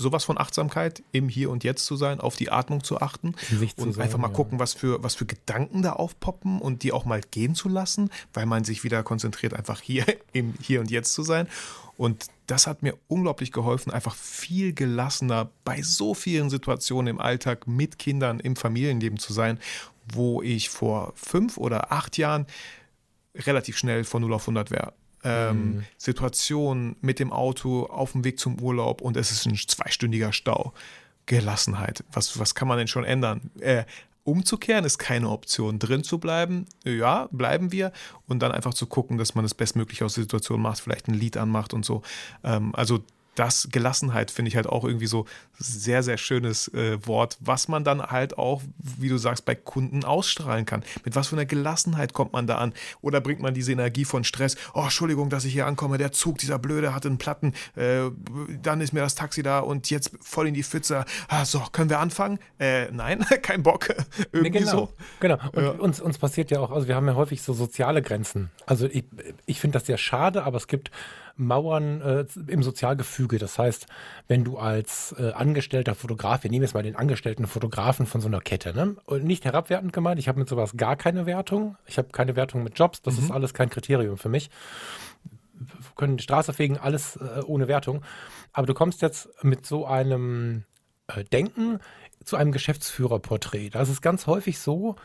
[0.01, 3.35] sowas von Achtsamkeit, im Hier und Jetzt zu sein, auf die Atmung zu achten
[3.77, 4.33] und sein, einfach mal ja.
[4.33, 8.09] gucken, was für, was für Gedanken da aufpoppen und die auch mal gehen zu lassen,
[8.33, 11.47] weil man sich wieder konzentriert, einfach hier im Hier und Jetzt zu sein.
[11.97, 17.67] Und das hat mir unglaublich geholfen, einfach viel gelassener bei so vielen Situationen im Alltag
[17.67, 19.59] mit Kindern im Familienleben zu sein,
[20.11, 22.47] wo ich vor fünf oder acht Jahren
[23.35, 25.83] relativ schnell von 0 auf 100 wäre ähm, mhm.
[25.97, 30.73] Situation mit dem Auto auf dem Weg zum Urlaub und es ist ein zweistündiger Stau.
[31.27, 32.03] Gelassenheit.
[32.11, 33.51] Was, was kann man denn schon ändern?
[33.59, 33.85] Äh,
[34.23, 35.79] umzukehren ist keine Option.
[35.79, 37.91] Drin zu bleiben, ja, bleiben wir.
[38.27, 41.13] Und dann einfach zu gucken, dass man das bestmöglich aus der Situation macht, vielleicht ein
[41.13, 42.01] Lied anmacht und so.
[42.43, 42.99] Ähm, also
[43.35, 45.25] das Gelassenheit finde ich halt auch irgendwie so
[45.57, 50.03] sehr, sehr schönes äh, Wort, was man dann halt auch, wie du sagst, bei Kunden
[50.03, 50.83] ausstrahlen kann.
[51.05, 52.73] Mit was für einer Gelassenheit kommt man da an?
[53.01, 54.57] Oder bringt man diese Energie von Stress?
[54.73, 58.09] Oh, Entschuldigung, dass ich hier ankomme, der Zug, dieser Blöde hatte einen Platten, äh,
[58.61, 61.05] dann ist mir das Taxi da und jetzt voll in die Pfütze.
[61.27, 62.39] Ah, so, können wir anfangen?
[62.59, 63.89] Äh, nein, kein Bock.
[64.31, 64.93] Irgendwie nee, genau, so.
[65.19, 65.37] Genau.
[65.53, 65.71] Und ja.
[65.71, 68.51] uns, uns passiert ja auch, also wir haben ja häufig so soziale Grenzen.
[68.65, 69.05] Also ich,
[69.45, 70.91] ich finde das sehr schade, aber es gibt
[71.35, 73.37] Mauern äh, im Sozialgefüge.
[73.37, 73.87] Das heißt,
[74.27, 78.27] wenn du als äh, angestellter Fotograf, wir nehmen jetzt mal den angestellten Fotografen von so
[78.27, 78.95] einer Kette, ne?
[79.05, 81.77] Und nicht herabwertend gemeint, ich habe mit sowas gar keine Wertung.
[81.85, 83.23] Ich habe keine Wertung mit Jobs, das mhm.
[83.23, 84.49] ist alles kein Kriterium für mich.
[85.53, 88.03] Wir können die Straße fegen, alles äh, ohne Wertung.
[88.53, 90.63] Aber du kommst jetzt mit so einem
[91.07, 91.79] äh, Denken
[92.23, 93.69] zu einem Geschäftsführerporträt.
[93.69, 94.95] Da ist es ganz häufig so,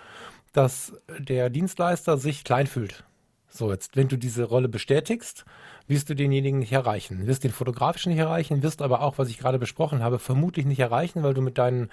[0.52, 3.04] dass der Dienstleister sich klein fühlt.
[3.48, 5.44] So, jetzt, wenn du diese Rolle bestätigst,
[5.86, 7.26] wirst du denjenigen nicht erreichen.
[7.26, 10.80] Wirst den fotografischen nicht erreichen, wirst aber auch, was ich gerade besprochen habe, vermutlich nicht
[10.80, 11.90] erreichen, weil du mit, deinen,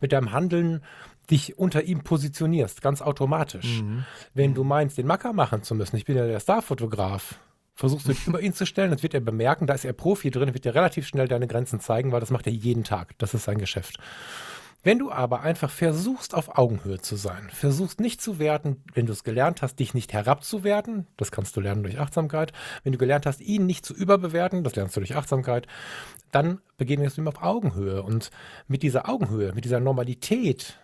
[0.00, 0.82] mit deinem Handeln
[1.30, 3.82] dich unter ihm positionierst, ganz automatisch.
[3.82, 4.04] Mhm.
[4.34, 7.40] Wenn du meinst, den Macker machen zu müssen, ich bin ja der Starfotograf,
[7.74, 10.30] versuchst du dich über ihn zu stellen, das wird er bemerken, da ist er Profi
[10.30, 13.14] drin, wird er relativ schnell deine Grenzen zeigen, weil das macht er jeden Tag.
[13.18, 13.98] Das ist sein Geschäft.
[14.86, 19.12] Wenn du aber einfach versuchst, auf Augenhöhe zu sein, versuchst nicht zu werten, wenn du
[19.12, 22.52] es gelernt hast, dich nicht herabzuwerten, das kannst du lernen durch Achtsamkeit,
[22.84, 25.66] wenn du gelernt hast, ihn nicht zu überbewerten, das lernst du durch Achtsamkeit,
[26.30, 28.00] dann begegnest du ihm auf Augenhöhe.
[28.04, 28.30] Und
[28.68, 30.78] mit dieser Augenhöhe, mit dieser Normalität,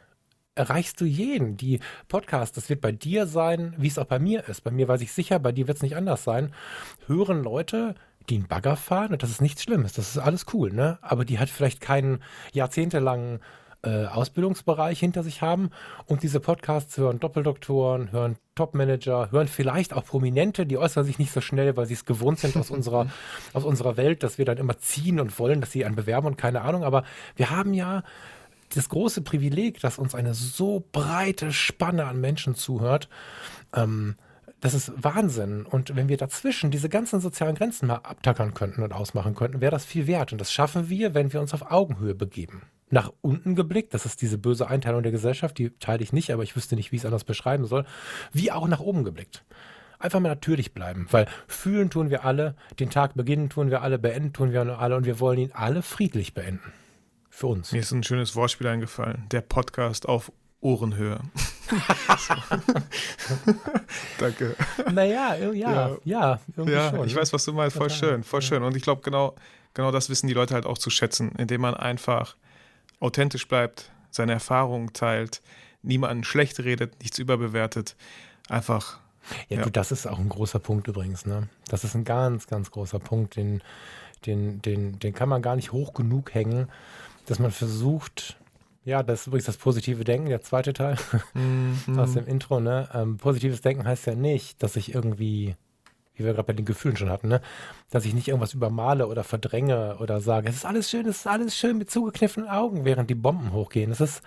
[0.57, 1.57] erreichst du jeden.
[1.57, 1.79] Die
[2.09, 4.63] Podcast, das wird bei dir sein, wie es auch bei mir ist.
[4.63, 6.53] Bei mir weiß ich sicher, bei dir wird es nicht anders sein.
[7.07, 7.95] Hören Leute,
[8.29, 10.99] die einen Bagger fahren, und das ist nichts Schlimmes, das ist alles cool, ne?
[11.03, 12.19] Aber die hat vielleicht keinen
[12.53, 13.39] jahrzehntelangen
[13.85, 15.71] äh, Ausbildungsbereich hinter sich haben
[16.07, 21.33] und diese Podcasts hören Doppeldoktoren, hören Topmanager, hören vielleicht auch Prominente, die äußern sich nicht
[21.33, 23.09] so schnell, weil sie es gewohnt sind aus unserer,
[23.53, 26.39] aus unserer Welt, dass wir dann immer ziehen und wollen, dass sie einen bewerben und
[26.39, 26.85] keine Ahnung.
[26.85, 27.05] Aber
[27.35, 28.03] wir haben ja
[28.75, 33.09] das große Privileg, dass uns eine so breite Spanne an Menschen zuhört.
[33.75, 34.17] Ähm,
[34.61, 35.67] das ist Wahnsinn.
[35.67, 39.73] Und wenn wir dazwischen diese ganzen sozialen Grenzen mal abtackern könnten und ausmachen könnten, wäre
[39.73, 40.31] das viel wert.
[40.31, 42.63] Und das schaffen wir, wenn wir uns auf Augenhöhe begeben
[42.93, 46.43] nach unten geblickt, das ist diese böse Einteilung der Gesellschaft, die teile ich nicht, aber
[46.43, 47.85] ich wüsste nicht, wie ich es anders beschreiben soll,
[48.33, 49.45] wie auch nach oben geblickt.
[49.99, 53.99] Einfach mal natürlich bleiben, weil fühlen tun wir alle, den Tag beginnen tun wir alle,
[53.99, 56.73] beenden tun wir alle und wir wollen ihn alle friedlich beenden.
[57.31, 57.73] für uns.
[57.73, 59.25] Mir ist ein schönes Wortspiel eingefallen.
[59.31, 60.31] Der Podcast auf
[60.61, 61.21] Ohrenhöhe.
[64.19, 64.55] Danke.
[64.93, 67.07] Naja, ja, ja, ja, irgendwie Ja, schon.
[67.07, 67.77] ich weiß, was du meinst.
[67.77, 68.47] Voll Total, schön, voll ja.
[68.47, 68.63] schön.
[68.63, 69.35] Und ich glaube, genau,
[69.75, 72.37] genau das wissen die Leute halt auch zu schätzen, indem man einfach
[73.03, 75.43] authentisch bleibt, seine Erfahrungen teilt,
[75.83, 77.97] niemanden schlecht redet, nichts überbewertet.
[78.49, 78.99] Einfach,
[79.49, 79.63] Ja, Ja.
[79.65, 81.27] du, das ist auch ein großer Punkt übrigens.
[81.27, 81.49] Ne?
[81.69, 83.63] Das ist ein ganz, ganz großer Punkt, den,
[84.27, 86.69] den, den, den kann man gar nicht hoch genug hängen,
[87.27, 88.37] dass man versucht,
[88.85, 90.97] ja, das ist übrigens das positive Denken, der zweite Teil
[91.35, 91.79] Mhm.
[91.99, 92.59] aus dem Intro.
[92.61, 92.89] Ne?
[92.95, 95.55] Ähm, positives Denken heißt ja nicht, dass ich irgendwie,
[96.15, 97.41] wie wir gerade bei den Gefühlen schon hatten, ne?
[97.91, 101.27] dass ich nicht irgendwas übermale oder verdränge oder sage, es ist alles schön, es ist
[101.27, 103.91] alles schön mit zugekniffenen Augen, während die Bomben hochgehen.
[103.91, 104.23] Es ist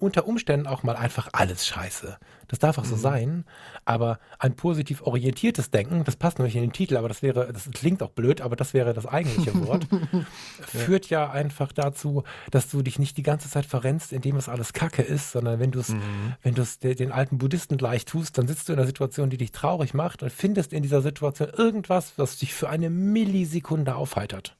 [0.00, 2.18] unter Umständen auch mal einfach alles scheiße.
[2.48, 3.44] Das darf auch so sein,
[3.84, 7.70] aber ein positiv orientiertes Denken, das passt nämlich in den Titel, aber das wäre, das
[7.70, 9.86] klingt auch blöd, aber das wäre das eigentliche Wort,
[10.66, 14.72] führt ja einfach dazu, dass du dich nicht die ganze Zeit verrennst, indem es alles
[14.72, 15.94] Kacke ist, sondern wenn du es,
[16.42, 19.30] wenn du es de- den alten Buddhisten gleich tust, dann sitzt du in einer Situation,
[19.30, 23.94] die dich traurig macht und findest in dieser Situation irgendwas, was dich für eine Millisekunde
[23.94, 24.56] aufheitert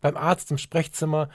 [0.00, 1.28] beim Arzt im Sprechzimmer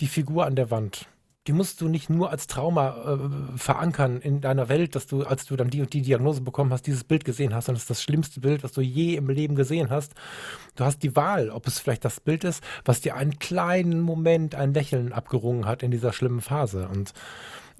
[0.00, 1.06] die Figur an der Wand.
[1.46, 5.46] Die musst du nicht nur als Trauma äh, verankern in deiner Welt, dass du, als
[5.46, 7.90] du dann die und die Diagnose bekommen hast, dieses Bild gesehen hast und es ist
[7.90, 10.12] das schlimmste Bild, was du je im Leben gesehen hast.
[10.76, 14.54] Du hast die Wahl, ob es vielleicht das Bild ist, was dir einen kleinen Moment
[14.54, 16.88] ein Lächeln abgerungen hat in dieser schlimmen Phase.
[16.88, 17.14] Und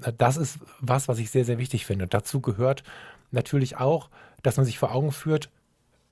[0.03, 2.07] äh, das ist was, was ich sehr, sehr wichtig finde.
[2.07, 2.83] Dazu gehört
[3.31, 4.09] natürlich auch,
[4.43, 5.51] dass man sich vor Augen führt,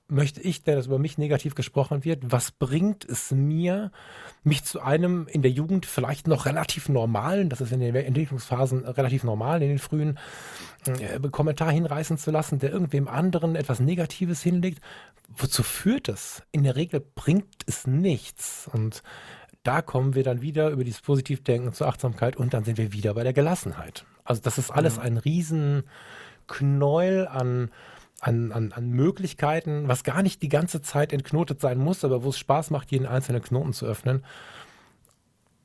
[0.08, 3.92] möchte ich, denn dass über mich negativ gesprochen wird, was bringt es mir,
[4.42, 8.84] mich zu einem in der Jugend vielleicht noch relativ normalen, das ist in den Entwicklungsphasen
[8.86, 10.18] relativ normal, in den frühen,
[10.86, 14.80] äh, Kommentar hinreißen zu lassen, der irgendwem anderen etwas Negatives hinlegt.
[15.28, 16.42] Wozu führt es?
[16.52, 18.68] In der Regel bringt es nichts.
[18.72, 19.02] Und
[19.62, 23.12] da kommen wir dann wieder über dieses Positivdenken zur Achtsamkeit und dann sind wir wieder
[23.12, 24.06] bei der Gelassenheit.
[24.24, 25.82] Also das ist alles ein riesen
[26.46, 27.70] Knäuel an,
[28.20, 32.30] an, an, an Möglichkeiten, was gar nicht die ganze Zeit entknotet sein muss, aber wo
[32.30, 34.24] es Spaß macht, jeden einzelnen Knoten zu öffnen.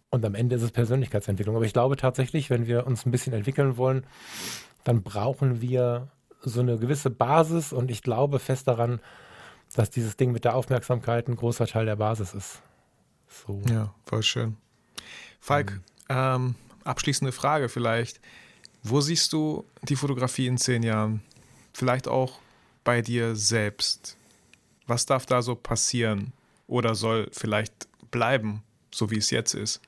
[0.10, 1.56] Und am Ende ist es Persönlichkeitsentwicklung.
[1.56, 4.06] Aber ich glaube tatsächlich, wenn wir uns ein bisschen entwickeln wollen,
[4.84, 6.10] dann brauchen wir
[6.42, 9.00] so eine gewisse Basis und ich glaube fest daran,
[9.74, 12.62] dass dieses Ding mit der Aufmerksamkeit ein großer Teil der Basis ist.
[13.28, 13.62] So.
[13.68, 14.58] ja, voll schön.
[15.40, 18.22] Falk, ähm, abschließende Frage vielleicht.
[18.84, 21.24] Wo siehst du die Fotografie in zehn Jahren?
[21.74, 22.40] Vielleicht auch
[22.84, 24.18] bei dir selbst.
[24.88, 26.34] Was darf da so passieren?
[26.68, 29.82] Oder soll vielleicht bleiben, so wie es jetzt ist?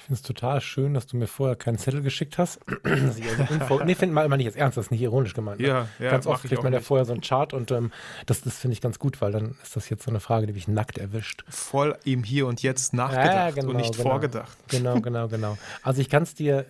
[0.00, 2.58] Ich finde es total schön, dass du mir vorher keinen Zettel geschickt hast.
[2.84, 5.34] Dass ich also Info nee, find mal, mal nicht jetzt ernst, das ist nicht ironisch
[5.34, 5.60] gemeint.
[5.60, 5.68] Ne?
[5.68, 7.92] Ja, ja, ganz oft kriegt man ja vorher so einen Chart und ähm,
[8.24, 10.54] das, das finde ich ganz gut, weil dann ist das jetzt so eine Frage, die
[10.54, 11.44] mich nackt erwischt.
[11.50, 14.56] Voll im Hier und Jetzt nachgedacht und nicht vorgedacht.
[14.68, 15.58] Genau, genau, genau.
[15.82, 16.64] Also ich kann es dir,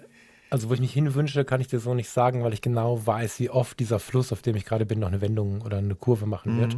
[0.50, 3.38] also wo ich mich hinwünsche, kann ich dir so nicht sagen, weil ich genau weiß,
[3.40, 6.26] wie oft dieser Fluss, auf dem ich gerade bin, noch eine Wendung oder eine Kurve
[6.26, 6.76] machen wird.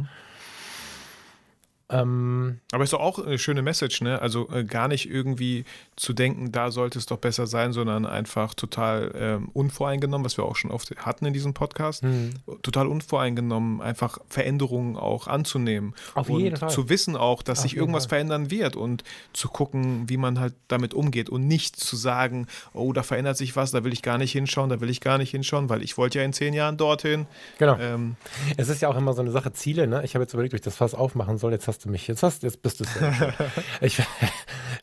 [1.93, 1.99] Mhm.
[1.99, 4.21] Ähm, Aber ist doch auch eine schöne Message, ne?
[4.21, 5.65] Also äh, gar nicht irgendwie
[5.95, 10.43] zu denken, da sollte es doch besser sein, sondern einfach total ähm, unvoreingenommen, was wir
[10.45, 12.01] auch schon oft hatten in diesem Podcast.
[12.03, 12.31] hm.
[12.61, 15.93] Total unvoreingenommen, einfach Veränderungen auch anzunehmen.
[16.15, 16.69] Auf und jeden Fall.
[16.69, 18.17] zu wissen auch, dass Auf sich irgendwas Fall.
[18.19, 22.93] verändern wird und zu gucken, wie man halt damit umgeht und nicht zu sagen, oh,
[22.93, 25.31] da verändert sich was, da will ich gar nicht hinschauen, da will ich gar nicht
[25.31, 27.27] hinschauen, weil ich wollte ja in zehn Jahren dorthin.
[27.59, 27.77] Genau.
[27.79, 28.15] Ähm,
[28.57, 30.03] Es ist ja auch immer so eine Sache, Ziele, ne?
[30.03, 31.51] Ich habe jetzt überlegt, ob ich das Fass aufmachen soll.
[31.51, 32.89] Jetzt hast du mich, jetzt hast jetzt bist du es
[33.81, 34.01] ich,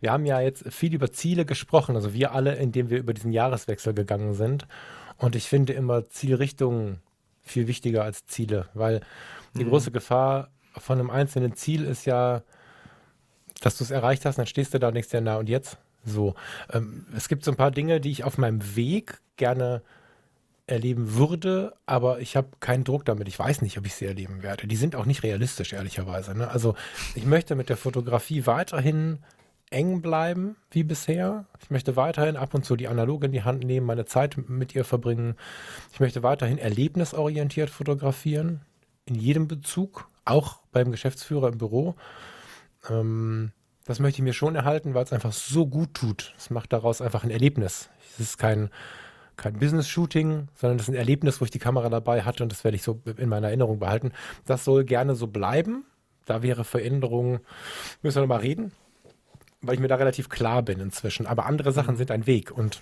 [0.01, 3.33] Wir haben ja jetzt viel über Ziele gesprochen, also wir alle, indem wir über diesen
[3.33, 4.67] Jahreswechsel gegangen sind.
[5.19, 7.01] Und ich finde immer Zielrichtungen
[7.43, 9.01] viel wichtiger als Ziele, weil
[9.55, 12.43] die große Gefahr von einem einzelnen Ziel ist ja,
[13.61, 15.79] dass du es erreicht hast, dann stehst du da und denkst dir, na und jetzt?
[16.05, 16.35] So.
[16.73, 19.83] Ähm, es gibt so ein paar Dinge, die ich auf meinem Weg gerne
[20.71, 23.29] erleben würde, aber ich habe keinen Druck damit.
[23.29, 24.67] Ich weiß nicht, ob ich sie erleben werde.
[24.67, 26.37] Die sind auch nicht realistisch, ehrlicherweise.
[26.37, 26.49] Ne?
[26.49, 26.75] Also
[27.15, 29.19] ich möchte mit der Fotografie weiterhin
[29.71, 31.47] eng bleiben wie bisher.
[31.61, 34.75] Ich möchte weiterhin ab und zu die Analoge in die Hand nehmen, meine Zeit mit
[34.75, 35.37] ihr verbringen.
[35.93, 38.63] Ich möchte weiterhin erlebnisorientiert fotografieren,
[39.07, 41.95] in jedem Bezug, auch beim Geschäftsführer im Büro.
[42.89, 43.53] Ähm,
[43.85, 46.35] das möchte ich mir schon erhalten, weil es einfach so gut tut.
[46.37, 47.89] Es macht daraus einfach ein Erlebnis.
[48.13, 48.71] Es ist kein,
[49.41, 52.63] kein Business-Shooting, sondern das ist ein Erlebnis, wo ich die Kamera dabei hatte und das
[52.63, 54.13] werde ich so in meiner Erinnerung behalten.
[54.47, 55.85] Das soll gerne so bleiben.
[56.27, 57.41] Da wäre Veränderung,
[58.03, 58.73] müssen wir nochmal reden,
[59.63, 61.27] weil ich mir da relativ klar bin inzwischen.
[61.27, 62.81] Aber andere Sachen sind ein Weg und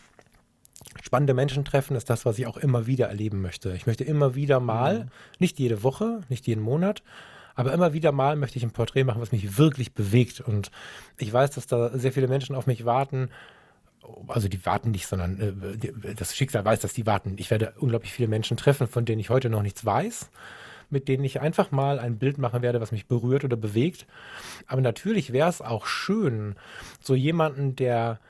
[1.02, 3.72] spannende Menschen treffen ist das, was ich auch immer wieder erleben möchte.
[3.72, 5.08] Ich möchte immer wieder mal,
[5.38, 7.02] nicht jede Woche, nicht jeden Monat,
[7.54, 10.40] aber immer wieder mal möchte ich ein Porträt machen, was mich wirklich bewegt.
[10.40, 10.70] Und
[11.16, 13.30] ich weiß, dass da sehr viele Menschen auf mich warten,
[14.28, 17.34] also die warten nicht, sondern äh, das Schicksal weiß, dass die warten.
[17.38, 20.30] Ich werde unglaublich viele Menschen treffen, von denen ich heute noch nichts weiß,
[20.90, 24.06] mit denen ich einfach mal ein Bild machen werde, was mich berührt oder bewegt.
[24.66, 26.56] Aber natürlich wäre es auch schön,
[27.00, 28.20] so jemanden, der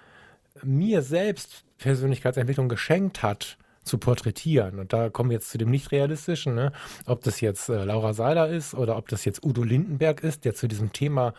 [0.62, 3.58] mir selbst Persönlichkeitsentwicklung geschenkt hat,
[3.88, 4.78] zu porträtieren.
[4.78, 6.72] Und da kommen wir jetzt zu dem Nicht-Realistischen, ne?
[7.06, 10.54] ob das jetzt äh, Laura Seiler ist oder ob das jetzt Udo Lindenberg ist, der
[10.54, 11.32] zu diesem Thema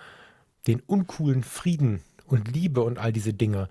[0.65, 3.69] den uncoolen Frieden und Liebe und all diese Dinge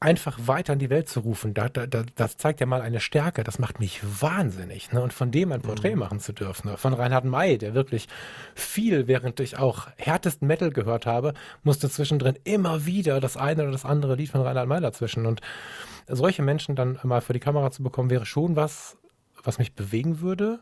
[0.00, 3.42] einfach weiter in die Welt zu rufen, da, da, das zeigt ja mal eine Stärke,
[3.42, 4.92] das macht mich wahnsinnig.
[4.92, 5.02] Ne?
[5.02, 6.00] Und von dem ein Porträt mhm.
[6.00, 6.76] machen zu dürfen, ne?
[6.76, 8.08] von Reinhard May, der wirklich
[8.54, 13.72] viel, während ich auch härtesten Metal gehört habe, musste zwischendrin immer wieder das eine oder
[13.72, 15.26] das andere Lied von Reinhard May dazwischen.
[15.26, 15.40] Und
[16.06, 18.96] solche Menschen dann mal vor die Kamera zu bekommen, wäre schon was,
[19.42, 20.60] was mich bewegen würde.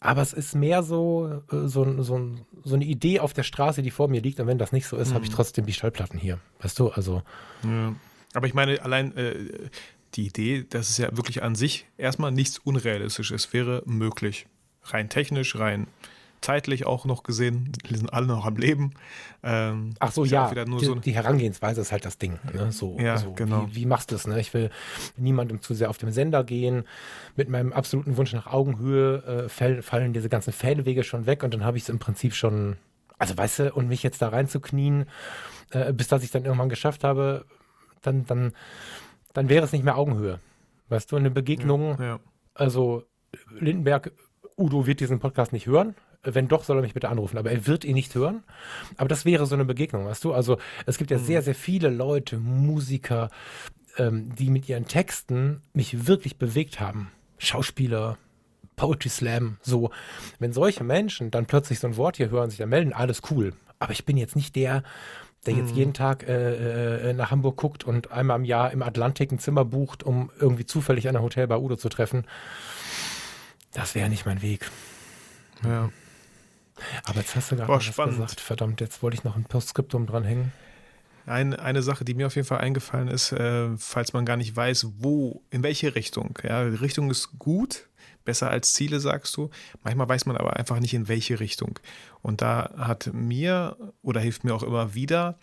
[0.00, 3.90] Aber es ist mehr so, äh, so, so, so eine Idee auf der Straße, die
[3.90, 4.38] vor mir liegt.
[4.40, 5.14] Und wenn das nicht so ist, mhm.
[5.14, 6.38] habe ich trotzdem die Schallplatten hier.
[6.60, 7.22] Weißt du, also.
[7.62, 7.94] Ja.
[8.34, 9.34] Aber ich meine, allein äh,
[10.14, 14.46] die Idee, dass es ja wirklich an sich erstmal nichts Unrealistisches wäre möglich.
[14.82, 15.86] Rein technisch, rein
[16.44, 18.92] zeitlich auch noch gesehen, die sind alle noch am Leben.
[19.42, 22.38] Ähm, Ach so, ja, die, so die, Herangehensweise ist halt das Ding.
[22.52, 22.70] Ne?
[22.70, 23.32] So, ja, so.
[23.32, 23.66] genau.
[23.68, 24.26] Wie, wie machst du es?
[24.26, 24.38] Ne?
[24.38, 24.70] Ich will
[25.16, 26.84] niemandem zu sehr auf dem Sender gehen.
[27.34, 31.54] Mit meinem absoluten Wunsch nach Augenhöhe äh, fall, fallen diese ganzen Fähnewege schon weg und
[31.54, 32.76] dann habe ich es im Prinzip schon,
[33.18, 35.06] also weißt du, und mich jetzt da reinzuknien,
[35.70, 37.46] äh, bis dass ich dann irgendwann geschafft habe,
[38.06, 38.52] dann, dann,
[39.32, 40.40] dann wäre es nicht mehr Augenhöhe.
[40.88, 42.20] Weißt du, eine Begegnung, ja, ja.
[42.54, 43.04] also
[43.58, 44.12] Lindenberg,
[44.56, 45.94] Udo wird diesen Podcast nicht hören.
[46.22, 47.36] Wenn doch, soll er mich bitte anrufen.
[47.36, 48.44] Aber er wird ihn nicht hören.
[48.96, 50.32] Aber das wäre so eine Begegnung, weißt du?
[50.32, 51.24] Also es gibt ja mhm.
[51.24, 53.30] sehr, sehr viele Leute, Musiker,
[53.98, 57.10] ähm, die mit ihren Texten mich wirklich bewegt haben.
[57.36, 58.16] Schauspieler,
[58.76, 59.90] Poetry Slam, so.
[60.38, 63.52] Wenn solche Menschen dann plötzlich so ein Wort hier hören, sich da melden, alles cool.
[63.78, 64.82] Aber ich bin jetzt nicht der,
[65.46, 65.76] der jetzt mhm.
[65.76, 69.64] jeden Tag äh, äh, nach Hamburg guckt und einmal im Jahr im Atlantik ein Zimmer
[69.64, 72.24] bucht, um irgendwie zufällig an Hotel bei Udo zu treffen.
[73.72, 74.70] Das wäre nicht mein Weg.
[75.64, 75.90] Ja.
[77.04, 78.40] Aber jetzt hast du gerade gesagt.
[78.40, 80.52] Verdammt, jetzt wollte ich noch ein Postskriptum dranhängen.
[81.26, 84.54] Ein, eine Sache, die mir auf jeden Fall eingefallen ist, äh, falls man gar nicht
[84.54, 86.38] weiß, wo, in welche Richtung.
[86.42, 87.88] Ja, die Richtung ist gut,
[88.24, 89.50] besser als Ziele, sagst du.
[89.82, 91.78] Manchmal weiß man aber einfach nicht, in welche Richtung.
[92.22, 95.38] Und da hat mir oder hilft mir auch immer wieder,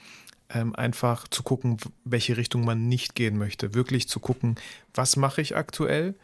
[0.49, 3.73] ähm, einfach zu gucken, welche Richtung man nicht gehen möchte.
[3.73, 4.55] Wirklich zu gucken,
[4.93, 6.15] was mache ich aktuell,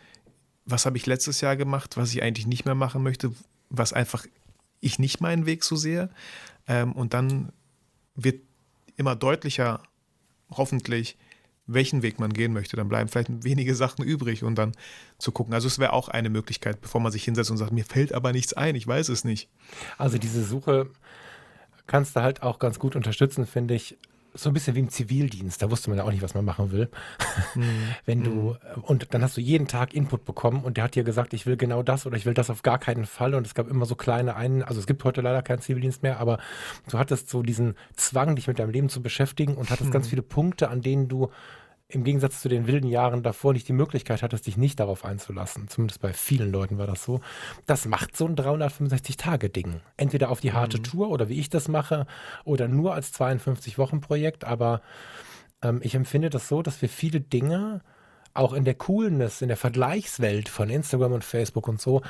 [0.65, 3.31] was habe ich letztes Jahr gemacht, was ich eigentlich nicht mehr machen möchte,
[3.69, 4.25] was einfach
[4.79, 6.09] ich nicht meinen Weg so sehe.
[6.67, 7.51] Ähm, und dann
[8.15, 8.41] wird
[8.97, 9.81] immer deutlicher,
[10.51, 11.17] hoffentlich,
[11.68, 12.76] welchen Weg man gehen möchte.
[12.76, 14.72] Dann bleiben vielleicht wenige Sachen übrig und dann
[15.19, 15.53] zu gucken.
[15.53, 18.31] Also es wäre auch eine Möglichkeit, bevor man sich hinsetzt und sagt, mir fällt aber
[18.31, 19.49] nichts ein, ich weiß es nicht.
[19.98, 20.89] Also diese Suche
[21.85, 23.98] kannst du halt auch ganz gut unterstützen, finde ich
[24.38, 26.72] so ein bisschen wie im Zivildienst, da wusste man ja auch nicht, was man machen
[26.72, 26.89] will.
[27.55, 27.64] Mhm.
[28.05, 28.31] Wenn du,
[28.76, 28.84] mhm.
[28.84, 31.55] und dann hast du jeden Tag Input bekommen und der hat dir gesagt, ich will
[31.55, 33.34] genau das oder ich will das auf gar keinen Fall.
[33.35, 36.19] Und es gab immer so kleine einen, also es gibt heute leider keinen Zivildienst mehr,
[36.19, 36.39] aber
[36.89, 39.93] du hattest so diesen Zwang, dich mit deinem Leben zu beschäftigen und hattest mhm.
[39.93, 41.30] ganz viele Punkte, an denen du
[41.89, 45.69] im Gegensatz zu den wilden Jahren davor nicht die Möglichkeit hattest, dich nicht darauf einzulassen.
[45.69, 47.22] Zumindest bei vielen Leuten war das so.
[47.65, 49.80] Das macht so ein 365-Tage-Ding.
[49.95, 50.84] Entweder auf die harte mhm.
[50.84, 52.05] Tour oder wie ich das mache
[52.43, 54.43] oder nur als 52-Wochen-Projekt.
[54.43, 54.81] Aber
[55.61, 57.81] ähm, ich empfinde das so, dass wir viele Dinge
[58.34, 62.01] auch in der Coolness, in der Vergleichswelt von Instagram und Facebook und so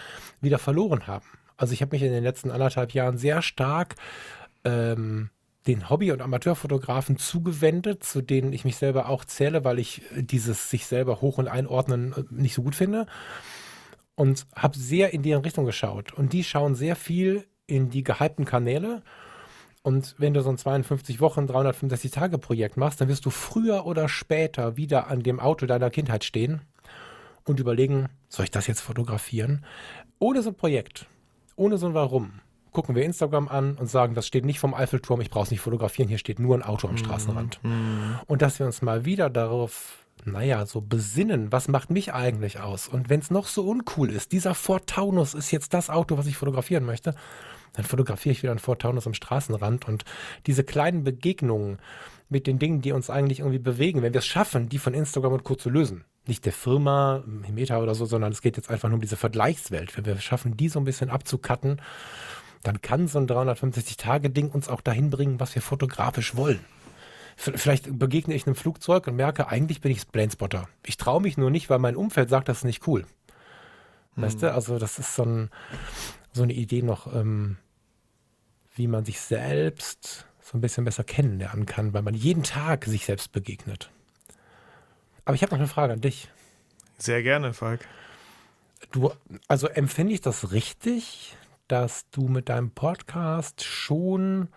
[0.41, 1.25] wieder verloren haben.
[1.55, 3.95] Also ich habe mich in den letzten anderthalb Jahren sehr stark
[4.63, 5.29] ähm,
[5.67, 10.69] den Hobby- und Amateurfotografen zugewendet, zu denen ich mich selber auch zähle, weil ich dieses
[10.69, 13.05] sich selber hoch und einordnen äh, nicht so gut finde.
[14.15, 16.13] Und habe sehr in deren Richtung geschaut.
[16.13, 19.03] Und die schauen sehr viel in die gehypten Kanäle.
[19.83, 23.85] Und wenn du so ein 52 Wochen, 365 Tage Projekt machst, dann wirst du früher
[23.85, 26.61] oder später wieder an dem Auto deiner Kindheit stehen
[27.43, 29.65] und überlegen, soll ich das jetzt fotografieren?
[30.19, 31.05] Ohne so ein Projekt,
[31.55, 32.41] ohne so ein Warum,
[32.77, 35.61] gucken wir Instagram an und sagen, das steht nicht vom Eiffelturm, ich brauche es nicht
[35.61, 36.99] fotografieren, hier steht nur ein Auto am mhm.
[36.99, 37.59] Straßenrand.
[37.63, 38.19] Mhm.
[38.27, 42.87] Und dass wir uns mal wieder darauf, naja, so besinnen, was macht mich eigentlich aus?
[42.87, 46.27] Und wenn es noch so uncool ist, dieser Ford Taunus ist jetzt das Auto, was
[46.27, 47.15] ich fotografieren möchte,
[47.73, 50.05] dann fotografiere ich wieder einen Ford Taunus am Straßenrand und
[50.45, 51.79] diese kleinen Begegnungen
[52.29, 55.33] mit den Dingen, die uns eigentlich irgendwie bewegen, wenn wir es schaffen, die von Instagram
[55.33, 55.55] und Co.
[55.55, 59.01] zu lösen, nicht der Firma, Meta oder so, sondern es geht jetzt einfach nur um
[59.01, 59.97] diese Vergleichswelt.
[59.97, 61.81] Wenn wir schaffen, die so ein bisschen abzukatten
[62.63, 66.59] dann kann so ein 365-Tage-Ding uns auch dahin bringen, was wir fotografisch wollen.
[67.35, 70.67] Vielleicht begegne ich einem Flugzeug und merke, eigentlich bin ich Planespotter.
[70.83, 73.05] Ich traue mich nur nicht, weil mein Umfeld sagt, das ist nicht cool.
[74.15, 74.23] Hm.
[74.23, 75.51] Weißt du, also das ist so, ein,
[76.33, 77.57] so eine Idee noch, ähm,
[78.75, 83.05] wie man sich selbst so ein bisschen besser kennenlernen kann, weil man jeden Tag sich
[83.05, 83.91] selbst begegnet.
[85.25, 86.29] Aber ich habe noch eine Frage an dich.
[86.97, 87.85] Sehr gerne, Falk.
[88.91, 89.11] Du,
[89.47, 91.35] also empfinde ich das richtig,
[91.67, 94.49] dass du mit deinem Podcast schon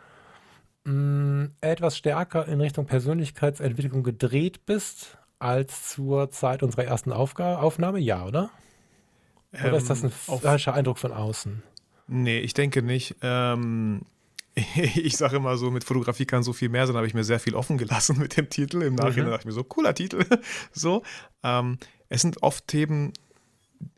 [0.85, 7.99] mh, etwas stärker in Richtung Persönlichkeitsentwicklung gedreht bist als zur Zeit unserer ersten Aufga Aufnahme?
[7.99, 8.51] Ja, oder?
[9.53, 11.63] Oder ist das ein Ähm, falscher Eindruck von außen?
[12.07, 13.17] Nee, ich denke nicht.
[13.23, 14.03] Ähm,
[14.77, 17.41] ich sage immer so, mit Fotografie kann so viel mehr sein, habe ich mir sehr
[17.41, 18.83] viel offen gelassen mit dem Titel.
[18.83, 19.31] Im Nachhinein Mhm.
[19.31, 20.25] dachte ich mir so, cooler Titel.
[20.73, 21.03] so,
[21.43, 21.79] ähm,
[22.09, 23.13] es sind oft Themen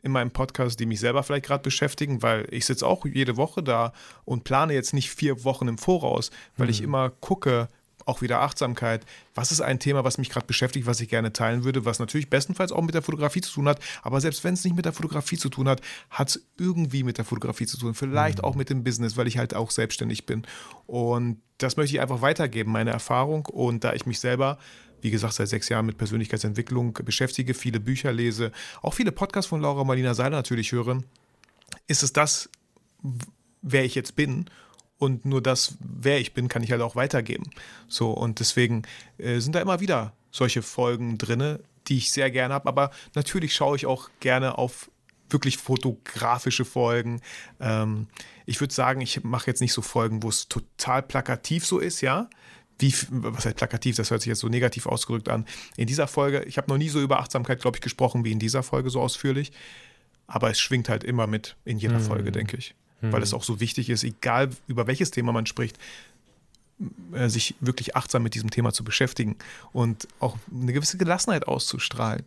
[0.01, 3.63] in meinem Podcast, die mich selber vielleicht gerade beschäftigen, weil ich sitze auch jede Woche
[3.63, 3.93] da
[4.25, 7.67] und plane jetzt nicht vier Wochen im Voraus, weil ich immer gucke,
[8.05, 11.63] auch wieder Achtsamkeit, was ist ein Thema, was mich gerade beschäftigt, was ich gerne teilen
[11.63, 14.63] würde, was natürlich bestenfalls auch mit der Fotografie zu tun hat, aber selbst wenn es
[14.63, 17.93] nicht mit der Fotografie zu tun hat, hat es irgendwie mit der Fotografie zu tun,
[17.93, 20.45] vielleicht auch mit dem Business, weil ich halt auch selbstständig bin.
[20.85, 23.45] Und das möchte ich einfach weitergeben, meine Erfahrung.
[23.45, 24.57] Und da ich mich selber,
[25.03, 28.51] wie gesagt, seit sechs Jahren mit Persönlichkeitsentwicklung beschäftige, viele Bücher lese,
[28.81, 31.03] auch viele Podcasts von Laura Marlina Seiler natürlich höre,
[31.87, 32.49] ist es das,
[33.61, 34.45] wer ich jetzt bin.
[34.97, 37.49] Und nur das, wer ich bin, kann ich halt auch weitergeben.
[37.89, 38.83] So, und deswegen
[39.17, 42.69] äh, sind da immer wieder solche Folgen drinne, die ich sehr gerne habe.
[42.69, 44.89] Aber natürlich schaue ich auch gerne auf
[45.29, 47.21] wirklich fotografische Folgen.
[47.59, 48.07] Ähm,
[48.45, 51.99] ich würde sagen, ich mache jetzt nicht so Folgen, wo es total plakativ so ist,
[51.99, 52.29] ja.
[52.79, 53.95] Wie, was heißt plakativ?
[53.95, 55.45] Das hört sich jetzt so negativ ausgedrückt an.
[55.77, 58.39] In dieser Folge, ich habe noch nie so über Achtsamkeit, glaube ich, gesprochen wie in
[58.39, 59.51] dieser Folge so ausführlich.
[60.27, 62.75] Aber es schwingt halt immer mit in jeder Folge, denke ich.
[63.01, 65.77] Weil es auch so wichtig ist, egal über welches Thema man spricht,
[67.13, 69.35] äh, sich wirklich achtsam mit diesem Thema zu beschäftigen
[69.71, 72.23] und auch eine gewisse Gelassenheit auszustrahlen.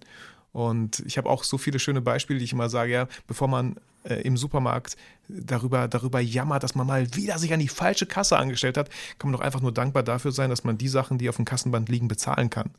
[0.56, 3.76] Und ich habe auch so viele schöne Beispiele, die ich immer sage, ja, bevor man
[4.04, 4.96] äh, im Supermarkt
[5.28, 8.88] darüber, darüber jammert, dass man mal wieder sich an die falsche Kasse angestellt hat,
[9.18, 11.44] kann man doch einfach nur dankbar dafür sein, dass man die Sachen, die auf dem
[11.44, 12.70] Kassenband liegen, bezahlen kann.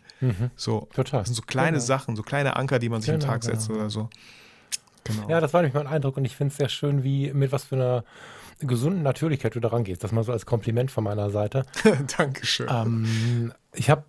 [0.55, 1.19] So, Total.
[1.19, 1.85] Das sind so kleine Genau.
[1.85, 3.81] Sachen, so kleine Anker, die man sich am Genau, Tag setzt genau.
[3.81, 4.09] oder so.
[5.03, 5.29] Genau.
[5.29, 7.65] Ja, das war nämlich mein Eindruck und ich finde es sehr schön, wie mit was
[7.65, 8.03] für einer
[8.59, 10.03] gesunden Natürlichkeit du daran gehst.
[10.03, 11.67] Das mal so als Kompliment von meiner Seite.
[12.17, 12.65] Dankeschön.
[12.71, 14.03] Ähm, ich habe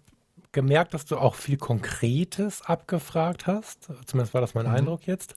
[0.59, 3.89] gemerkt, dass du auch viel Konkretes abgefragt hast.
[4.07, 5.37] Zumindest war das mein Eindruck jetzt.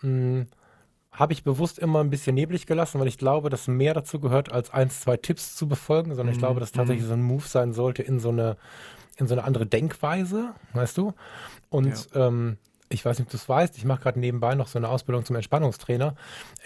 [0.00, 0.46] Hm,
[1.12, 4.50] habe ich bewusst immer ein bisschen neblig gelassen, weil ich glaube, dass mehr dazu gehört,
[4.50, 7.74] als eins, zwei Tipps zu befolgen, sondern ich glaube, dass tatsächlich so ein Move sein
[7.74, 8.56] sollte in so eine,
[9.18, 11.12] in so eine andere Denkweise, weißt du?
[11.68, 12.56] Und ähm,
[12.88, 15.26] ich weiß nicht, ob du es weißt, ich mache gerade nebenbei noch so eine Ausbildung
[15.26, 16.14] zum Entspannungstrainer.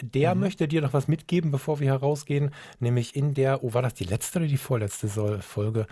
[0.01, 3.95] Der möchte dir noch was mitgeben, bevor wir herausgehen, nämlich in der, oh, war das
[3.95, 5.09] die letzte oder die vorletzte
[5.41, 5.87] Folge?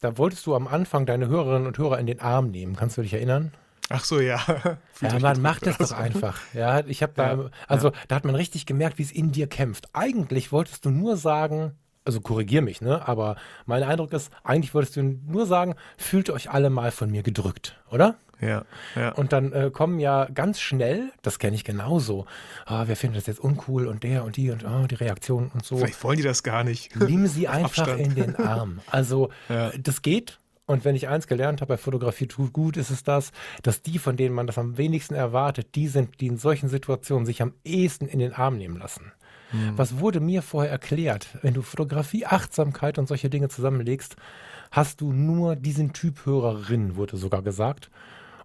[0.00, 2.76] Da wolltest du am Anfang deine Hörerinnen und Hörer in den Arm nehmen.
[2.76, 3.52] Kannst du dich erinnern?
[3.90, 4.40] Ach so, ja.
[5.00, 6.40] Ja, man macht oder doch einfach.
[6.54, 9.46] Ja, ich habe da, Ja, also da hat man richtig gemerkt, wie es in dir
[9.46, 9.88] kämpft.
[9.92, 11.72] Eigentlich wolltest du nur sagen,
[12.04, 13.06] also korrigier mich, ne?
[13.06, 17.22] Aber mein Eindruck ist, eigentlich wolltest du nur sagen, fühlt euch alle mal von mir
[17.22, 18.16] gedrückt, oder?
[18.40, 19.12] Ja, ja.
[19.12, 22.26] Und dann äh, kommen ja ganz schnell, das kenne ich genauso,
[22.66, 25.64] ah, wer findet das jetzt uncool und der und die und ah, die Reaktion und
[25.64, 25.76] so.
[25.78, 26.94] Vielleicht wollen die das gar nicht.
[26.96, 28.00] Nimm sie einfach Abstand.
[28.00, 28.80] in den Arm.
[28.90, 29.70] Also Ja.
[29.78, 30.38] das geht.
[30.66, 33.32] Und wenn ich eins gelernt habe bei Fotografie tut gut, ist es das,
[33.62, 37.24] dass die, von denen man das am wenigsten erwartet, die sind, die in solchen Situationen
[37.24, 39.12] sich am ehesten in den Arm nehmen lassen.
[39.76, 41.28] Was wurde mir vorher erklärt?
[41.40, 44.16] Wenn du Fotografie, Achtsamkeit und solche Dinge zusammenlegst,
[44.70, 47.88] hast du nur diesen Typ Hörerin, wurde sogar gesagt.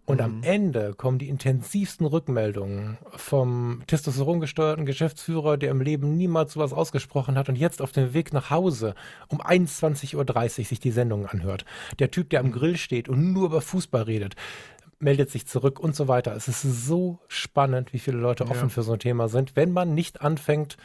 [0.05, 6.73] Und am Ende kommen die intensivsten Rückmeldungen vom testosterongesteuerten Geschäftsführer, der im Leben niemals sowas
[6.73, 8.95] ausgesprochen hat und jetzt auf dem Weg nach Hause
[9.29, 11.63] um 21.30 Uhr sich die Sendung anhört.
[11.99, 14.35] Der Typ, der am Grill steht und nur über Fußball redet,
[14.99, 16.35] meldet sich zurück und so weiter.
[16.35, 19.93] Es ist so spannend, wie viele Leute offen für so ein Thema sind, wenn man
[19.93, 20.75] nicht anfängt,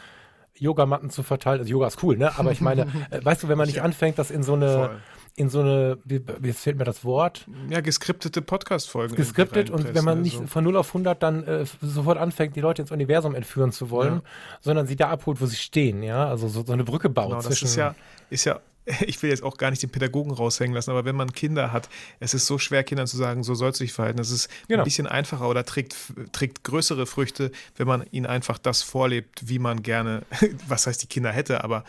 [0.61, 1.61] Yogamatten zu verteilen.
[1.61, 2.39] Also Yoga ist cool, ne?
[2.39, 5.01] Aber ich meine, äh, weißt du, wenn man nicht anfängt, das in so eine, Voll.
[5.37, 9.15] in so eine, wie- jetzt fehlt mir das Wort, Ja, geskriptete Podcast-Folgen.
[9.15, 12.61] geskriptet und wenn man nicht reinpressen, von 0 auf 100 dann äh, sofort anfängt, die
[12.61, 14.23] Leute ins Universum entführen zu wollen, Ja.
[14.61, 17.37] sondern sie da abholt, wo sie stehen, ja, also so, so eine Brücke baut Genau,
[17.37, 17.67] das zwischen.
[17.67, 17.95] ist ja,
[18.31, 18.59] ist ja,
[19.07, 21.89] ich will jetzt auch gar nicht den Pädagogen raushängen lassen, aber wenn man Kinder hat,
[22.21, 24.21] es ist so schwer, Kindern zu sagen, so sollst du dich verhalten.
[24.21, 24.83] Es ist Genau.
[24.83, 25.95] ein bisschen einfacher oder trägt,
[26.33, 30.23] trägt größere Früchte, wenn man ihnen einfach das vorlebt, wie man gerne,
[30.69, 31.85] was heißt die Kinder hätte, aber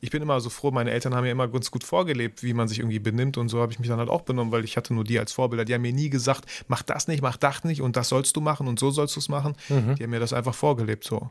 [0.00, 2.68] ich bin immer so froh, meine Eltern haben mir immer ganz gut vorgelebt, wie man
[2.68, 4.92] sich irgendwie benimmt und so habe ich mich dann halt auch benommen, weil ich hatte
[4.92, 5.64] nur die als Vorbilder.
[5.64, 8.42] Die haben mir nie gesagt, mach das nicht, mach das nicht und das sollst du
[8.42, 9.54] machen und so sollst du es machen.
[9.70, 9.94] Mhm.
[9.94, 11.30] Die haben mir das einfach vorgelebt so.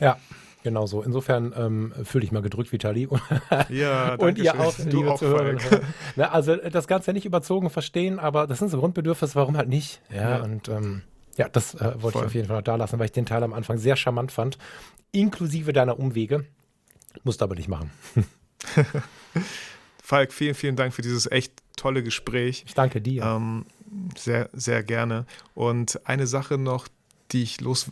[0.00, 0.18] ja,
[0.64, 1.02] genau so.
[1.02, 3.08] Insofern ähm, fühle dich mal gedrückt, Vitali.
[3.68, 4.60] Ja, und ihr schön.
[4.60, 5.60] auch, Du liebe auch, Zuhörerinnen.
[5.60, 5.72] Falk.
[5.72, 5.92] und Hörer.
[6.16, 9.68] Ne, also äh, das Ganze nicht überzogen verstehen, aber das sind so Grundbedürfnisse, warum halt
[9.68, 10.00] nicht?
[10.12, 10.42] Ja, Ja.
[10.42, 11.02] und ähm,
[11.36, 12.22] ja, das äh, wollte Voll.
[12.22, 14.32] ich auf jeden Fall noch da lassen, weil ich den Teil am Anfang sehr charmant
[14.32, 14.58] fand,
[15.12, 16.44] inklusive deiner Umwege.
[17.22, 17.90] Musst aber nicht machen.
[20.02, 22.64] Falk, vielen, vielen Dank für dieses echt tolle Gespräch.
[22.66, 23.22] Ich danke dir.
[23.24, 23.64] Ähm,
[24.16, 25.24] Sehr, sehr gerne.
[25.54, 26.88] Und eine Sache noch,
[27.32, 27.90] die ich los,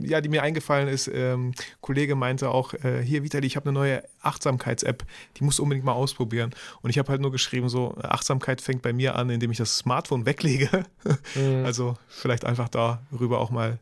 [0.00, 1.08] ja, die mir eingefallen ist.
[1.12, 5.04] Ähm, Kollege meinte auch, äh, hier Vitali, ich habe eine neue Achtsamkeits-App,
[5.36, 6.50] die musst du unbedingt mal ausprobieren.
[6.82, 9.76] Und ich habe halt nur geschrieben, so Achtsamkeit fängt bei mir an, indem ich das
[9.78, 10.84] Smartphone weglege.
[11.34, 11.64] Mhm.
[11.64, 13.78] Also vielleicht einfach darüber auch mal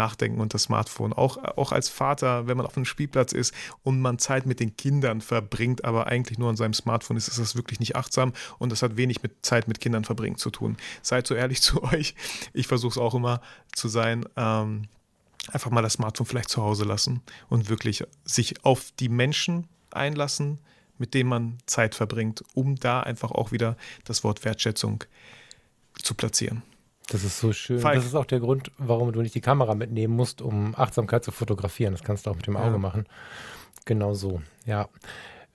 [0.00, 1.12] nachdenken und das Smartphone.
[1.12, 4.74] Auch, auch als Vater, wenn man auf einem Spielplatz ist und man Zeit mit den
[4.76, 8.72] Kindern verbringt, aber eigentlich nur an seinem Smartphone ist, ist das wirklich nicht achtsam und
[8.72, 10.78] das hat wenig mit Zeit mit Kindern verbringen zu tun.
[11.02, 12.14] Seid so ehrlich zu euch.
[12.54, 14.24] Ich versuche es auch immer zu sein.
[14.36, 14.88] Ähm,
[15.48, 20.58] einfach mal das Smartphone vielleicht zu Hause lassen und wirklich sich auf die Menschen einlassen,
[20.98, 25.04] mit denen man Zeit verbringt, um da einfach auch wieder das Wort Wertschätzung
[25.94, 26.62] zu platzieren.
[27.10, 27.80] Das ist so schön.
[27.80, 27.96] Falk.
[27.96, 31.32] Das ist auch der Grund, warum du nicht die Kamera mitnehmen musst, um Achtsamkeit zu
[31.32, 31.92] fotografieren.
[31.92, 32.78] Das kannst du auch mit dem Auge ja.
[32.78, 33.04] machen.
[33.84, 34.88] Genau so, ja.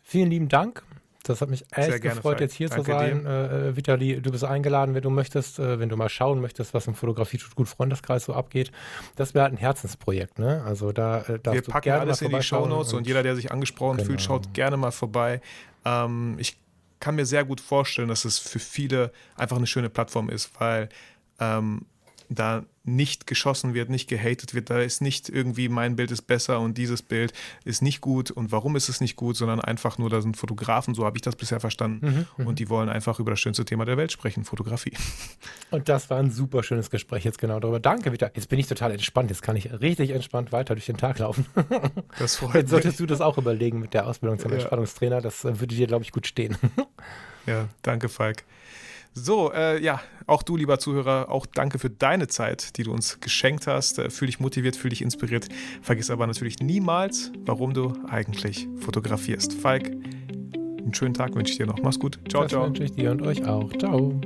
[0.04, 0.84] Vielen lieben Dank.
[1.24, 2.42] Das hat mich echt gerne, gefreut, Falk.
[2.42, 3.26] jetzt hier Danke zu sein.
[3.26, 6.74] Äh, äh, Vitali, du bist eingeladen, wenn du möchtest, äh, wenn du mal schauen möchtest,
[6.74, 8.72] was im Fotografie tut gut Freundeskreis so abgeht.
[9.16, 10.62] Das wäre halt ein Herzensprojekt, ne?
[10.66, 13.98] Also da äh, Wir packen alles in die Shownotes und, und jeder, der sich angesprochen
[13.98, 14.08] genau.
[14.08, 15.42] fühlt, schaut gerne mal vorbei.
[15.84, 16.58] Ähm, ich
[17.00, 20.90] kann mir sehr gut vorstellen, dass es für viele einfach eine schöne Plattform ist, weil
[21.40, 21.86] ähm,
[22.30, 24.70] da nicht geschossen wird, nicht gehatet wird.
[24.70, 27.34] Da ist nicht irgendwie mein Bild ist besser und dieses Bild
[27.64, 30.94] ist nicht gut und warum ist es nicht gut, sondern einfach nur, da sind Fotografen,
[30.94, 32.06] so habe ich das bisher verstanden.
[32.06, 34.94] Mhm, mhm, und die wollen einfach über das schönste Thema der Welt sprechen, Fotografie.
[35.72, 37.80] Und das war ein super schönes Gespräch jetzt genau darüber.
[37.80, 38.32] Danke wieder.
[38.36, 39.32] Jetzt bin ich total entspannt.
[39.32, 41.46] Jetzt kann ich richtig entspannt weiter durch den Tag laufen.
[42.20, 42.98] Das freut Jetzt solltest mich.
[42.98, 44.58] du das auch überlegen mit der Ausbildung zum ja.
[44.58, 45.22] Entspannungstrainer.
[45.22, 46.58] Das äh, würde dir, glaube ich, gut stehen.
[47.48, 48.44] Ja, danke, Falk.
[49.18, 53.22] So, äh, ja, auch du, lieber Zuhörer, auch danke für deine Zeit, die du uns
[53.22, 53.98] geschenkt hast.
[53.98, 55.48] Äh, fühl dich motiviert, fühl dich inspiriert.
[55.82, 59.54] Vergiss aber natürlich niemals, warum du eigentlich fotografierst.
[59.54, 61.82] Falk, einen schönen Tag wünsche ich dir noch.
[61.82, 62.20] Mach's gut.
[62.30, 62.66] Ciao, das ciao.
[62.66, 63.72] wünsche ich dir und euch auch.
[63.78, 64.20] Ciao.